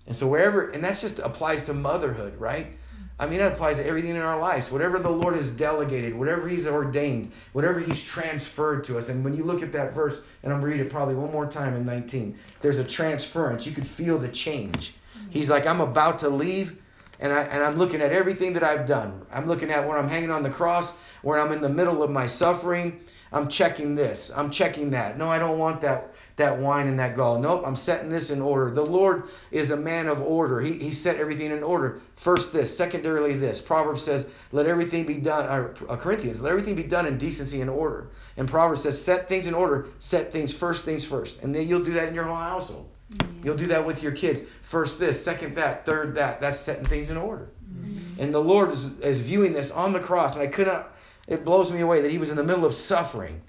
And 0.06 0.16
so, 0.16 0.26
wherever, 0.26 0.70
and 0.70 0.82
that 0.84 0.98
just 0.98 1.18
applies 1.18 1.64
to 1.64 1.74
motherhood, 1.74 2.40
right? 2.40 2.78
I 3.18 3.26
mean, 3.26 3.40
that 3.40 3.52
applies 3.52 3.76
to 3.76 3.86
everything 3.86 4.12
in 4.12 4.22
our 4.22 4.40
lives. 4.40 4.70
Whatever 4.70 4.98
the 4.98 5.10
Lord 5.10 5.36
has 5.36 5.50
delegated, 5.50 6.14
whatever 6.14 6.48
He's 6.48 6.66
ordained, 6.66 7.30
whatever 7.52 7.78
He's 7.78 8.02
transferred 8.02 8.84
to 8.84 8.96
us. 8.96 9.10
And 9.10 9.22
when 9.22 9.34
you 9.34 9.44
look 9.44 9.60
at 9.60 9.70
that 9.72 9.92
verse, 9.92 10.24
and 10.44 10.50
I'm 10.50 10.62
reading 10.62 10.86
it 10.86 10.90
probably 10.90 11.14
one 11.14 11.30
more 11.30 11.46
time 11.46 11.76
in 11.76 11.84
19, 11.84 12.38
there's 12.62 12.78
a 12.78 12.84
transference. 12.84 13.66
You 13.66 13.72
could 13.72 13.86
feel 13.86 14.16
the 14.16 14.28
change. 14.28 14.94
He's 15.28 15.50
like, 15.50 15.66
I'm 15.66 15.82
about 15.82 16.18
to 16.20 16.30
leave, 16.30 16.81
and 17.22 17.32
I 17.32 17.42
and 17.44 17.62
I'm 17.62 17.76
looking 17.76 18.02
at 18.02 18.12
everything 18.12 18.52
that 18.52 18.64
I've 18.64 18.86
done. 18.86 19.24
I'm 19.32 19.46
looking 19.46 19.70
at 19.70 19.86
where 19.86 19.96
I'm 19.96 20.08
hanging 20.08 20.30
on 20.30 20.42
the 20.42 20.50
cross, 20.50 20.94
where 21.22 21.38
I'm 21.38 21.52
in 21.52 21.62
the 21.62 21.68
middle 21.68 22.02
of 22.02 22.10
my 22.10 22.26
suffering. 22.26 23.00
I'm 23.34 23.48
checking 23.48 23.94
this. 23.94 24.30
I'm 24.36 24.50
checking 24.50 24.90
that. 24.90 25.16
No, 25.16 25.30
I 25.30 25.38
don't 25.38 25.58
want 25.58 25.80
that 25.80 26.12
that 26.36 26.58
wine 26.58 26.88
and 26.88 26.98
that 26.98 27.14
gall. 27.14 27.38
Nope, 27.38 27.62
I'm 27.64 27.76
setting 27.76 28.10
this 28.10 28.30
in 28.30 28.40
order. 28.40 28.70
The 28.70 28.84
Lord 28.84 29.24
is 29.50 29.70
a 29.70 29.76
man 29.76 30.08
of 30.08 30.20
order. 30.20 30.60
He, 30.60 30.72
he 30.72 30.92
set 30.92 31.16
everything 31.16 31.50
in 31.50 31.62
order. 31.62 32.00
First 32.16 32.52
this, 32.52 32.74
secondarily 32.76 33.34
this. 33.34 33.60
Proverbs 33.60 34.02
says, 34.02 34.26
let 34.50 34.66
everything 34.66 35.04
be 35.04 35.14
done, 35.14 35.74
uh, 35.88 35.96
Corinthians, 35.96 36.40
let 36.40 36.50
everything 36.50 36.74
be 36.74 36.82
done 36.82 37.06
in 37.06 37.18
decency 37.18 37.60
and 37.60 37.70
order. 37.70 38.08
And 38.36 38.48
Proverbs 38.48 38.82
says, 38.82 39.02
set 39.02 39.28
things 39.28 39.46
in 39.46 39.54
order, 39.54 39.86
set 39.98 40.32
things 40.32 40.54
first 40.54 40.84
things 40.84 41.04
first. 41.04 41.42
And 41.42 41.54
then 41.54 41.68
you'll 41.68 41.84
do 41.84 41.92
that 41.92 42.08
in 42.08 42.14
your 42.14 42.24
whole 42.24 42.34
household. 42.36 42.88
Mm-hmm. 43.16 43.46
You'll 43.46 43.56
do 43.56 43.66
that 43.66 43.84
with 43.84 44.02
your 44.02 44.12
kids. 44.12 44.42
First 44.62 44.98
this, 44.98 45.22
second 45.22 45.54
that, 45.56 45.84
third 45.84 46.14
that. 46.14 46.40
That's 46.40 46.58
setting 46.58 46.86
things 46.86 47.10
in 47.10 47.16
order. 47.16 47.50
Mm-hmm. 47.72 48.20
And 48.20 48.34
the 48.34 48.40
Lord 48.40 48.70
is, 48.70 48.98
is 49.00 49.20
viewing 49.20 49.52
this 49.52 49.70
on 49.70 49.92
the 49.92 50.00
cross. 50.00 50.34
And 50.34 50.42
I 50.42 50.46
could 50.46 50.66
not, 50.66 50.96
it 51.26 51.44
blows 51.44 51.72
me 51.72 51.80
away 51.80 52.00
that 52.00 52.10
he 52.10 52.18
was 52.18 52.30
in 52.30 52.36
the 52.36 52.44
middle 52.44 52.64
of 52.64 52.74
suffering 52.74 53.42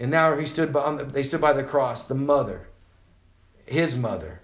and 0.00 0.10
now 0.10 0.34
he 0.34 0.46
stood 0.46 0.72
by, 0.72 0.94
they 0.94 1.22
stood 1.22 1.42
by 1.42 1.52
the 1.52 1.62
cross, 1.62 2.04
the 2.04 2.14
mother, 2.14 2.68
his 3.66 3.94
mother, 3.94 4.40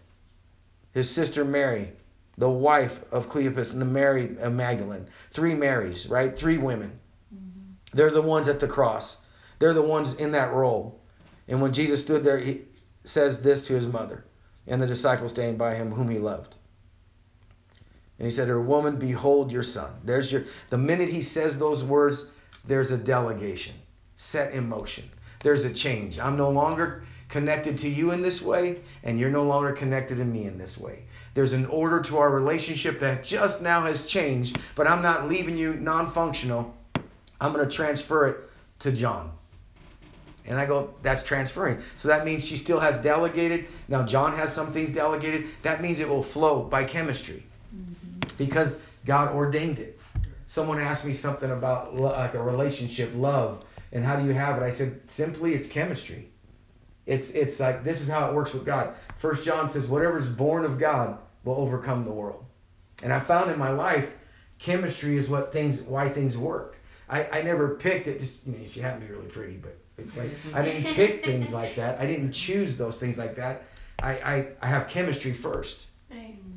his 0.92 1.10
sister 1.10 1.46
Mary, 1.46 1.92
the 2.36 2.50
wife 2.50 3.00
of 3.10 3.30
Cleopas 3.30 3.72
and 3.72 3.80
the 3.80 3.86
Mary 3.86 4.36
of 4.38 4.52
Magdalene. 4.52 5.08
Three 5.30 5.54
Marys, 5.54 6.06
right? 6.08 6.36
Three 6.36 6.58
women. 6.58 7.00
Mm-hmm. 7.34 7.96
They're 7.96 8.10
the 8.10 8.20
ones 8.20 8.48
at 8.48 8.60
the 8.60 8.68
cross. 8.68 9.22
They're 9.58 9.72
the 9.72 9.80
ones 9.80 10.12
in 10.14 10.32
that 10.32 10.52
role. 10.52 11.00
And 11.48 11.62
when 11.62 11.72
Jesus 11.72 12.02
stood 12.02 12.22
there, 12.22 12.38
he 12.38 12.60
says 13.08 13.42
this 13.42 13.66
to 13.66 13.74
his 13.74 13.86
mother 13.86 14.24
and 14.66 14.80
the 14.80 14.86
disciples 14.86 15.30
standing 15.32 15.56
by 15.56 15.74
him, 15.74 15.92
whom 15.92 16.10
he 16.10 16.18
loved. 16.18 16.54
And 18.18 18.26
he 18.26 18.32
said, 18.32 18.46
to 18.46 18.54
Her 18.54 18.62
woman, 18.62 18.98
behold 18.98 19.52
your 19.52 19.62
son. 19.62 19.90
There's 20.04 20.32
your 20.32 20.44
the 20.70 20.78
minute 20.78 21.08
he 21.08 21.22
says 21.22 21.58
those 21.58 21.84
words, 21.84 22.30
there's 22.64 22.90
a 22.90 22.98
delegation 22.98 23.74
set 24.16 24.52
in 24.52 24.68
motion 24.68 25.10
there's 25.46 25.64
a 25.64 25.72
change. 25.72 26.18
I'm 26.18 26.36
no 26.36 26.50
longer 26.50 27.04
connected 27.28 27.78
to 27.78 27.88
you 27.88 28.10
in 28.10 28.20
this 28.20 28.42
way, 28.42 28.80
and 29.04 29.16
you're 29.16 29.30
no 29.30 29.44
longer 29.44 29.72
connected 29.72 30.16
to 30.16 30.24
me 30.24 30.46
in 30.46 30.58
this 30.58 30.76
way. 30.76 31.04
There's 31.34 31.52
an 31.52 31.66
order 31.66 32.00
to 32.00 32.18
our 32.18 32.30
relationship 32.30 32.98
that 32.98 33.22
just 33.22 33.62
now 33.62 33.82
has 33.82 34.06
changed, 34.06 34.58
but 34.74 34.88
I'm 34.88 35.02
not 35.02 35.28
leaving 35.28 35.56
you 35.56 35.74
non 35.74 36.08
functional. 36.08 36.74
I'm 37.40 37.52
going 37.52 37.64
to 37.64 37.72
transfer 37.72 38.26
it 38.26 38.50
to 38.80 38.90
John. 38.90 39.32
And 40.46 40.58
I 40.58 40.66
go, 40.66 40.94
that's 41.02 41.22
transferring. 41.22 41.78
So 41.96 42.08
that 42.08 42.24
means 42.24 42.46
she 42.46 42.56
still 42.56 42.78
has 42.78 42.98
delegated. 42.98 43.66
Now, 43.88 44.04
John 44.04 44.32
has 44.32 44.52
some 44.52 44.70
things 44.70 44.90
delegated. 44.90 45.46
That 45.62 45.82
means 45.82 45.98
it 45.98 46.08
will 46.08 46.22
flow 46.22 46.62
by 46.62 46.84
chemistry 46.84 47.44
mm-hmm. 47.74 48.20
because 48.38 48.80
God 49.04 49.34
ordained 49.34 49.78
it. 49.78 49.98
Someone 50.46 50.80
asked 50.80 51.04
me 51.04 51.14
something 51.14 51.50
about 51.50 51.96
like 51.96 52.34
a 52.34 52.42
relationship, 52.42 53.10
love. 53.14 53.64
And 53.92 54.04
how 54.04 54.16
do 54.16 54.24
you 54.24 54.32
have 54.32 54.60
it? 54.60 54.64
I 54.64 54.70
said, 54.70 55.00
simply 55.10 55.54
it's 55.54 55.66
chemistry. 55.66 56.28
It's 57.06 57.30
it's 57.30 57.60
like 57.60 57.84
this 57.84 58.00
is 58.00 58.08
how 58.08 58.28
it 58.28 58.34
works 58.34 58.52
with 58.52 58.64
God. 58.64 58.94
First 59.16 59.44
John 59.44 59.68
says, 59.68 59.86
whatever's 59.86 60.28
born 60.28 60.64
of 60.64 60.78
God 60.78 61.18
will 61.44 61.54
overcome 61.54 62.04
the 62.04 62.10
world. 62.12 62.44
And 63.02 63.12
I 63.12 63.20
found 63.20 63.50
in 63.50 63.58
my 63.58 63.70
life, 63.70 64.16
chemistry 64.58 65.16
is 65.16 65.28
what 65.28 65.52
things 65.52 65.82
why 65.82 66.08
things 66.08 66.36
work. 66.36 66.75
I, 67.08 67.28
I 67.38 67.42
never 67.42 67.76
picked 67.76 68.06
it, 68.06 68.18
just 68.18 68.46
you 68.46 68.52
know, 68.52 68.66
she 68.66 68.80
happened 68.80 69.02
to 69.02 69.08
be 69.08 69.14
really 69.14 69.28
pretty, 69.28 69.56
but 69.56 69.76
it's 69.98 70.16
like 70.16 70.30
I 70.54 70.62
didn't 70.62 70.94
pick 70.94 71.20
things 71.20 71.52
like 71.52 71.74
that. 71.76 72.00
I 72.00 72.06
didn't 72.06 72.32
choose 72.32 72.76
those 72.76 72.98
things 72.98 73.18
like 73.18 73.34
that. 73.36 73.64
I, 74.02 74.12
I, 74.12 74.48
I 74.62 74.66
have 74.66 74.88
chemistry 74.88 75.32
first. 75.32 75.88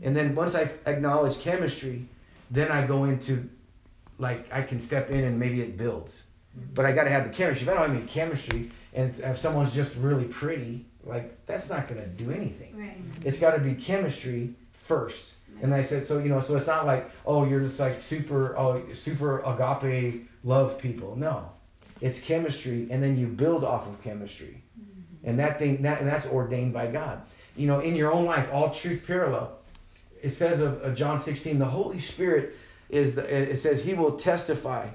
And 0.02 0.16
then 0.16 0.36
once 0.36 0.56
I 0.56 0.70
acknowledge 0.86 1.40
chemistry, 1.40 2.08
then 2.52 2.72
I 2.72 2.86
go 2.86 3.06
into 3.06 3.50
like 4.18 4.52
I 4.52 4.62
can 4.62 4.80
step 4.80 5.10
in 5.10 5.24
and 5.24 5.40
maybe 5.40 5.62
it 5.62 5.78
builds. 5.78 6.24
Mm-hmm. 6.58 6.74
But 6.74 6.86
I 6.86 6.92
got 6.92 7.04
to 7.06 7.10
have 7.10 7.26
the 7.26 7.34
chemistry. 7.34 7.68
If 7.68 7.74
I 7.74 7.78
don't 7.78 7.90
have 7.90 7.98
any 7.98 8.08
chemistry, 8.08 8.72
and 8.94 9.14
if 9.18 9.38
someone's 9.38 9.74
just 9.74 9.96
really 9.98 10.26
pretty, 10.26 10.86
like 11.04 11.46
that's 11.46 11.70
not 11.70 11.88
going 11.88 12.02
to 12.02 12.08
do 12.08 12.32
anything. 12.32 12.78
Right. 12.78 12.98
It's 13.24 13.40
got 13.40 13.52
to 13.52 13.60
be 13.60 13.74
chemistry 13.76 14.54
first. 14.74 15.36
And 15.62 15.74
I 15.74 15.82
said, 15.82 16.06
so 16.06 16.20
you 16.20 16.30
know, 16.30 16.40
so 16.40 16.56
it's 16.56 16.68
not 16.68 16.86
like, 16.86 17.10
oh, 17.26 17.46
you're 17.46 17.60
just 17.60 17.80
like 17.80 18.00
super, 18.00 18.58
oh, 18.58 18.82
super 18.94 19.40
agape 19.40 20.30
love 20.44 20.80
people. 20.80 21.16
No, 21.16 21.50
it's 22.02 22.22
chemistry, 22.22 22.88
and 22.90 23.04
then 23.04 23.18
you 23.18 23.28
build 23.28 23.64
off 23.64 23.88
of 23.88 24.02
chemistry, 24.02 24.64
mm-hmm. 24.80 25.30
and 25.30 25.40
that 25.40 25.60
thing, 25.60 25.82
that 25.82 26.00
and 26.00 26.08
that's 26.08 26.28
ordained 26.28 26.74
by 26.74 26.88
God. 26.88 27.22
You 27.56 27.68
know, 27.68 27.82
in 27.82 27.96
your 27.96 28.12
own 28.12 28.26
life, 28.26 28.50
all 28.54 28.70
truth 28.70 29.04
parallel. 29.06 29.58
It 30.22 30.32
says 30.32 30.60
of, 30.60 30.82
of 30.82 30.96
John 30.96 31.18
16, 31.18 31.60
the 31.60 31.66
Holy 31.66 32.00
Spirit 32.00 32.56
is 32.90 33.16
the, 33.16 33.52
it 33.52 33.56
says 33.56 33.84
he 33.84 33.94
will 33.94 34.14
testify 34.14 34.88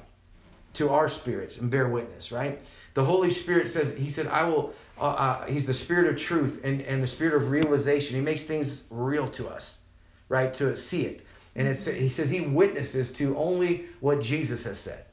to 0.75 0.91
our 0.91 1.09
spirits 1.09 1.59
and 1.59 1.71
bear 1.71 1.89
witness, 1.89 2.33
right? 2.33 2.61
The 2.95 3.05
Holy 3.05 3.31
Spirit 3.31 3.69
says, 3.69 3.95
He 3.97 4.11
said, 4.11 4.27
I 4.27 4.45
will, 4.45 4.75
uh, 4.99 5.05
uh, 5.05 5.47
He's 5.47 5.67
the 5.67 5.75
Spirit 5.75 6.09
of 6.09 6.17
truth 6.17 6.61
and, 6.65 6.83
and 6.83 7.03
the 7.03 7.07
Spirit 7.07 7.35
of 7.35 7.51
realization. 7.51 8.17
He 8.17 8.23
makes 8.23 8.43
things 8.43 8.85
real 8.91 9.29
to 9.31 9.49
us, 9.49 9.81
right? 10.35 10.53
To 10.55 10.77
see 10.77 11.03
it. 11.07 11.23
And 11.55 11.69
it's, 11.69 11.85
He 11.87 12.09
says 12.09 12.29
He 12.29 12.41
witnesses 12.41 13.13
to 13.13 13.37
only 13.37 13.85
what 14.01 14.21
Jesus 14.21 14.65
has 14.65 14.81
said. 14.81 15.05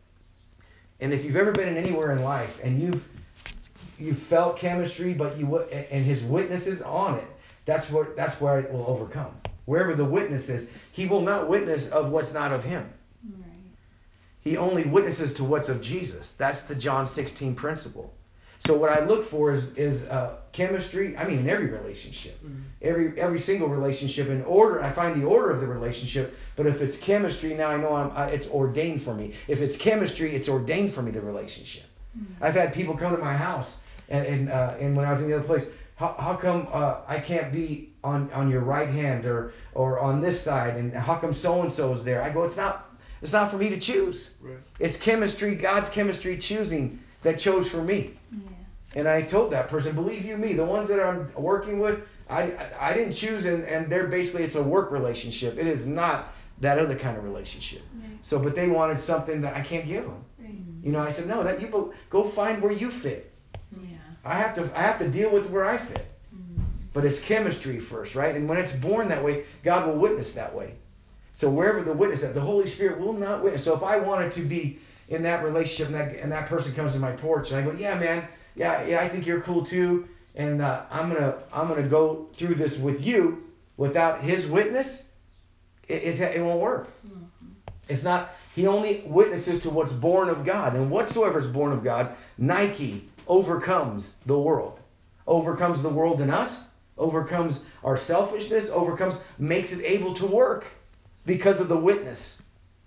And 0.99 1.13
if 1.13 1.23
you've 1.23 1.35
ever 1.35 1.51
been 1.51 1.67
in 1.67 1.77
anywhere 1.77 2.11
in 2.11 2.23
life 2.23 2.59
and 2.63 2.81
you've 2.81 3.07
you 3.99 4.15
felt 4.15 4.57
chemistry, 4.57 5.13
but 5.13 5.37
you 5.37 5.59
and 5.59 6.03
His 6.03 6.23
witnesses 6.23 6.81
on 6.81 7.19
it, 7.19 7.27
that's 7.65 7.91
where 7.91 8.07
that's 8.15 8.41
where 8.41 8.59
it 8.59 8.73
will 8.73 8.85
overcome. 8.87 9.31
Wherever 9.65 9.93
the 9.93 10.05
witness 10.05 10.49
is, 10.49 10.69
He 10.91 11.05
will 11.05 11.21
not 11.21 11.47
witness 11.47 11.87
of 11.89 12.09
what's 12.09 12.33
not 12.33 12.51
of 12.51 12.63
Him. 12.63 12.91
He 14.39 14.57
only 14.57 14.85
witnesses 14.85 15.33
to 15.33 15.43
what's 15.43 15.69
of 15.69 15.81
Jesus. 15.81 16.31
That's 16.31 16.61
the 16.61 16.73
John 16.73 17.05
16 17.05 17.53
principle. 17.53 18.11
So 18.65 18.77
what 18.77 18.91
I 18.91 19.03
look 19.03 19.25
for 19.25 19.51
is 19.51 19.75
is 19.75 20.05
uh, 20.05 20.37
chemistry. 20.51 21.17
I 21.17 21.27
mean, 21.27 21.39
in 21.39 21.49
every 21.49 21.67
relationship, 21.67 22.39
mm-hmm. 22.43 22.61
every 22.83 23.19
every 23.19 23.39
single 23.39 23.67
relationship. 23.67 24.29
In 24.29 24.43
order, 24.43 24.83
I 24.83 24.91
find 24.91 25.19
the 25.19 25.25
order 25.25 25.49
of 25.49 25.61
the 25.61 25.67
relationship. 25.67 26.37
But 26.55 26.67
if 26.67 26.79
it's 26.79 26.97
chemistry, 26.97 27.55
now 27.55 27.69
I 27.69 27.77
know 27.77 27.95
I'm. 27.95 28.11
I, 28.15 28.27
it's 28.27 28.47
ordained 28.49 29.01
for 29.01 29.15
me. 29.15 29.33
If 29.47 29.61
it's 29.61 29.75
chemistry, 29.77 30.35
it's 30.35 30.47
ordained 30.47 30.93
for 30.93 31.01
me. 31.01 31.09
The 31.09 31.21
relationship. 31.21 31.85
Mm-hmm. 32.15 32.43
I've 32.43 32.53
had 32.53 32.71
people 32.71 32.95
come 32.95 33.15
to 33.15 33.21
my 33.21 33.35
house, 33.35 33.79
and 34.09 34.27
and 34.27 34.49
uh, 34.49 34.75
and 34.79 34.95
when 34.95 35.07
I 35.07 35.11
was 35.11 35.23
in 35.23 35.29
the 35.29 35.37
other 35.37 35.47
place, 35.47 35.65
how, 35.95 36.15
how 36.19 36.35
come 36.35 36.67
uh, 36.71 36.97
I 37.07 37.19
can't 37.19 37.51
be 37.51 37.93
on 38.03 38.31
on 38.31 38.51
your 38.51 38.61
right 38.61 38.89
hand 38.89 39.25
or 39.25 39.53
or 39.73 39.99
on 39.99 40.21
this 40.21 40.39
side, 40.39 40.75
and 40.75 40.93
how 40.93 41.15
come 41.15 41.33
so 41.33 41.63
and 41.63 41.73
so 41.73 41.91
is 41.93 42.03
there? 42.03 42.21
I 42.21 42.29
go, 42.29 42.43
it's 42.43 42.57
not 42.57 42.91
it's 43.23 43.33
not 43.33 43.49
for 43.49 43.57
me 43.57 43.69
to 43.69 43.79
choose. 43.79 44.35
Right. 44.39 44.57
It's 44.79 44.97
chemistry, 44.97 45.55
God's 45.55 45.89
chemistry 45.89 46.37
choosing 46.37 46.99
that 47.21 47.39
chose 47.39 47.69
for 47.69 47.81
me. 47.81 48.17
Yeah. 48.31 48.39
And 48.95 49.07
I 49.07 49.21
told 49.21 49.51
that 49.51 49.67
person, 49.67 49.95
believe 49.95 50.25
you 50.25 50.37
me, 50.37 50.53
the 50.53 50.65
ones 50.65 50.87
that 50.87 50.99
I'm 50.99 51.31
working 51.35 51.79
with, 51.79 52.05
I, 52.29 52.53
I 52.79 52.93
didn't 52.93 53.13
choose, 53.13 53.45
and, 53.45 53.63
and 53.65 53.89
they're 53.91 54.07
basically, 54.07 54.43
it's 54.43 54.55
a 54.55 54.63
work 54.63 54.91
relationship. 54.91 55.57
It 55.57 55.67
is 55.67 55.87
not 55.87 56.33
that 56.59 56.77
other 56.77 56.95
kind 56.95 57.17
of 57.17 57.23
relationship. 57.23 57.81
Right. 57.95 58.09
So, 58.21 58.39
but 58.39 58.55
they 58.55 58.67
wanted 58.67 58.99
something 58.99 59.41
that 59.41 59.55
I 59.55 59.61
can't 59.61 59.87
give 59.87 60.05
them. 60.05 60.23
Right. 60.39 60.53
You 60.83 60.91
know, 60.91 60.99
I 60.99 61.09
said, 61.09 61.27
no, 61.27 61.43
that 61.43 61.61
you 61.61 61.93
go 62.09 62.23
find 62.23 62.61
where 62.61 62.71
you 62.71 62.89
fit. 62.89 63.33
Yeah. 63.71 63.97
I 64.23 64.35
have 64.35 64.53
to, 64.55 64.69
I 64.75 64.81
have 64.81 64.99
to 64.99 65.09
deal 65.09 65.31
with 65.31 65.49
where 65.49 65.65
I 65.65 65.77
fit. 65.77 66.11
Mm-hmm. 66.33 66.63
But 66.93 67.05
it's 67.05 67.19
chemistry 67.19 67.79
first, 67.79 68.15
right? 68.15 68.35
And 68.35 68.47
when 68.47 68.57
it's 68.57 68.73
born 68.73 69.07
that 69.07 69.23
way, 69.23 69.45
God 69.63 69.87
will 69.87 69.97
witness 69.97 70.33
that 70.33 70.53
way. 70.53 70.75
So 71.33 71.49
wherever 71.49 71.81
the 71.81 71.93
witness 71.93 72.21
that 72.21 72.33
the 72.33 72.41
Holy 72.41 72.67
Spirit 72.67 72.99
will 72.99 73.13
not 73.13 73.43
witness. 73.43 73.63
So 73.63 73.75
if 73.75 73.83
I 73.83 73.97
wanted 73.97 74.31
to 74.33 74.41
be 74.41 74.79
in 75.09 75.23
that 75.23 75.43
relationship 75.43 75.87
and 75.87 75.95
that, 75.95 76.15
and 76.21 76.31
that 76.31 76.47
person 76.47 76.73
comes 76.73 76.93
to 76.93 76.99
my 76.99 77.11
porch 77.13 77.51
and 77.51 77.59
I 77.59 77.63
go, 77.63 77.75
yeah, 77.77 77.97
man, 77.97 78.27
yeah, 78.55 78.85
yeah, 78.85 79.01
I 79.01 79.07
think 79.07 79.25
you're 79.25 79.41
cool 79.41 79.65
too, 79.65 80.07
and 80.35 80.61
uh, 80.61 80.83
I'm 80.91 81.11
gonna 81.11 81.35
I'm 81.53 81.67
gonna 81.67 81.83
go 81.83 82.27
through 82.33 82.55
this 82.55 82.77
with 82.77 83.01
you 83.05 83.51
without 83.77 84.21
his 84.21 84.47
witness, 84.47 85.05
it, 85.87 86.03
it, 86.03 86.19
it 86.19 86.41
won't 86.43 86.59
work. 86.59 86.87
Mm-hmm. 87.05 87.47
It's 87.89 88.03
not. 88.03 88.35
He 88.55 88.67
only 88.67 89.03
witnesses 89.05 89.61
to 89.61 89.69
what's 89.69 89.93
born 89.93 90.29
of 90.29 90.43
God, 90.43 90.75
and 90.75 90.91
whatsoever 90.91 91.39
is 91.39 91.47
born 91.47 91.71
of 91.71 91.83
God, 91.83 92.15
Nike 92.37 93.09
overcomes 93.27 94.17
the 94.25 94.37
world, 94.37 94.79
overcomes 95.25 95.81
the 95.81 95.89
world 95.89 96.21
in 96.21 96.29
us, 96.29 96.69
overcomes 96.97 97.63
our 97.83 97.95
selfishness, 97.95 98.69
overcomes, 98.69 99.19
makes 99.39 99.71
it 99.71 99.83
able 99.83 100.13
to 100.15 100.25
work 100.25 100.67
because 101.25 101.59
of 101.59 101.69
the 101.69 101.77
witness. 101.77 102.40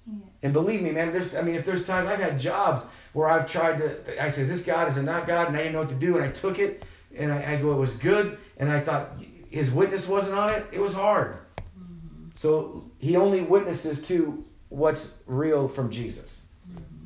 Yeah. 0.07 0.19
And 0.43 0.53
believe 0.53 0.83
me, 0.83 0.91
man, 0.91 1.13
there's 1.13 1.35
I 1.35 1.43
mean, 1.43 1.55
if 1.55 1.65
there's 1.65 1.87
times 1.87 2.09
I've 2.09 2.21
had 2.21 2.39
jobs 2.39 2.85
where 3.13 3.29
I've 3.29 3.47
tried 3.47 3.79
to 3.79 4.23
I 4.23 4.29
says, 4.29 4.49
This 4.49 4.65
God 4.65 4.89
is 4.89 4.97
it 4.97 5.03
not 5.03 5.27
God? 5.27 5.49
And 5.49 5.57
I 5.57 5.61
didn't 5.61 5.73
know 5.73 5.81
what 5.81 5.89
to 5.91 5.95
do, 5.95 6.17
and 6.17 6.25
I 6.25 6.31
took 6.31 6.59
it 6.59 6.85
and 7.17 7.33
I, 7.33 7.55
I 7.55 7.57
go, 7.61 7.73
it 7.73 7.77
was 7.77 7.97
good, 7.97 8.39
and 8.59 8.71
I 8.71 8.81
thought 8.81 9.11
his 9.51 9.71
witness 9.71 10.09
wasn't 10.09 10.37
on 10.37 10.51
it, 10.51 10.67
it 10.73 10.81
was 10.81 10.95
hard. 10.95 11.39
Mm-hmm. 11.59 12.29
So 12.35 12.91
he 12.99 13.17
only 13.17 13.43
witnesses 13.43 14.03
to 14.09 14.45
what's 14.69 15.15
real 15.27 15.69
from 15.69 15.91
Jesus. 15.91 16.47
Mm-hmm. 16.69 17.05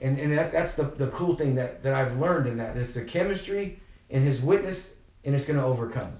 And, 0.00 0.18
and 0.18 0.38
that, 0.38 0.52
that's 0.52 0.74
the, 0.74 0.84
the 0.84 1.08
cool 1.08 1.36
thing 1.36 1.54
that, 1.56 1.82
that 1.82 1.94
I've 1.94 2.18
learned 2.18 2.46
in 2.46 2.56
that 2.58 2.76
is 2.76 2.94
the 2.94 3.04
chemistry 3.04 3.78
and 4.10 4.24
his 4.24 4.40
witness, 4.40 4.96
and 5.24 5.34
it's 5.34 5.44
going 5.44 5.58
to 5.58 5.64
overcome. 5.64 6.12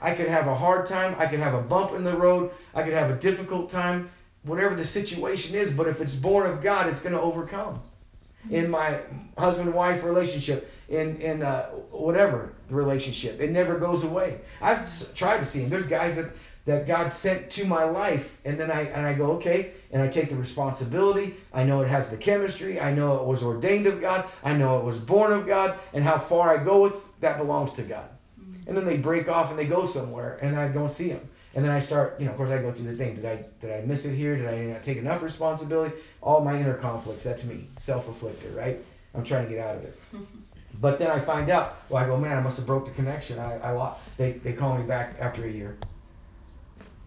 I 0.00 0.14
could 0.14 0.28
have 0.28 0.48
a 0.48 0.54
hard 0.54 0.86
time. 0.86 1.14
I 1.18 1.26
could 1.26 1.40
have 1.40 1.54
a 1.54 1.62
bump 1.62 1.92
in 1.92 2.02
the 2.02 2.16
road. 2.16 2.50
I 2.74 2.82
could 2.82 2.92
have 2.92 3.10
a 3.10 3.16
difficult 3.16 3.70
time. 3.70 4.10
Whatever 4.44 4.74
the 4.74 4.84
situation 4.84 5.54
is, 5.54 5.70
but 5.70 5.88
if 5.88 6.00
it's 6.00 6.14
born 6.14 6.50
of 6.50 6.62
God, 6.62 6.88
it's 6.88 7.00
going 7.00 7.14
to 7.14 7.20
overcome. 7.20 7.80
In 8.50 8.70
my 8.70 8.98
husband 9.38 9.72
wife 9.72 10.02
relationship, 10.02 10.68
in 10.88 11.20
in 11.20 11.42
uh, 11.42 11.66
whatever 11.90 12.52
the 12.68 12.74
relationship, 12.74 13.40
it 13.40 13.52
never 13.52 13.78
goes 13.78 14.02
away. 14.02 14.40
I've 14.60 15.14
tried 15.14 15.38
to 15.38 15.44
see 15.44 15.60
him. 15.60 15.70
There's 15.70 15.86
guys 15.86 16.16
that 16.16 16.32
that 16.64 16.86
God 16.86 17.08
sent 17.10 17.50
to 17.50 17.64
my 17.64 17.84
life, 17.84 18.36
and 18.44 18.58
then 18.58 18.70
I 18.70 18.82
and 18.82 19.06
I 19.06 19.14
go 19.14 19.32
okay, 19.32 19.72
and 19.92 20.02
I 20.02 20.08
take 20.08 20.28
the 20.28 20.34
responsibility. 20.34 21.36
I 21.52 21.62
know 21.62 21.82
it 21.82 21.88
has 21.88 22.10
the 22.10 22.16
chemistry. 22.16 22.80
I 22.80 22.92
know 22.92 23.20
it 23.20 23.26
was 23.26 23.44
ordained 23.44 23.86
of 23.86 24.00
God. 24.00 24.26
I 24.42 24.54
know 24.54 24.78
it 24.78 24.84
was 24.84 24.98
born 24.98 25.32
of 25.32 25.46
God, 25.46 25.78
and 25.92 26.02
how 26.02 26.18
far 26.18 26.56
I 26.56 26.62
go 26.62 26.82
with 26.82 27.00
that 27.20 27.38
belongs 27.38 27.72
to 27.74 27.82
God. 27.82 28.08
Mm-hmm. 28.40 28.68
And 28.68 28.76
then 28.76 28.84
they 28.84 28.96
break 28.96 29.28
off 29.28 29.50
and 29.50 29.58
they 29.58 29.66
go 29.66 29.86
somewhere, 29.86 30.38
and 30.42 30.56
I 30.56 30.66
don't 30.66 30.90
see 30.90 31.10
them. 31.10 31.28
And 31.54 31.64
then 31.64 31.72
I 31.72 31.80
start, 31.80 32.18
you 32.18 32.24
know, 32.24 32.32
of 32.32 32.36
course, 32.36 32.50
I 32.50 32.58
go 32.58 32.72
through 32.72 32.86
the 32.86 32.96
thing. 32.96 33.16
Did 33.16 33.26
I 33.26 33.44
did 33.60 33.70
I 33.72 33.86
miss 33.86 34.04
it 34.04 34.14
here? 34.14 34.36
Did 34.36 34.48
I 34.48 34.64
not 34.72 34.82
take 34.82 34.98
enough 34.98 35.22
responsibility? 35.22 35.94
All 36.22 36.40
my 36.40 36.56
inner 36.56 36.74
conflicts. 36.74 37.24
That's 37.24 37.44
me, 37.44 37.66
self-afflicted, 37.78 38.54
right? 38.54 38.82
I'm 39.14 39.24
trying 39.24 39.46
to 39.46 39.54
get 39.54 39.66
out 39.66 39.76
of 39.76 39.84
it. 39.84 40.00
but 40.80 40.98
then 40.98 41.10
I 41.10 41.20
find 41.20 41.50
out. 41.50 41.76
Well, 41.90 42.02
I 42.02 42.06
go, 42.06 42.16
man, 42.16 42.38
I 42.38 42.40
must 42.40 42.56
have 42.56 42.66
broke 42.66 42.86
the 42.86 42.92
connection. 42.92 43.38
I, 43.38 43.58
I 43.58 43.70
lost. 43.72 44.00
They 44.16 44.32
they 44.32 44.52
call 44.52 44.78
me 44.78 44.84
back 44.84 45.16
after 45.20 45.44
a 45.44 45.50
year 45.50 45.76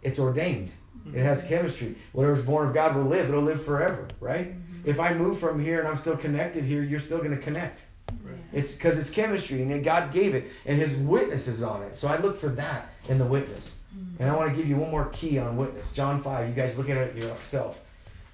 it's 0.06 0.20
ordained. 0.20 0.72
It 1.14 1.24
has 1.24 1.39
mm-hmm. 1.39 1.50
chemistry. 1.50 1.96
Whatever's 2.14 2.46
born 2.46 2.68
of 2.68 2.74
God 2.74 2.96
will 2.96 3.04
live. 3.04 3.28
It'll 3.28 3.41
live 3.41 3.64
forever, 3.64 4.08
right? 4.20 4.54
Mm-hmm. 4.54 4.89
If 4.89 5.00
I 5.00 5.14
move 5.14 5.39
from 5.39 5.64
here 5.64 5.80
and 5.80 5.88
I'm 5.88 5.98
still 5.98 6.16
connected 6.16 6.64
here, 6.64 6.84
you're 6.84 7.00
still 7.00 7.18
going 7.18 7.32
to 7.32 7.38
connect. 7.38 7.82
Right. 8.24 8.38
It's 8.54 8.76
because 8.76 8.98
it's 9.00 9.10
chemistry 9.10 9.62
and 9.62 9.84
God 9.84 10.12
gave 10.12 10.36
it 10.36 10.52
and 10.66 10.80
His 10.80 10.96
witness 10.96 11.48
is 11.48 11.64
on 11.64 11.82
it. 11.84 11.96
So 11.96 12.08
I 12.08 12.18
look 12.18 12.38
for 12.38 12.50
that 12.50 12.89
in 13.10 13.18
the 13.18 13.26
witness. 13.26 13.75
And 14.20 14.30
I 14.30 14.36
want 14.36 14.51
to 14.51 14.55
give 14.55 14.68
you 14.68 14.78
one 14.78 14.91
more 14.91 15.09
key 15.09 15.39
on 15.39 15.57
witness. 15.57 15.91
John 15.91 16.22
5. 16.22 16.47
You 16.47 16.53
guys 16.53 16.78
look 16.78 16.89
at 16.89 16.97
it 16.97 17.16
yourself. 17.16 17.82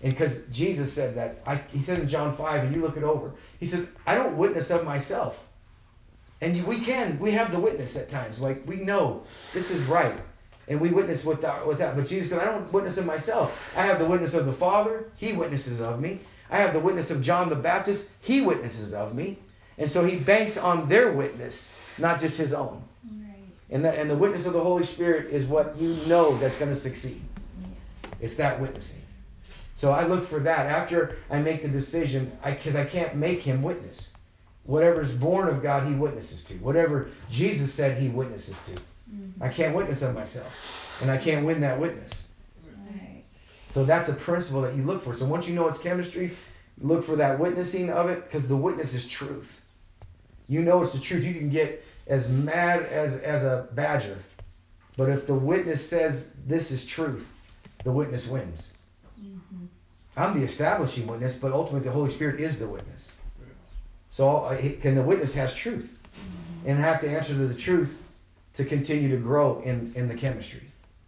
And 0.03 0.11
because 0.11 0.45
Jesus 0.47 0.91
said 0.91 1.15
that, 1.15 1.41
I, 1.45 1.61
He 1.71 1.81
said 1.81 1.99
in 1.99 2.07
John 2.07 2.35
5, 2.35 2.63
and 2.63 2.75
you 2.75 2.81
look 2.81 2.97
it 2.97 3.03
over, 3.03 3.33
He 3.59 3.65
said, 3.65 3.87
I 4.05 4.15
don't 4.15 4.37
witness 4.37 4.69
of 4.69 4.83
myself. 4.83 5.47
And 6.41 6.65
we 6.65 6.79
can, 6.79 7.19
we 7.19 7.31
have 7.31 7.51
the 7.51 7.59
witness 7.59 7.95
at 7.95 8.09
times. 8.09 8.39
Like 8.39 8.67
we 8.67 8.77
know 8.77 9.23
this 9.53 9.69
is 9.69 9.83
right 9.83 10.15
and 10.67 10.79
we 10.79 10.89
witness 10.89 11.25
with 11.25 11.41
that, 11.41 11.67
with 11.67 11.77
that. 11.79 11.95
But 11.95 12.05
Jesus 12.05 12.29
goes, 12.29 12.39
I 12.39 12.45
don't 12.45 12.71
witness 12.71 12.97
of 12.97 13.05
myself. 13.05 13.73
I 13.75 13.85
have 13.85 13.99
the 13.99 14.05
witness 14.05 14.33
of 14.33 14.45
the 14.45 14.53
Father. 14.53 15.05
He 15.17 15.33
witnesses 15.33 15.81
of 15.81 15.99
me. 15.99 16.21
I 16.49 16.57
have 16.57 16.73
the 16.73 16.79
witness 16.79 17.11
of 17.11 17.21
John 17.21 17.49
the 17.49 17.55
Baptist. 17.55 18.09
He 18.21 18.41
witnesses 18.41 18.93
of 18.93 19.13
me. 19.13 19.37
And 19.77 19.89
so 19.89 20.05
he 20.05 20.17
banks 20.17 20.57
on 20.57 20.87
their 20.87 21.11
witness, 21.11 21.73
not 21.97 22.19
just 22.19 22.37
his 22.37 22.53
own. 22.53 22.83
And, 23.71 23.85
the, 23.85 23.91
and 23.91 24.09
the 24.09 24.15
witness 24.15 24.45
of 24.45 24.53
the 24.53 24.61
Holy 24.61 24.83
Spirit 24.83 25.31
is 25.31 25.45
what 25.45 25.77
you 25.77 25.93
know 26.05 26.37
that's 26.37 26.57
going 26.57 26.71
to 26.71 26.79
succeed. 26.79 27.21
It's 28.19 28.35
that 28.35 28.59
witnessing. 28.59 29.01
So 29.75 29.91
I 29.91 30.05
look 30.05 30.23
for 30.23 30.39
that 30.39 30.67
after 30.67 31.17
I 31.29 31.39
make 31.39 31.61
the 31.61 31.67
decision, 31.67 32.37
because 32.45 32.75
I, 32.75 32.83
I 32.83 32.85
can't 32.85 33.15
make 33.15 33.41
him 33.41 33.63
witness. 33.63 34.11
Whatever's 34.63 35.15
born 35.15 35.47
of 35.47 35.63
God, 35.63 35.87
he 35.87 35.95
witnesses 35.95 36.43
to. 36.45 36.53
Whatever 36.55 37.09
Jesus 37.31 37.73
said, 37.73 37.99
he 37.99 38.09
witnesses 38.09 38.59
to. 38.65 38.71
Mm-hmm. 38.73 39.41
I 39.41 39.49
can't 39.49 39.75
witness 39.75 40.03
of 40.03 40.13
myself, 40.13 40.53
and 41.01 41.09
I 41.09 41.17
can't 41.17 41.45
win 41.45 41.61
that 41.61 41.79
witness. 41.79 42.27
Right. 42.85 43.23
So 43.69 43.85
that's 43.85 44.07
a 44.09 44.13
principle 44.13 44.61
that 44.61 44.75
you 44.75 44.83
look 44.83 45.01
for. 45.01 45.15
So 45.15 45.25
once 45.25 45.47
you 45.47 45.55
know 45.55 45.67
it's 45.67 45.79
chemistry, 45.79 46.31
look 46.79 47.03
for 47.03 47.15
that 47.15 47.39
witnessing 47.39 47.89
of 47.89 48.09
it 48.09 48.25
because 48.25 48.47
the 48.47 48.55
witness 48.55 48.93
is 48.93 49.07
truth. 49.07 49.61
You 50.47 50.61
know 50.61 50.81
it's 50.83 50.93
the 50.93 50.99
truth. 50.99 51.23
You 51.23 51.33
can 51.33 51.49
get 51.49 51.83
as 52.11 52.27
mad 52.27 52.83
as, 52.83 53.19
as 53.21 53.43
a 53.45 53.69
badger, 53.71 54.17
but 54.97 55.07
if 55.07 55.25
the 55.25 55.33
witness 55.33 55.87
says 55.87 56.33
this 56.45 56.69
is 56.69 56.85
truth, 56.85 57.31
the 57.85 57.91
witness 57.91 58.27
wins. 58.27 58.73
Mm-hmm. 59.17 59.65
I'm 60.17 60.37
the 60.37 60.45
establishing 60.45 61.07
witness, 61.07 61.37
but 61.37 61.53
ultimately 61.53 61.87
the 61.87 61.93
Holy 61.93 62.09
Spirit 62.09 62.41
is 62.41 62.59
the 62.59 62.67
witness. 62.67 63.15
So, 64.09 64.57
can 64.81 64.95
the 64.95 65.01
witness 65.01 65.33
has 65.35 65.53
truth, 65.53 65.97
mm-hmm. 66.13 66.69
and 66.69 66.79
have 66.79 66.99
to 66.99 67.09
answer 67.09 67.33
to 67.33 67.47
the 67.47 67.55
truth 67.55 68.03
to 68.55 68.65
continue 68.65 69.09
to 69.09 69.17
grow 69.17 69.61
in, 69.61 69.93
in 69.95 70.09
the 70.09 70.13
chemistry. 70.13 70.63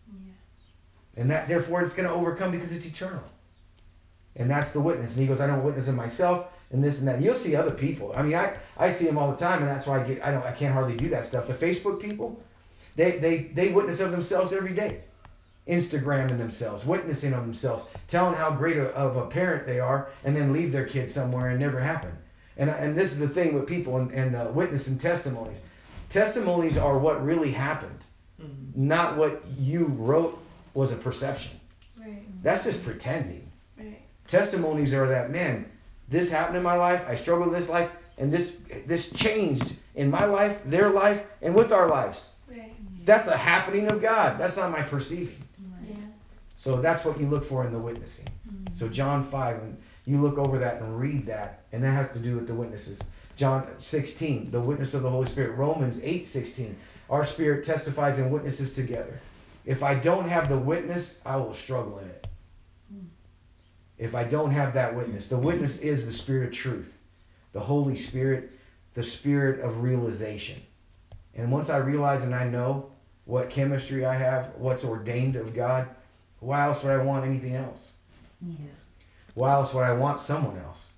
Yeah. 0.08 1.22
And 1.22 1.32
that 1.32 1.49
therefore 1.49 1.82
it's 1.82 1.93
going 1.93 2.08
to 2.08 2.16
overcome 2.16 2.51
because 2.51 2.72
it's 2.72 2.86
eternal. 2.86 3.24
And 4.38 4.49
that's 4.49 4.72
the 4.72 4.80
witness. 4.80 5.18
And 5.18 5.22
he 5.24 5.28
goes, 5.28 5.41
I 5.41 5.47
don't 5.47 5.66
witness 5.66 5.89
in 5.89 5.95
myself 5.95 6.47
and 6.74 6.84
this 6.84 6.99
and 6.99 7.07
that. 7.07 7.21
You'll 7.21 7.36
see 7.36 7.55
other 7.55 7.71
people. 7.71 8.11
I 8.15 8.24
mean, 8.24 8.36
I, 8.36 8.57
I 8.78 8.89
see 8.89 9.05
them 9.05 9.17
all 9.17 9.32
the 9.32 9.38
time, 9.38 9.59
and 9.61 9.69
that's 9.69 9.88
why 9.88 10.01
I 10.01 10.03
get 10.03 10.26
I 10.26 10.32
don't 10.32 10.43
I 10.45 10.51
can't 10.51 10.74
hardly 10.74 10.97
do 10.97 11.07
that 11.09 11.24
stuff. 11.24 11.47
The 11.47 11.53
Facebook 11.53 12.01
people, 12.01 12.43
they 12.97 13.11
they 13.19 13.43
they 13.53 13.69
witness 13.69 14.01
of 14.01 14.11
themselves 14.11 14.51
every 14.51 14.74
day. 14.74 15.01
Instagramming 15.65 16.38
themselves, 16.38 16.86
witnessing 16.86 17.32
of 17.32 17.39
themselves, 17.39 17.86
telling 18.09 18.36
how 18.36 18.51
great 18.51 18.76
a, 18.76 18.88
of 18.89 19.15
a 19.15 19.28
parent 19.28 19.65
they 19.65 19.80
are, 19.80 20.09
and 20.26 20.36
then 20.36 20.51
leave 20.51 20.74
their 20.74 20.86
kids 20.86 21.13
somewhere 21.13 21.51
and 21.51 21.59
never 21.59 21.80
happen. 21.80 22.11
And, 22.57 22.69
and 22.69 22.97
this 22.97 23.13
is 23.13 23.19
the 23.19 23.30
thing 23.30 23.53
with 23.53 23.65
people 23.65 23.97
and, 23.97 24.11
and 24.11 24.36
uh, 24.36 24.51
witnessing 24.53 24.97
testimonies. 24.97 25.55
Testimonies 26.09 26.78
are 26.78 26.97
what 26.97 27.24
really 27.24 27.49
happened, 27.51 28.05
mm-hmm. 28.41 28.88
not 28.88 29.15
what 29.15 29.41
you 29.57 29.86
wrote 29.86 30.38
was 30.74 30.91
a 30.91 30.97
perception. 30.97 31.57
Right. 31.97 32.26
That's 32.43 32.65
just 32.65 32.84
pretending. 32.84 33.49
Right. 33.78 34.01
Testimonies 34.28 34.93
are 34.93 35.07
that 35.07 35.32
man, 35.32 35.71
this 36.10 36.30
happened 36.30 36.58
in 36.58 36.64
my 36.64 36.76
life. 36.76 37.06
I 37.08 37.16
struggled 37.16 37.49
with 37.49 37.60
this 37.60 37.70
life, 37.70 37.89
and 38.18 38.32
this 38.32 38.60
this 38.86 39.12
changed 39.12 39.76
in 39.95 40.10
my 40.10 40.26
life, 40.26 40.62
their 40.66 40.89
life, 40.89 41.24
and 41.41 41.54
with 41.56 41.72
our 41.72 41.88
lives. 41.88 42.32
Right. 42.47 42.74
That's 43.06 43.28
a 43.28 43.38
happening 43.38 43.91
of 43.91 44.01
God. 44.01 44.39
That's 44.39 44.58
not 44.58 44.72
my 44.72 44.82
perceiving. 44.82 45.43
Yeah. 45.88 45.95
So 46.56 46.82
that's 46.82 47.06
what 47.06 47.20
you 47.20 47.28
look 47.28 47.43
for 47.43 47.66
in 47.66 47.72
the 47.72 47.80
witnessing. 47.80 48.28
Mm-hmm. 48.47 48.74
So 48.76 48.88
John 48.88 49.24
five, 49.24 49.58
and 49.58 49.78
you 50.06 50.22
look 50.22 50.38
over 50.38 50.60
that 50.60 50.82
and 50.82 50.99
read 50.99 51.26
that, 51.28 51.64
and 51.72 51.84
that 51.84 51.91
has 51.91 52.12
to 52.12 52.20
do 52.20 52.36
with 52.36 52.47
the 52.47 52.54
witnesses. 52.54 52.99
John 53.36 53.68
16, 53.80 54.51
the 54.51 54.60
witness 54.60 54.93
of 54.93 55.01
the 55.01 55.10
Holy 55.10 55.28
Spirit. 55.28 55.58
Romans 55.58 55.99
8, 56.04 56.28
16, 56.28 56.76
our 57.10 57.26
spirit 57.26 57.66
testifies 57.66 58.20
and 58.20 58.32
witnesses 58.32 58.76
together. 58.76 59.20
If 59.66 59.82
I 59.82 59.95
don't 59.95 60.28
have 60.28 60.49
the 60.49 60.58
witness, 60.58 61.22
I 61.26 61.38
will 61.38 61.54
struggle 61.54 61.97
in 61.99 62.10
it. 62.10 62.28
If 63.98 64.16
I 64.16 64.24
don't 64.24 64.52
have 64.52 64.74
that 64.74 64.96
witness, 64.96 65.28
the 65.28 65.38
witness 65.38 65.80
is 65.80 66.06
the 66.06 66.12
spirit 66.12 66.48
of 66.48 66.54
truth, 66.54 66.98
the 67.52 67.60
Holy 67.60 67.96
Spirit, 67.96 68.52
the 68.94 69.04
spirit 69.04 69.60
of 69.62 69.84
realization. 69.84 70.62
And 71.36 71.52
once 71.52 71.70
I 71.70 71.78
realize 71.78 72.24
and 72.24 72.36
I 72.36 72.48
know 72.48 72.91
what 73.26 73.50
chemistry 73.50 74.06
I 74.06 74.16
have, 74.16 74.52
what's 74.58 74.84
ordained 74.84 75.36
of 75.36 75.54
God, 75.54 75.88
why 76.39 76.66
else 76.66 76.84
would 76.84 76.91
I 76.91 77.04
want 77.04 77.26
anything 77.26 77.56
else? 77.56 77.91
Yeah. 78.41 78.56
Why 79.36 79.54
else 79.54 79.74
would 79.74 79.84
I 79.84 79.94
want 79.94 80.20
someone 80.20 80.58
else? 80.58 80.94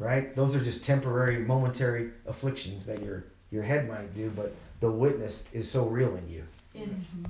right? 0.00 0.34
Those 0.34 0.56
are 0.56 0.60
just 0.60 0.84
temporary, 0.84 1.38
momentary 1.38 2.10
afflictions 2.26 2.86
that 2.86 3.00
your 3.02 3.24
your 3.52 3.62
head 3.62 3.88
might 3.88 4.14
do, 4.14 4.32
but 4.34 4.54
the 4.80 4.90
witness 4.90 5.44
is 5.52 5.70
so 5.70 5.86
real 5.86 6.16
in 6.16 6.28
you. 6.28 6.44
Mm-hmm. 6.76 7.24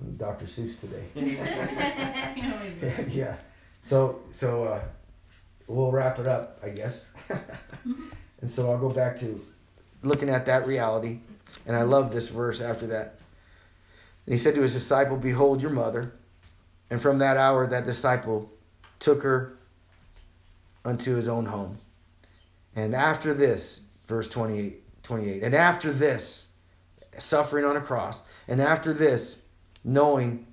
I'm 0.00 0.16
Dr. 0.16 0.46
Seuss 0.46 0.78
today. 0.80 1.04
yeah. 3.10 3.36
So 3.82 4.20
so 4.30 4.64
uh, 4.64 4.80
we'll 5.66 5.92
wrap 5.92 6.18
it 6.18 6.26
up, 6.26 6.58
I 6.62 6.70
guess. 6.70 7.08
and 8.40 8.50
so 8.50 8.70
I'll 8.70 8.78
go 8.78 8.90
back 8.90 9.16
to 9.18 9.44
looking 10.02 10.28
at 10.28 10.46
that 10.46 10.66
reality, 10.66 11.20
and 11.66 11.76
I 11.76 11.82
love 11.82 12.12
this 12.12 12.28
verse 12.28 12.60
after 12.60 12.86
that. 12.88 13.18
And 14.26 14.32
he 14.32 14.38
said 14.38 14.54
to 14.56 14.62
his 14.62 14.72
disciple, 14.72 15.16
"Behold 15.16 15.62
your 15.62 15.70
mother." 15.70 16.12
And 16.90 17.02
from 17.02 17.18
that 17.18 17.36
hour, 17.36 17.66
that 17.66 17.84
disciple 17.84 18.50
took 19.00 19.22
her 19.22 19.58
unto 20.84 21.16
his 21.16 21.26
own 21.26 21.46
home. 21.46 21.78
And 22.76 22.94
after 22.94 23.34
this, 23.34 23.80
verse 24.06 24.28
28, 24.28 25.02
28, 25.02 25.42
and 25.42 25.54
after 25.54 25.92
this, 25.92 26.48
suffering 27.18 27.64
on 27.64 27.76
a 27.76 27.80
cross, 27.80 28.22
and 28.46 28.60
after 28.60 28.92
this, 28.92 29.42
knowing 29.86 30.46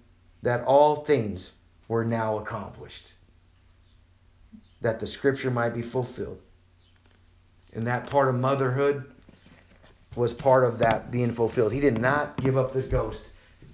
that 0.43 0.63
all 0.63 0.95
things 0.95 1.51
were 1.89 2.05
now 2.05 2.37
accomplished, 2.37 3.11
that 4.79 4.99
the 4.99 5.07
scripture 5.07 5.51
might 5.51 5.73
be 5.73 5.81
fulfilled. 5.81 6.39
And 7.73 7.85
that 7.87 8.09
part 8.09 8.29
of 8.29 8.35
motherhood 8.35 9.11
was 10.15 10.31
part 10.31 10.63
of 10.63 10.79
that 10.79 11.11
being 11.11 11.33
fulfilled. 11.33 11.73
He 11.73 11.81
did 11.81 11.99
not 11.99 12.37
give 12.37 12.55
up 12.55 12.71
the 12.71 12.83
ghost 12.83 13.27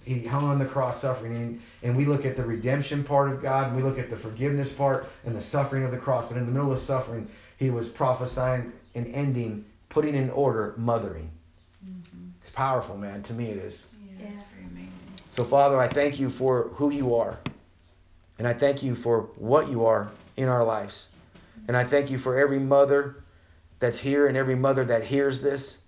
he 0.09 0.25
hung 0.25 0.43
on 0.45 0.57
the 0.57 0.65
cross 0.65 1.01
suffering 1.01 1.35
and, 1.35 1.61
and 1.83 1.95
we 1.95 2.03
look 2.03 2.25
at 2.25 2.35
the 2.35 2.43
redemption 2.43 3.03
part 3.03 3.29
of 3.31 3.41
god 3.43 3.67
and 3.67 3.75
we 3.75 3.83
look 3.83 3.99
at 3.99 4.09
the 4.09 4.17
forgiveness 4.17 4.71
part 4.71 5.07
and 5.23 5.35
the 5.35 5.41
suffering 5.41 5.83
of 5.83 5.91
the 5.91 5.97
cross 5.97 6.27
but 6.27 6.37
in 6.37 6.47
the 6.47 6.51
middle 6.51 6.71
of 6.71 6.79
suffering 6.79 7.27
he 7.57 7.69
was 7.69 7.87
prophesying 7.87 8.71
and 8.95 9.05
ending 9.13 9.63
putting 9.89 10.15
in 10.15 10.31
order 10.31 10.73
mothering 10.77 11.29
mm-hmm. 11.85 12.29
it's 12.41 12.49
powerful 12.49 12.97
man 12.97 13.21
to 13.21 13.33
me 13.33 13.49
it 13.49 13.57
is. 13.57 13.85
So 15.35 15.43
father 15.43 15.79
i 15.79 15.87
thank 15.87 16.19
you 16.19 16.29
for 16.29 16.69
who 16.73 16.89
you 16.89 17.15
are 17.15 17.37
and 18.37 18.47
i 18.47 18.53
thank 18.53 18.83
you 18.83 18.95
for 18.95 19.21
what 19.35 19.69
you 19.69 19.85
are 19.85 20.09
in 20.37 20.47
our 20.47 20.63
lives 20.63 21.09
and 21.67 21.75
i 21.75 21.83
thank 21.83 22.09
you 22.09 22.17
for 22.17 22.37
every 22.37 22.59
mother 22.59 23.23
that's 23.79 23.99
here 23.99 24.27
and 24.27 24.35
every 24.37 24.55
mother 24.55 24.83
that 24.85 25.03
hears 25.03 25.41
this 25.41 25.79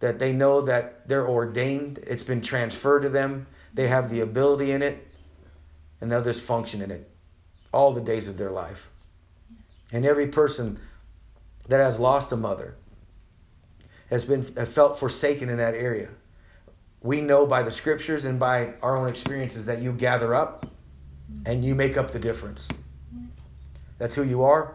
that 0.00 0.18
they 0.18 0.32
know 0.32 0.62
that 0.62 1.06
they're 1.06 1.28
ordained, 1.28 1.98
it's 1.98 2.22
been 2.22 2.40
transferred 2.40 3.00
to 3.00 3.08
them, 3.08 3.46
they 3.72 3.86
have 3.86 4.10
the 4.10 4.20
ability 4.20 4.72
in 4.72 4.82
it. 4.82 5.06
and 6.00 6.10
they'll 6.10 6.24
just 6.24 6.40
function 6.40 6.80
in 6.80 6.90
it 6.90 7.10
all 7.72 7.92
the 7.92 8.00
days 8.00 8.26
of 8.26 8.38
their 8.38 8.50
life. 8.50 8.90
And 9.92 10.06
every 10.06 10.28
person 10.28 10.80
that 11.68 11.76
has 11.76 12.00
lost 12.00 12.32
a 12.32 12.36
mother 12.36 12.74
has 14.08 14.24
been 14.24 14.42
felt 14.42 14.98
forsaken 14.98 15.50
in 15.50 15.58
that 15.58 15.74
area. 15.74 16.08
We 17.02 17.20
know 17.20 17.46
by 17.46 17.62
the 17.62 17.70
scriptures 17.70 18.24
and 18.26 18.38
by 18.38 18.74
our 18.82 18.96
own 18.96 19.08
experiences 19.08 19.66
that 19.66 19.80
you 19.80 19.92
gather 19.92 20.34
up 20.34 20.66
and 21.46 21.64
you 21.64 21.74
make 21.74 21.96
up 21.96 22.10
the 22.10 22.18
difference. 22.18 22.68
That's 23.98 24.14
who 24.14 24.22
you 24.22 24.42
are, 24.42 24.74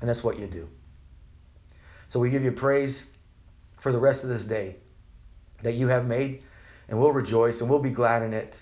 and 0.00 0.08
that's 0.08 0.24
what 0.24 0.38
you 0.38 0.46
do. 0.46 0.68
So 2.08 2.20
we 2.20 2.30
give 2.30 2.44
you 2.44 2.52
praise 2.52 3.10
for 3.76 3.92
the 3.92 3.98
rest 3.98 4.22
of 4.22 4.30
this 4.30 4.44
day 4.44 4.76
that 5.62 5.74
you 5.74 5.88
have 5.88 6.06
made, 6.06 6.42
and 6.88 6.98
we'll 6.98 7.12
rejoice 7.12 7.60
and 7.60 7.70
we'll 7.70 7.78
be 7.78 7.90
glad 7.90 8.22
in 8.22 8.32
it. 8.32 8.60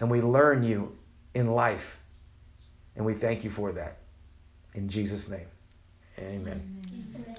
And 0.00 0.10
we 0.10 0.20
learn 0.20 0.62
you 0.62 0.96
in 1.34 1.52
life, 1.52 1.98
and 2.96 3.04
we 3.04 3.14
thank 3.14 3.42
you 3.42 3.50
for 3.50 3.72
that. 3.72 3.98
In 4.74 4.88
Jesus' 4.88 5.28
name, 5.28 5.46
amen. 6.18 6.82
Amen. 7.16 7.36